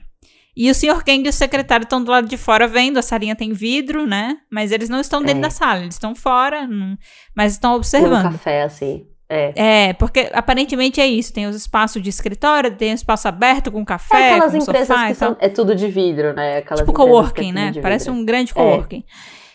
[0.57, 1.05] E o Sr.
[1.05, 2.99] Kang e o secretário estão do lado de fora vendo.
[2.99, 4.39] A salinha tem vidro, né?
[4.51, 5.43] Mas eles não estão dentro É.
[5.43, 6.97] da sala, eles estão fora, não-
[7.37, 8.33] mas estão observando.
[8.33, 9.07] café, assim.
[9.31, 9.53] É.
[9.89, 11.33] É, porque aparentemente é isso.
[11.33, 14.89] Tem os espaços de escritório, tem o espaço aberto com É café, aquelas com empresas
[14.89, 16.59] sofá que são, é tudo de vidro, né?
[16.59, 17.73] Aquelas Tipo é coworking, tudo né?
[17.83, 18.55] Parece um grande É.
[18.55, 19.05] coworking.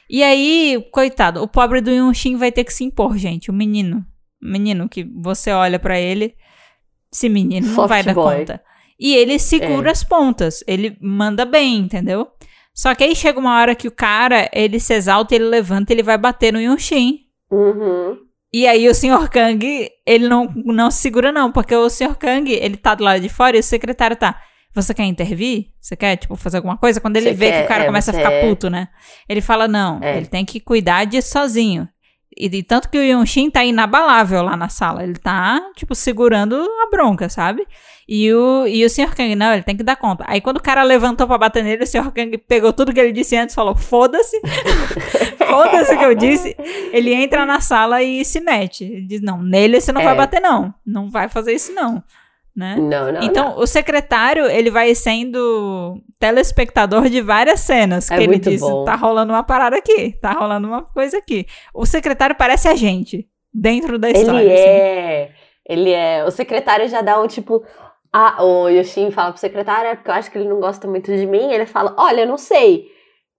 [0.10, 3.50] E aí, coitado, o pobre do Yunshin vai ter que se impor, gente.
[3.50, 4.06] O menino.
[4.44, 6.36] O menino que você olha pra ele.
[7.12, 8.40] Esse menino não Soft vai dar boy.
[8.40, 8.62] conta.
[9.00, 9.92] E ele segura É.
[9.92, 10.64] as pontas.
[10.68, 12.28] Ele manda bem, entendeu?
[12.76, 16.04] Só que aí chega uma hora que o cara, ele se exalta, ele levanta, ele
[16.04, 17.20] vai bater no Yunshin.
[17.52, 18.18] Uhum.
[18.54, 19.28] E aí o Sr.
[19.30, 22.16] Kang, ele não, não se segura não, porque o Sr.
[22.16, 24.40] Kang, ele tá do lado de fora e o secretário tá,
[24.76, 25.68] você quer intervir?
[25.82, 27.00] Você quer, tipo, fazer alguma coisa?
[27.02, 28.90] Quando ele Você vê que quer- o cara é, começa a ficar é- puto, né?
[29.28, 30.18] Ele fala, não, É.
[30.18, 31.88] ele tem que cuidar disso sozinho.
[32.38, 35.04] E, tanto que o Yonshin tá inabalável lá na sala.
[35.04, 37.66] Ele tá, tipo, segurando a bronca, sabe?
[38.08, 39.16] E o, e o Sr.
[39.16, 40.26] Kang, não, ele tem que dar conta.
[40.28, 42.12] Aí quando o cara levantou pra bater nele, o Sr.
[42.12, 44.40] Kang pegou tudo que ele disse antes e falou, foda-se.
[45.48, 46.56] foda-se o que eu disse.
[46.92, 48.84] Ele entra na sala e se mete.
[48.84, 50.06] Ele diz, não, nele você não É.
[50.06, 50.74] vai bater não.
[50.86, 52.04] Não vai fazer isso não.
[52.56, 52.76] Né?
[52.78, 53.24] Não, não.
[53.24, 58.12] Então, o secretário, ele vai sendo telespectador de várias cenas.
[58.12, 58.86] É que ele diz, bom.
[58.86, 61.48] tá rolando uma parada aqui, tá rolando uma coisa aqui.
[61.74, 64.42] O secretário parece a gente, dentro da história.
[64.42, 64.64] Ele assim.
[64.64, 65.32] é.
[65.68, 66.24] Ele é.
[66.26, 67.64] O secretário já dá um tipo.
[68.12, 71.12] Ah, o Yoshin fala pro secretário, é porque eu acho que ele não gosta muito
[71.16, 71.52] de mim.
[71.52, 72.93] Ele fala: Olha, eu não sei.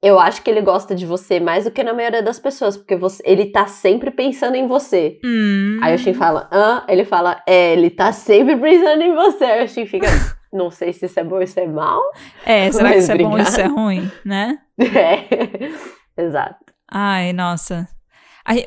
[0.05, 2.95] Eu acho que ele gosta de você mais do que na maioria das pessoas, porque
[2.95, 5.19] você, ele tá sempre pensando em você.
[5.25, 6.85] Hum, Aí o Yoshin fala: Hã?
[6.87, 9.45] Ele fala: É, ele tá sempre pensando em você.
[9.45, 10.07] Aí o Yoshin fica.
[10.53, 12.01] Não sei se isso é bom ou se é mal.
[12.45, 14.59] É, será que isso é bom ou isso é ruim, né?
[14.79, 16.23] É.
[16.23, 16.57] Exato.
[16.91, 17.89] Ai, nossa.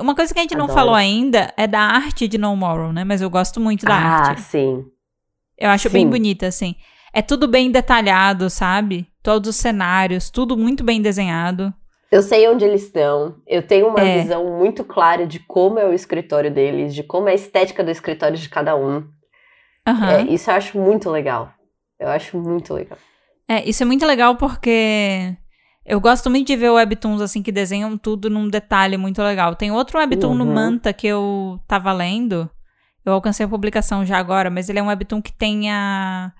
[0.02, 0.80] Uma coisa que a gente não Adoro.
[0.80, 3.04] falou ainda é da arte de No Moral, né?
[3.04, 4.42] Mas eu gosto muito da ah, arte.
[4.42, 4.84] sim.
[5.58, 6.10] Eu acho bem Sim.
[6.10, 6.76] bonita, assim.
[7.14, 9.08] É tudo bem detalhado, sabe?
[9.28, 11.74] Todos os cenários, tudo muito bem desenhado.
[12.10, 13.36] Eu sei onde eles estão.
[13.46, 14.22] Eu tenho uma É.
[14.22, 17.92] visão muito clara de como é o escritório deles, de como é a estética do
[17.92, 19.04] escritório de cada um.
[19.86, 20.10] Aham.
[20.12, 21.52] É, isso eu acho muito legal.
[22.00, 22.98] Eu acho muito legal.
[23.50, 25.36] É, isso é muito legal porque
[25.86, 29.56] eu gosto muito de ver webtoons assim que desenham tudo num detalhe muito legal.
[29.56, 30.54] Tem outro webtoon no Uhum.
[30.54, 32.50] Manta que eu tava lendo.
[33.06, 36.32] Eu alcancei a publicação já agora, mas ele é um webtoon que tem a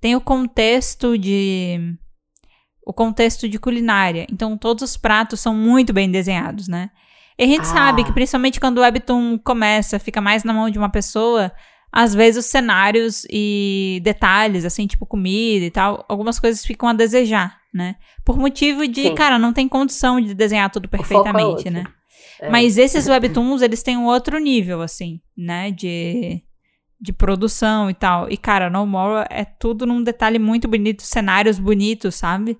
[0.00, 1.94] tem o contexto de
[2.90, 4.26] o contexto de culinária.
[4.32, 6.90] Então todos os pratos são muito bem desenhados, né?
[7.38, 7.64] E a gente Ah.
[7.64, 11.52] sabe que principalmente quando o webtoon começa, fica mais na mão de uma pessoa,
[11.92, 16.92] às vezes os cenários e detalhes, assim, tipo comida e tal, algumas coisas ficam a
[16.92, 17.94] desejar, né?
[18.24, 19.14] Por motivo de, Sim.
[19.14, 21.70] cara, não tem condição de desenhar tudo é perfeitamente, outro.
[21.70, 21.84] né?
[22.40, 22.50] É.
[22.50, 25.70] Mas esses webtoons, eles têm um outro nível, assim, né?
[25.70, 26.42] De,
[27.00, 28.28] de produção e tal.
[28.30, 32.58] E, cara, No More é tudo num detalhe muito bonito, cenários bonitos, sabe?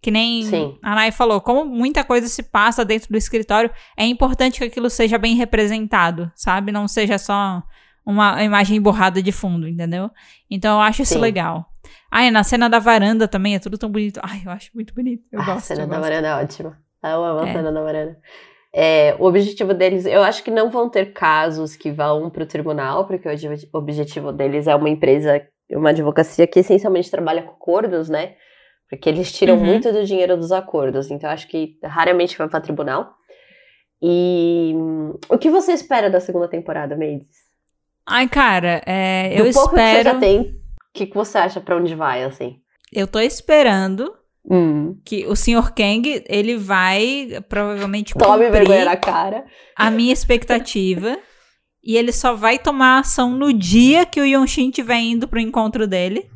[0.00, 0.78] Que nem Sim.
[0.82, 4.88] a Nai falou, como muita coisa se passa dentro do escritório, é importante que aquilo
[4.88, 6.70] seja bem representado, sabe?
[6.70, 7.62] Não seja só
[8.06, 10.10] uma imagem borrada de fundo, entendeu?
[10.50, 11.20] Então eu acho isso Sim.
[11.20, 11.66] legal.
[12.10, 14.20] Ai, na cena da varanda também é tudo tão bonito.
[14.22, 15.22] Ai, eu acho muito bonito.
[15.32, 15.58] Eu Ah, gosto.
[15.58, 16.00] a cena da gosto.
[16.08, 16.78] varanda é ótima.
[17.02, 17.52] Eu amo a É.
[17.52, 18.16] cena da varanda.
[18.72, 22.46] É, o objetivo deles, eu acho que não vão ter casos que vão para o
[22.46, 25.42] tribunal, porque o obje- objetivo deles é uma empresa,
[25.72, 28.34] uma advocacia que essencialmente trabalha com acordos, né?
[28.88, 29.64] Porque eles tiram Uhum.
[29.66, 33.14] muito do dinheiro dos acordos, então acho que raramente vai para tribunal.
[34.00, 34.72] E
[35.28, 37.26] o que você espera da segunda temporada, Maids?
[38.06, 40.10] Ai, cara, é, Do eu pouco que você espero.
[40.14, 40.52] já tem, o
[40.94, 42.56] que, que você acha para onde vai, assim?
[42.92, 44.14] Eu tô esperando
[44.50, 44.96] Hum.
[45.04, 45.74] que o Sr.
[45.74, 49.44] Kang, ele vai provavelmente Tome vergonha na cara.
[49.76, 51.18] a minha expectativa.
[51.84, 55.86] e ele só vai tomar ação no dia que o Yonshin estiver indo pro encontro
[55.86, 56.30] dele.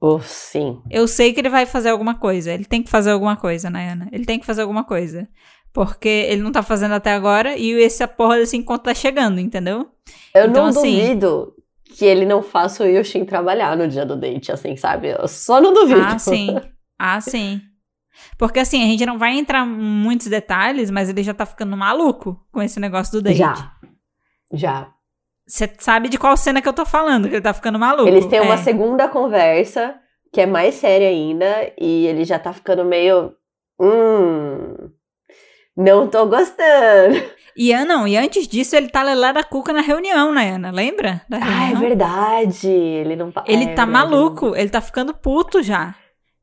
[0.00, 0.80] Oh, sim.
[0.90, 2.52] Eu sei que ele vai fazer alguma coisa.
[2.52, 4.08] Ele tem que fazer alguma coisa, Nayana.
[4.12, 5.28] Ele tem que fazer alguma coisa.
[5.72, 9.88] Porque ele não tá fazendo até agora e esse porra desse encontro tá chegando, entendeu?
[10.34, 11.54] Eu Então, não assim- duvido
[11.96, 15.08] que ele não faça o Yoshin trabalhar no dia do date, assim, sabe?
[15.08, 16.00] Eu só não duvido.
[16.00, 16.56] Ah, sim.
[16.98, 17.60] Ah, sim.
[18.36, 21.76] Porque assim, a gente não vai entrar em muitos detalhes, mas ele já tá ficando
[21.76, 23.36] maluco com esse negócio do date.
[23.38, 23.72] Já.
[24.52, 24.92] Já.
[25.48, 28.06] Você sabe de qual cena que eu tô falando, que ele tá ficando maluco.
[28.06, 28.58] Eles têm uma É.
[28.58, 29.94] segunda conversa,
[30.32, 33.32] que é mais séria ainda, e ele já tá ficando meio.
[33.80, 34.90] Hum.
[35.76, 37.22] Não tô gostando.
[37.56, 40.70] E não, e antes disso ele tá lelé da cuca na reunião, né, Ana?
[40.70, 41.60] Lembra da reunião?
[41.60, 42.68] Ah, é verdade.
[42.68, 45.94] Ele não Ele é tá maluco, ele tá ficando puto já.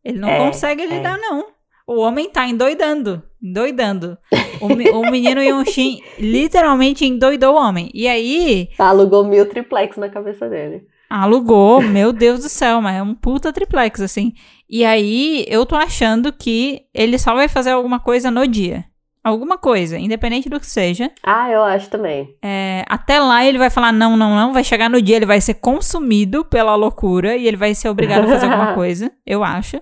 [0.03, 0.85] Ele não É, consegue é.
[0.87, 1.54] lidar, não.
[1.87, 4.17] O homem tá endoidando, endoidando.
[4.59, 7.91] O, o menino Yonshin literalmente endoidou o homem.
[7.93, 10.83] E aí, não- Alugou mil triplex na cabeça dele.
[11.09, 14.33] alugou, meu Deus do céu, mas é um puta triplex, assim.
[14.67, 18.83] E aí, eu tô achando que ele só vai fazer alguma coisa no dia.
[19.23, 21.11] Alguma coisa, independente do que seja.
[21.23, 22.35] Ah, eu acho também.
[22.43, 24.53] É, até lá ele vai falar não, não, não.
[24.53, 28.25] Vai chegar no dia, ele vai ser consumido pela loucura e ele vai ser obrigado
[28.25, 29.79] a fazer alguma coisa, eu acho.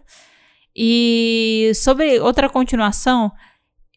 [0.76, 3.32] E sobre outra continuação,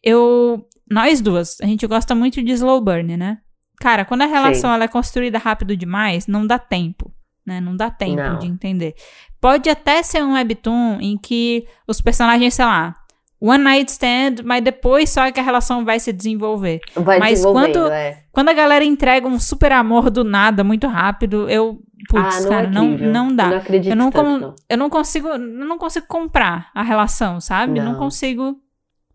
[0.03, 0.65] eu.
[0.89, 3.39] Nós duas, a gente gosta muito de slow burn, né?
[3.79, 7.11] Cara, quando a relação ela é construída rápido demais, não dá tempo,
[7.45, 7.59] né?
[7.59, 8.39] Não dá tempo Não.
[8.39, 8.95] de entender.
[9.41, 12.95] Pode até ser um webtoon em que os personagens, sei lá,
[13.39, 16.79] one night stand, mas depois só é que a relação vai se desenvolver.
[16.95, 18.23] Vai Mas quando- é.
[18.31, 21.79] Quando a galera entrega um super amor do nada, muito rápido, eu.
[22.09, 23.43] Putz, ah, não cara, é não, não dá.
[23.45, 24.55] Eu não acredito Eu não, tanto, com- não.
[24.69, 25.27] eu não consigo.
[25.29, 27.79] Eu não consigo comprar a relação, sabe?
[27.79, 27.99] Não, Não.
[27.99, 28.55] consigo.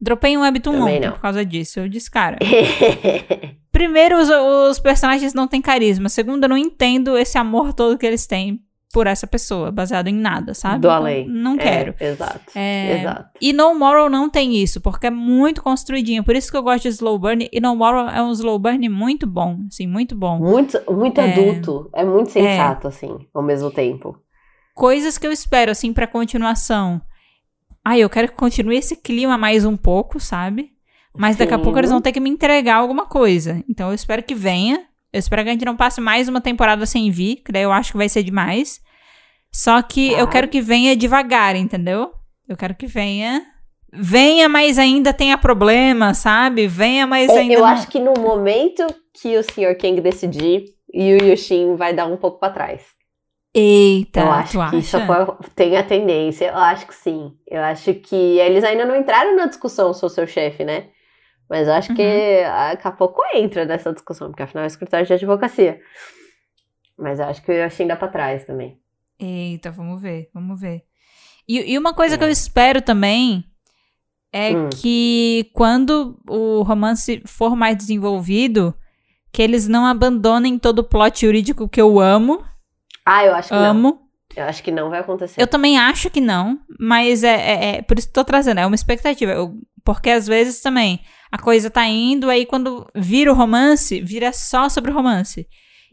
[0.00, 1.12] Dropei um webtoon Também ontem não.
[1.12, 1.78] por causa disso.
[1.78, 2.36] Eu disse, cara.
[3.70, 6.08] Primeiro, os, os personagens não têm carisma.
[6.08, 8.60] Segundo, eu não entendo esse amor todo que eles têm
[8.92, 10.80] por essa pessoa, baseado em nada, sabe?
[10.80, 11.26] Do Então, além.
[11.28, 11.94] Não É, quero.
[11.98, 12.40] exato.
[12.54, 13.28] É, Exato.
[13.40, 16.22] E No Moral não tem isso, porque é muito construidinho.
[16.22, 17.48] Por isso que eu gosto de Slow Burn.
[17.52, 20.38] E No Moral é um Slow Burn muito bom, assim, muito bom.
[20.38, 21.32] Muito, muito É.
[21.32, 21.88] adulto.
[21.94, 24.16] É muito sensato, assim, ao mesmo tempo.
[24.74, 27.00] Coisas que eu espero, assim, pra continuação.
[27.84, 30.70] Ai, eu quero que continue esse clima mais um pouco, sabe?
[31.16, 33.62] Mas daqui a pouco eles vão ter que me entregar alguma coisa.
[33.68, 34.84] Então eu espero que venha.
[35.12, 37.72] Eu espero que a gente não passe mais uma temporada sem vir, que daí eu
[37.72, 38.80] acho que vai ser demais.
[39.54, 42.12] Só que eu quero que venha devagar, entendeu?
[42.48, 43.42] Eu quero que venha.
[43.92, 46.66] Venha, mas ainda tenha problema, sabe?
[46.66, 47.54] Venha, mas É, ainda.
[47.54, 48.86] eu não- acho que no momento
[49.20, 49.76] que o Sr.
[49.78, 50.64] Kang decidir,
[50.94, 52.82] e o Yushin vai dar um pouco pra trás.
[53.54, 54.76] Eita, eu acho que acha?
[54.76, 54.96] isso
[55.54, 56.46] tem a tendência.
[56.46, 57.32] Eu acho que sim.
[57.46, 60.88] Eu acho que eles ainda não entraram na discussão sobre o seu chefe, né?
[61.50, 62.70] Mas eu acho que Uhum.
[62.70, 65.78] daqui a pouco entra nessa discussão, porque afinal é escritório de advocacia.
[66.98, 68.78] Mas eu acho que o Yushin dá pra trás também.
[69.24, 70.82] Eita, vamos ver, vamos ver.
[71.48, 72.26] E, e uma coisa que É.
[72.26, 73.44] eu espero também
[74.32, 74.68] é Hum.
[74.70, 78.74] que quando o romance for mais desenvolvido,
[79.32, 82.42] que eles não abandonem todo o plot jurídico que eu amo,
[83.06, 83.64] Ah, eu acho que não.
[83.64, 83.98] amo.
[84.34, 85.40] Eu acho que não vai acontecer.
[85.40, 88.66] Eu também acho que não, mas é, é- é- por isso que tô trazendo, é
[88.66, 89.30] uma expectativa.
[89.32, 89.54] Eu-
[89.84, 91.00] porque às vezes também
[91.30, 95.46] a coisa tá indo, aí quando vira o romance, vira só sobre o romance.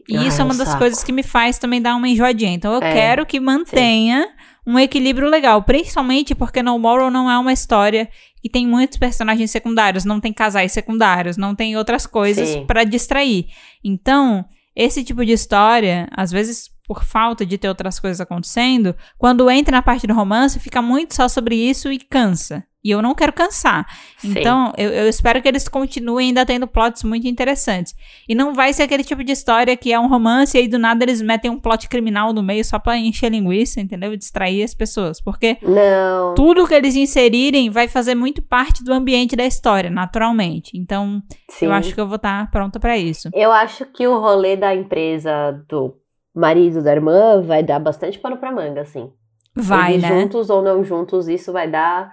[0.08, 0.78] E Ai, isso é um uma das saco.
[0.80, 2.52] coisas que me faz também dar uma enjoadinha.
[2.52, 4.26] Então eu É, quero que mantenha
[4.66, 8.08] um equilíbrio legal, principalmente porque No Moral não é uma história
[8.42, 12.66] que tem muitos personagens secundários, não tem casais secundários, não tem outras coisas Sim.
[12.66, 13.46] pra distrair.
[13.84, 14.44] Então,
[14.74, 19.76] esse tipo de história, às vezes por falta de ter outras coisas acontecendo, quando entra
[19.76, 22.64] na parte do romance, fica muito só sobre isso e cansa.
[22.82, 23.86] E eu não quero cansar.
[24.16, 24.30] Sim.
[24.30, 27.94] Então, eu, eu espero que eles continuem ainda tendo plots muito interessantes.
[28.26, 30.78] E não vai ser aquele tipo de história que é um romance e aí do
[30.78, 34.14] nada eles metem um plot criminal no meio só pra encher linguiça, entendeu?
[34.14, 35.20] E distrair as pessoas.
[35.20, 36.34] Porque Não.
[36.34, 40.76] tudo que eles inserirem vai fazer muito parte do ambiente da história, naturalmente.
[40.78, 41.66] Então, Sim.
[41.66, 43.28] eu acho que eu vou estar pronta pra isso.
[43.34, 45.94] Eu acho que o rolê da empresa do
[46.34, 49.10] marido da irmã vai dar bastante pano pra manga, assim.
[49.54, 50.20] Vai, Eles né?
[50.20, 52.12] juntos ou não juntos, isso vai dar.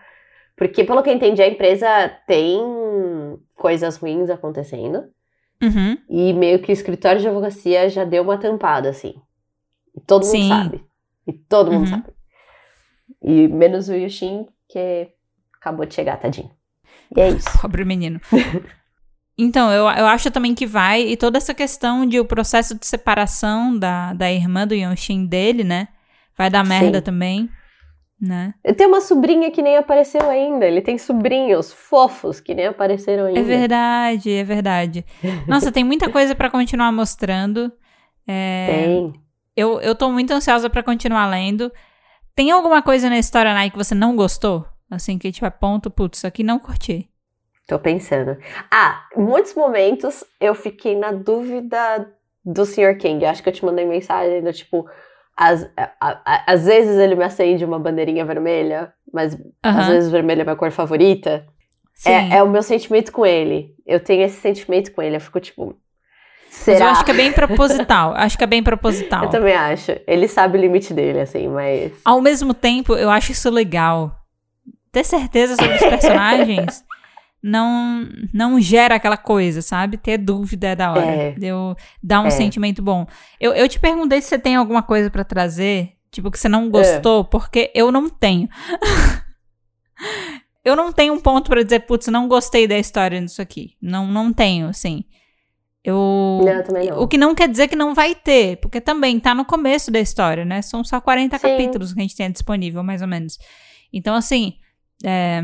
[0.57, 2.59] Porque, pelo que eu entendi, a empresa tem
[3.55, 5.03] coisas ruins acontecendo.
[5.61, 5.97] Uhum.
[6.09, 9.15] E meio que o escritório de advocacia já deu uma tampada, assim.
[9.95, 10.49] E todo mundo Sim.
[10.49, 10.83] sabe.
[11.27, 11.87] E todo mundo Uhum.
[12.01, 12.13] sabe.
[13.23, 15.09] E menos o Yushin, que
[15.59, 16.51] acabou de chegar, tadinho.
[17.15, 17.47] E é isso.
[17.61, 18.19] Pobre menino.
[19.39, 22.87] Então, eu, eu acho também que vai, e toda essa questão de o processo de
[22.87, 25.89] separação da, da irmã do Yonshin dele, né?
[26.35, 27.03] Vai dar merda Sim.
[27.03, 27.49] também,
[28.19, 28.53] né?
[28.75, 30.65] Tenho uma sobrinha que nem apareceu ainda.
[30.65, 33.39] Ele tem sobrinhos fofos que nem apareceram ainda.
[33.39, 35.05] É verdade, é verdade.
[35.47, 37.71] Nossa, tem muita coisa pra continuar mostrando.
[38.27, 39.13] É, Tem.
[39.55, 41.71] eu, eu tô muito ansiosa pra continuar lendo.
[42.35, 44.65] Tem alguma coisa na história, Nai, que você não gostou?
[44.89, 47.09] Assim, que tipo, é ponto, putz, isso aqui não curti.
[47.67, 48.37] Tô pensando.
[48.71, 52.09] Ah, em muitos momentos eu fiquei na dúvida
[52.43, 52.97] do Sr.
[52.97, 53.23] King.
[53.23, 54.87] Eu acho que eu te mandei mensagem do tipo.
[55.37, 55.69] Às,
[56.47, 60.55] às vezes ele me acende uma bandeirinha vermelha, mas às Aham, vezes vermelho é minha
[60.55, 61.45] cor favorita.
[62.05, 63.75] É, é o meu sentimento com ele.
[63.85, 65.15] Eu tenho esse sentimento com ele.
[65.15, 65.75] Eu fico tipo.
[66.47, 66.85] Mas Será?
[66.85, 68.13] eu acho que é bem proposital.
[68.17, 69.25] acho que é bem proposital.
[69.25, 69.91] Eu também acho.
[70.07, 71.93] Ele sabe o limite dele, assim, mas.
[72.03, 74.15] Ao mesmo tempo, eu acho isso legal.
[74.91, 76.83] Ter certeza sobre os personagens
[77.41, 79.97] não não gera aquela coisa, sabe?
[79.97, 81.05] Ter dúvida é da hora.
[81.05, 81.31] É.
[81.33, 82.31] Deu, dá um É.
[82.31, 83.05] sentimento bom.
[83.39, 86.49] Eu, eu te perguntei se você tem alguma coisa pra trazer, tipo, que você É.
[86.49, 88.49] não gostou, porque eu não tenho.
[90.63, 93.75] eu não tenho um ponto pra dizer, putz, não gostei da história disso aqui.
[93.81, 95.03] Não, não tenho, assim.
[95.83, 96.41] Eu.
[96.43, 96.99] Não, também não.
[96.99, 99.99] O que não quer dizer que não vai ter, porque também tá no começo da
[99.99, 100.61] história, né?
[100.61, 101.47] São só 40 Sim.
[101.47, 103.37] capítulos que a gente tem disponível, mais ou menos.
[103.93, 104.55] Então, assim,
[105.05, 105.41] é,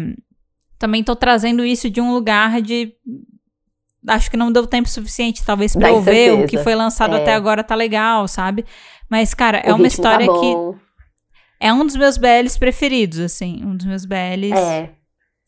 [0.83, 2.91] também tô trazendo isso de um lugar de.
[4.05, 7.15] Acho que não deu tempo suficiente, talvez, pra Da eu ver o que foi lançado
[7.15, 7.21] É.
[7.21, 8.65] até agora tá legal, sabe?
[9.09, 10.53] Mas, cara, é O uma ritmo tá história que.
[10.53, 10.75] bom.
[11.57, 13.63] É um dos meus BLs preferidos, assim.
[13.63, 14.91] Um dos meus BLs É.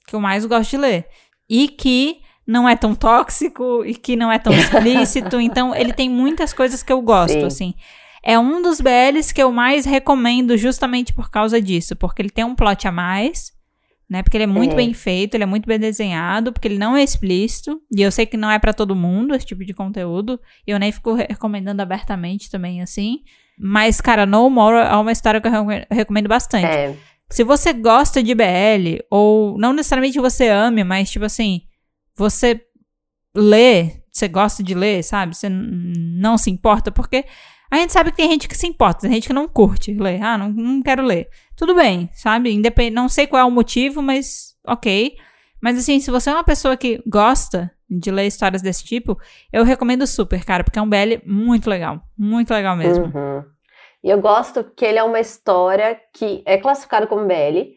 [0.08, 1.06] que eu mais gosto de ler.
[1.50, 5.38] E que não é tão tóxico e que não é tão explícito.
[5.42, 7.46] então, ele tem muitas coisas que eu gosto, Sim.
[7.46, 7.74] assim.
[8.24, 11.94] É um dos BLs que eu mais recomendo justamente por causa disso.
[11.94, 13.52] Porque ele tem um plot a mais,
[14.10, 14.22] né?
[14.24, 14.76] Porque ele é muito É.
[14.76, 17.82] bem feito, ele é muito bem desenhado, porque ele não é explícito.
[17.96, 20.40] E eu sei que não é pra todo mundo esse tipo de conteúdo.
[20.68, 23.20] E eu nem fico re- recomendando abertamente também, assim.
[23.58, 26.66] Mas, cara, No More é uma história que eu recome- recomendo bastante.
[26.66, 26.96] É.
[27.30, 31.62] Se você gosta de BL, ou não necessariamente você ame, mas tipo assim,
[32.16, 32.62] você
[33.36, 35.36] lê, você gosta de ler, sabe?
[35.36, 37.26] Você não se importa, porque
[37.72, 40.22] a gente sabe que tem gente que se importa, tem gente que não curte ler.
[40.22, 41.28] Ah, não, não quero ler.
[41.56, 42.52] Tudo bem, sabe?
[42.52, 42.92] Independ...
[42.92, 45.16] Não sei qual é o motivo, mas ok.
[45.62, 49.18] Mas assim, se você é uma pessoa que gosta de ler histórias desse tipo,
[49.54, 52.02] eu recomendo super, cara, porque é um BL muito legal.
[52.18, 53.06] Muito legal mesmo.
[53.06, 53.44] Uhum.
[54.04, 57.74] E eu gosto que ele é uma história que é classificado como BL,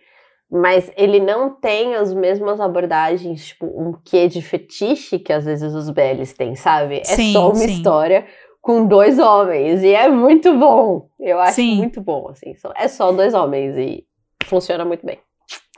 [0.50, 5.74] mas ele não tem as mesmas abordagens, tipo, um quê de fetiche que às vezes
[5.74, 7.00] os BLs têm, sabe?
[7.00, 7.72] É Sim, só uma sim.
[7.72, 8.26] história
[8.68, 11.08] com dois homens, e é muito bom.
[11.18, 11.76] Eu acho Sim.
[11.76, 12.54] muito bom, assim.
[12.76, 14.04] É só dois homens e
[14.44, 15.18] funciona muito bem.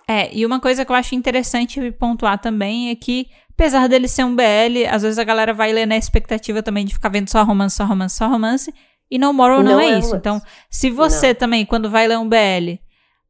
[0.09, 4.25] É, e uma coisa que eu acho interessante pontuar também é que, apesar dele ser
[4.25, 7.45] um BL, às vezes a galera vai ler na expectativa também de ficar vendo só
[7.45, 8.75] romance, só romance, só romance,
[9.09, 10.17] e No Moral não, Não é, é isso.
[10.17, 12.81] Então, se você também, quando vai ler um BL,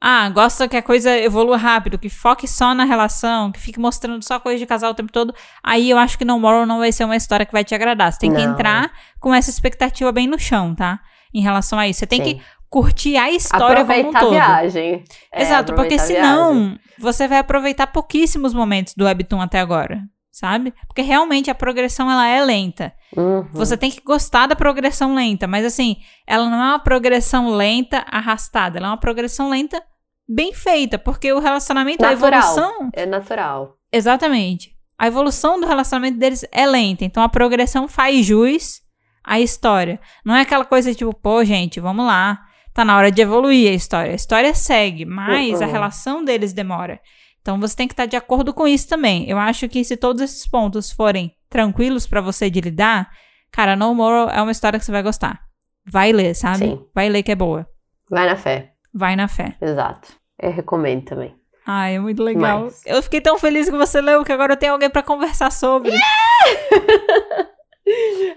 [0.00, 4.22] ah, gosta que a coisa evolua rápido, que foque só na relação, que fique mostrando
[4.24, 6.90] só coisa de casal o tempo todo, aí eu acho que No Moral não vai
[6.90, 8.12] ser uma história que vai te agradar.
[8.12, 8.52] Você tem que Não.
[8.52, 11.00] entrar com essa expectativa bem no chão, tá?
[11.34, 12.00] Em relação a isso.
[12.00, 12.34] Você tem Sim.
[12.36, 14.30] que curtir a história como um Aproveitar a todo.
[14.32, 15.04] viagem.
[15.32, 20.72] É, Exato, porque aproveitar senão você vai aproveitar pouquíssimos momentos do Webtoon até agora, sabe?
[20.86, 22.92] Porque realmente a progressão ela é lenta.
[23.16, 23.48] Uhum.
[23.52, 25.96] Você tem que gostar da progressão lenta, mas assim,
[26.26, 29.82] ela não é uma progressão lenta arrastada, ela é uma progressão lenta
[30.28, 32.40] bem feita, porque o relacionamento, a Natural.
[32.40, 33.74] evolução, É natural.
[33.92, 34.70] exatamente.
[34.98, 38.80] A evolução do relacionamento deles é lenta, então a progressão faz jus
[39.24, 39.98] à história.
[40.24, 42.38] Não é aquela coisa tipo, pô, gente, vamos lá,
[42.74, 44.12] tá na hora de evoluir a história.
[44.12, 45.72] A história segue, mas a Uhum.
[45.72, 47.00] relação deles demora.
[47.40, 49.28] Então você tem que estar de acordo com isso também.
[49.28, 53.10] Eu acho que se todos esses pontos forem tranquilos pra você de lidar,
[53.50, 55.40] cara, No More é uma história que você vai gostar.
[55.86, 56.58] Vai ler, sabe?
[56.58, 56.84] Sim.
[56.94, 57.66] Vai ler que é boa.
[58.10, 58.72] Vai na fé.
[58.92, 59.56] Vai na fé.
[59.60, 60.12] Exato.
[60.40, 61.34] Eu recomendo também.
[61.66, 62.64] Ai, é muito legal.
[62.64, 65.50] Mas- Eu fiquei tão feliz que você leu que agora eu tenho alguém pra conversar
[65.52, 65.92] sobre.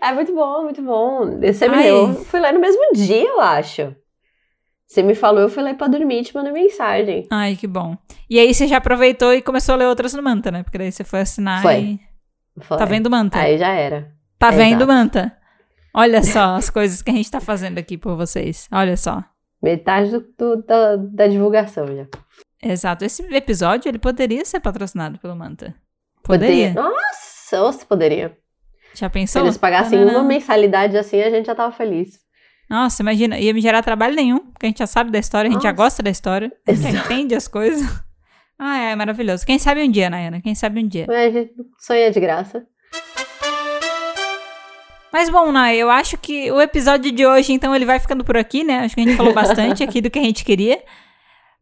[0.02, 1.40] É muito bom, muito bom.
[1.40, 1.84] Você me Ai.
[1.84, 2.14] leu.
[2.26, 3.96] Fui ler no mesmo dia, eu acho.
[4.94, 7.26] Você me falou, eu fui ler pra dormir e te mandei mensagem.
[7.32, 7.98] Ai, que bom.
[8.30, 10.61] E aí você já aproveitou e começou a ler outras no Manta, né?
[10.61, 11.80] Porque daí você foi assinar Foi.
[11.80, 11.99] e...
[12.61, 12.78] Foi.
[12.78, 13.40] Tá vendo, Manta?
[13.40, 14.11] Aí já era.
[14.38, 14.57] Tá Exato.
[14.64, 15.36] vendo, Manta?
[15.95, 18.68] Olha só as coisas que a gente tá fazendo aqui por vocês.
[18.72, 19.24] Olha só.
[19.60, 22.06] Metade do, do- da, da divulgação já.
[22.61, 23.03] Exato.
[23.03, 25.74] Esse episódio, ele poderia ser patrocinado pelo Manta.
[26.24, 26.72] Poderia.
[26.76, 28.38] Nossa, você poderia.
[28.94, 29.41] Já Se pensou?
[29.41, 30.20] eles pagassem Tananã.
[30.20, 32.20] uma mensalidade assim, a gente já tava feliz.
[32.74, 35.52] Nossa, imagina, ia me gerar trabalho nenhum, porque a gente já sabe da história, a
[35.52, 35.84] gente já Nossa.
[35.84, 37.14] gosta da história, a gente já Exato.
[37.14, 37.88] entende as coisas.
[38.58, 39.45] Ai, é maravilhoso.
[39.45, 40.41] Quem sabe um dia, Nayana?
[40.41, 41.06] Quem sabe um dia.
[41.32, 42.66] Gente sonha de graça.
[45.12, 48.36] Mas bom, Nay, eu acho que o episódio de hoje, então, ele vai ficando por
[48.36, 48.80] aqui, né?
[48.80, 50.82] Acho que a gente falou bastante aqui do que a gente queria.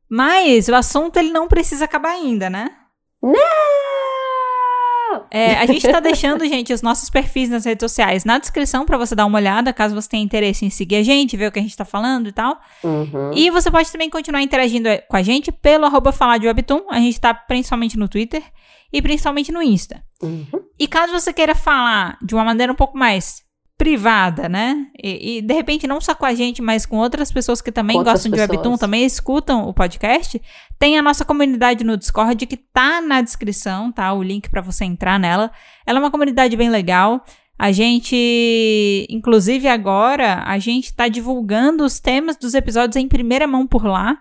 [0.09, 2.69] Mas o assunto, ele não precisa acabar ainda, né?
[3.21, 3.90] Não!
[5.29, 8.97] É, a gente tá deixando, gente, os nossos perfis nas redes sociais na descrição pra
[8.97, 11.59] você dar uma olhada, caso você tenha interesse em seguir a gente, ver o que
[11.59, 12.59] a gente tá falando e tal.
[12.83, 13.31] Uhum.
[13.33, 16.83] E você pode também continuar interagindo eh, com a gente pelo arroba falar de Webtoon.
[16.89, 18.43] A gente tá principalmente no Twitter
[18.91, 20.03] e principalmente no Insta.
[20.21, 20.45] Uhum.
[20.79, 23.43] E caso você queira falar de uma maneira um pouco mais
[23.81, 24.85] privada, né?
[25.03, 27.97] E, e, de repente não só com a gente, mas com outras pessoas que também
[27.97, 28.49] outras gostam de pessoas.
[28.51, 30.39] Webtoon, também escutam o podcast,
[30.77, 34.13] tem a nossa comunidade no Discord que tá na descrição, tá?
[34.13, 35.51] O link pra você entrar nela.
[35.83, 37.25] Ela é uma comunidade bem legal.
[37.57, 43.65] A gente, inclusive agora, a gente tá divulgando os temas dos episódios em primeira mão
[43.65, 44.19] por lá.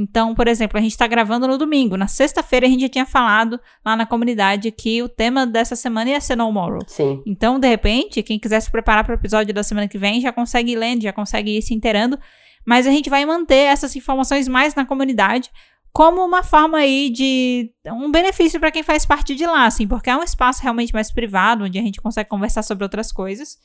[0.00, 1.94] Então, por exemplo, a gente tá gravando no domingo.
[1.94, 6.08] Na sexta-feira a gente já tinha falado lá na comunidade que o tema dessa semana
[6.08, 6.80] ia ser No Moral.
[6.86, 7.22] Sim.
[7.26, 10.32] Então, de repente, quem quiser se preparar para o episódio da semana que vem já
[10.32, 12.18] consegue ir lendo, já consegue ir se inteirando.
[12.64, 15.50] Mas a gente vai manter essas informações mais na comunidade
[15.92, 20.08] como uma forma aí de um benefício para quem faz parte de lá, assim, porque
[20.08, 23.58] é um espaço realmente mais privado, onde a gente consegue conversar sobre outras coisas.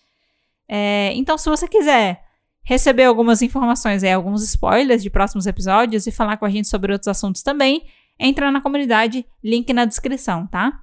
[0.67, 2.24] É, então, se você quiser
[2.65, 6.91] receber algumas informações, aí, alguns spoilers de próximos episódios e falar com a gente sobre
[6.91, 7.83] outros assuntos também,
[8.19, 10.73] entra na comunidade, link na descrição, tá?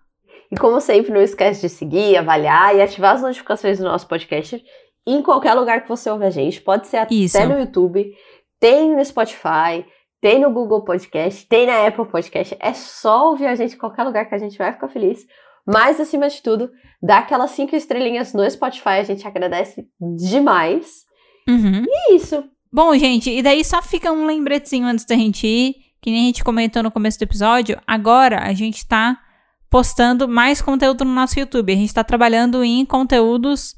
[0.50, 4.62] E como sempre, não esquece de seguir, avaliar e ativar as notificações do nosso podcast
[5.06, 6.60] em qualquer lugar que você ouve a gente.
[6.60, 7.44] Pode ser até Isso.
[7.46, 8.12] no YouTube,
[8.60, 9.84] tem no Spotify,
[10.20, 12.56] tem no Google Podcast, tem na Apple Podcast.
[12.60, 15.26] É só ouvir a gente em qualquer lugar que a gente vai ficar feliz.
[15.66, 16.70] Mas, acima de tudo,
[17.02, 19.86] dá aquelas cinco estrelinhas no Spotify, a gente agradece
[20.16, 21.04] demais.
[21.48, 21.84] Uhum.
[21.86, 22.44] E é isso.
[22.72, 26.26] Bom, gente, e daí só fica um lembretezinho antes da gente ir, que nem a
[26.26, 27.78] gente comentou no começo do episódio.
[27.86, 29.18] Agora a gente tá
[29.68, 31.72] postando mais conteúdo no nosso YouTube.
[31.72, 33.74] A gente tá trabalhando em conteúdos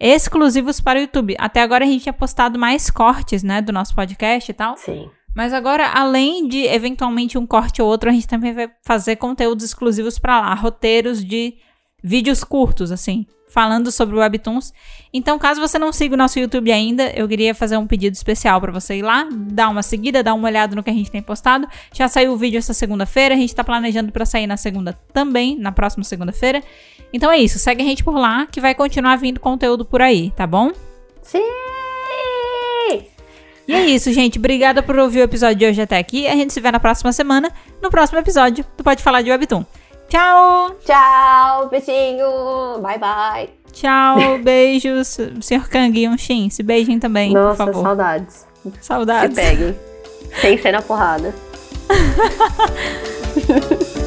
[0.00, 1.36] exclusivos para o YouTube.
[1.38, 4.76] Até agora a gente tinha postado mais cortes, né, do nosso podcast e tal.
[4.76, 5.10] Sim.
[5.34, 9.64] Mas agora, além de eventualmente um corte ou outro, a gente também vai fazer conteúdos
[9.64, 11.54] exclusivos para lá, roteiros de
[12.02, 13.26] vídeos curtos, assim,
[13.58, 14.72] falando sobre webtoons.
[15.12, 18.60] Então, caso você não siga o nosso YouTube ainda, eu queria fazer um pedido especial
[18.60, 21.20] para você ir lá, dar uma seguida, dar uma olhada no que a gente tem
[21.20, 21.66] postado.
[21.92, 25.58] Já saiu o vídeo essa segunda-feira, a gente tá planejando para sair na segunda também,
[25.58, 26.62] na próxima segunda-feira.
[27.12, 30.30] Então é isso, segue a gente por lá que vai continuar vindo conteúdo por aí,
[30.36, 30.70] tá bom?
[31.20, 31.42] Sim!
[33.66, 34.38] E é isso, gente.
[34.38, 36.28] Obrigada por ouvir o episódio de hoje até aqui.
[36.28, 37.52] A gente se vê na próxima semana,
[37.82, 39.64] no próximo episódio do Pode Falar de Webtoon.
[40.08, 40.70] Tchau!
[40.84, 42.80] Tchau, beijinho!
[42.80, 43.48] Bye, bye!
[43.72, 45.18] Tchau, beijos.
[45.40, 45.68] Sr.
[45.68, 47.82] Kang e Shin, se beijem também, Nossa, por favor.
[47.88, 48.46] saudades.
[48.62, 49.34] Se Saudades.
[49.36, 49.76] peguem.
[50.40, 51.34] Sem ser na porrada.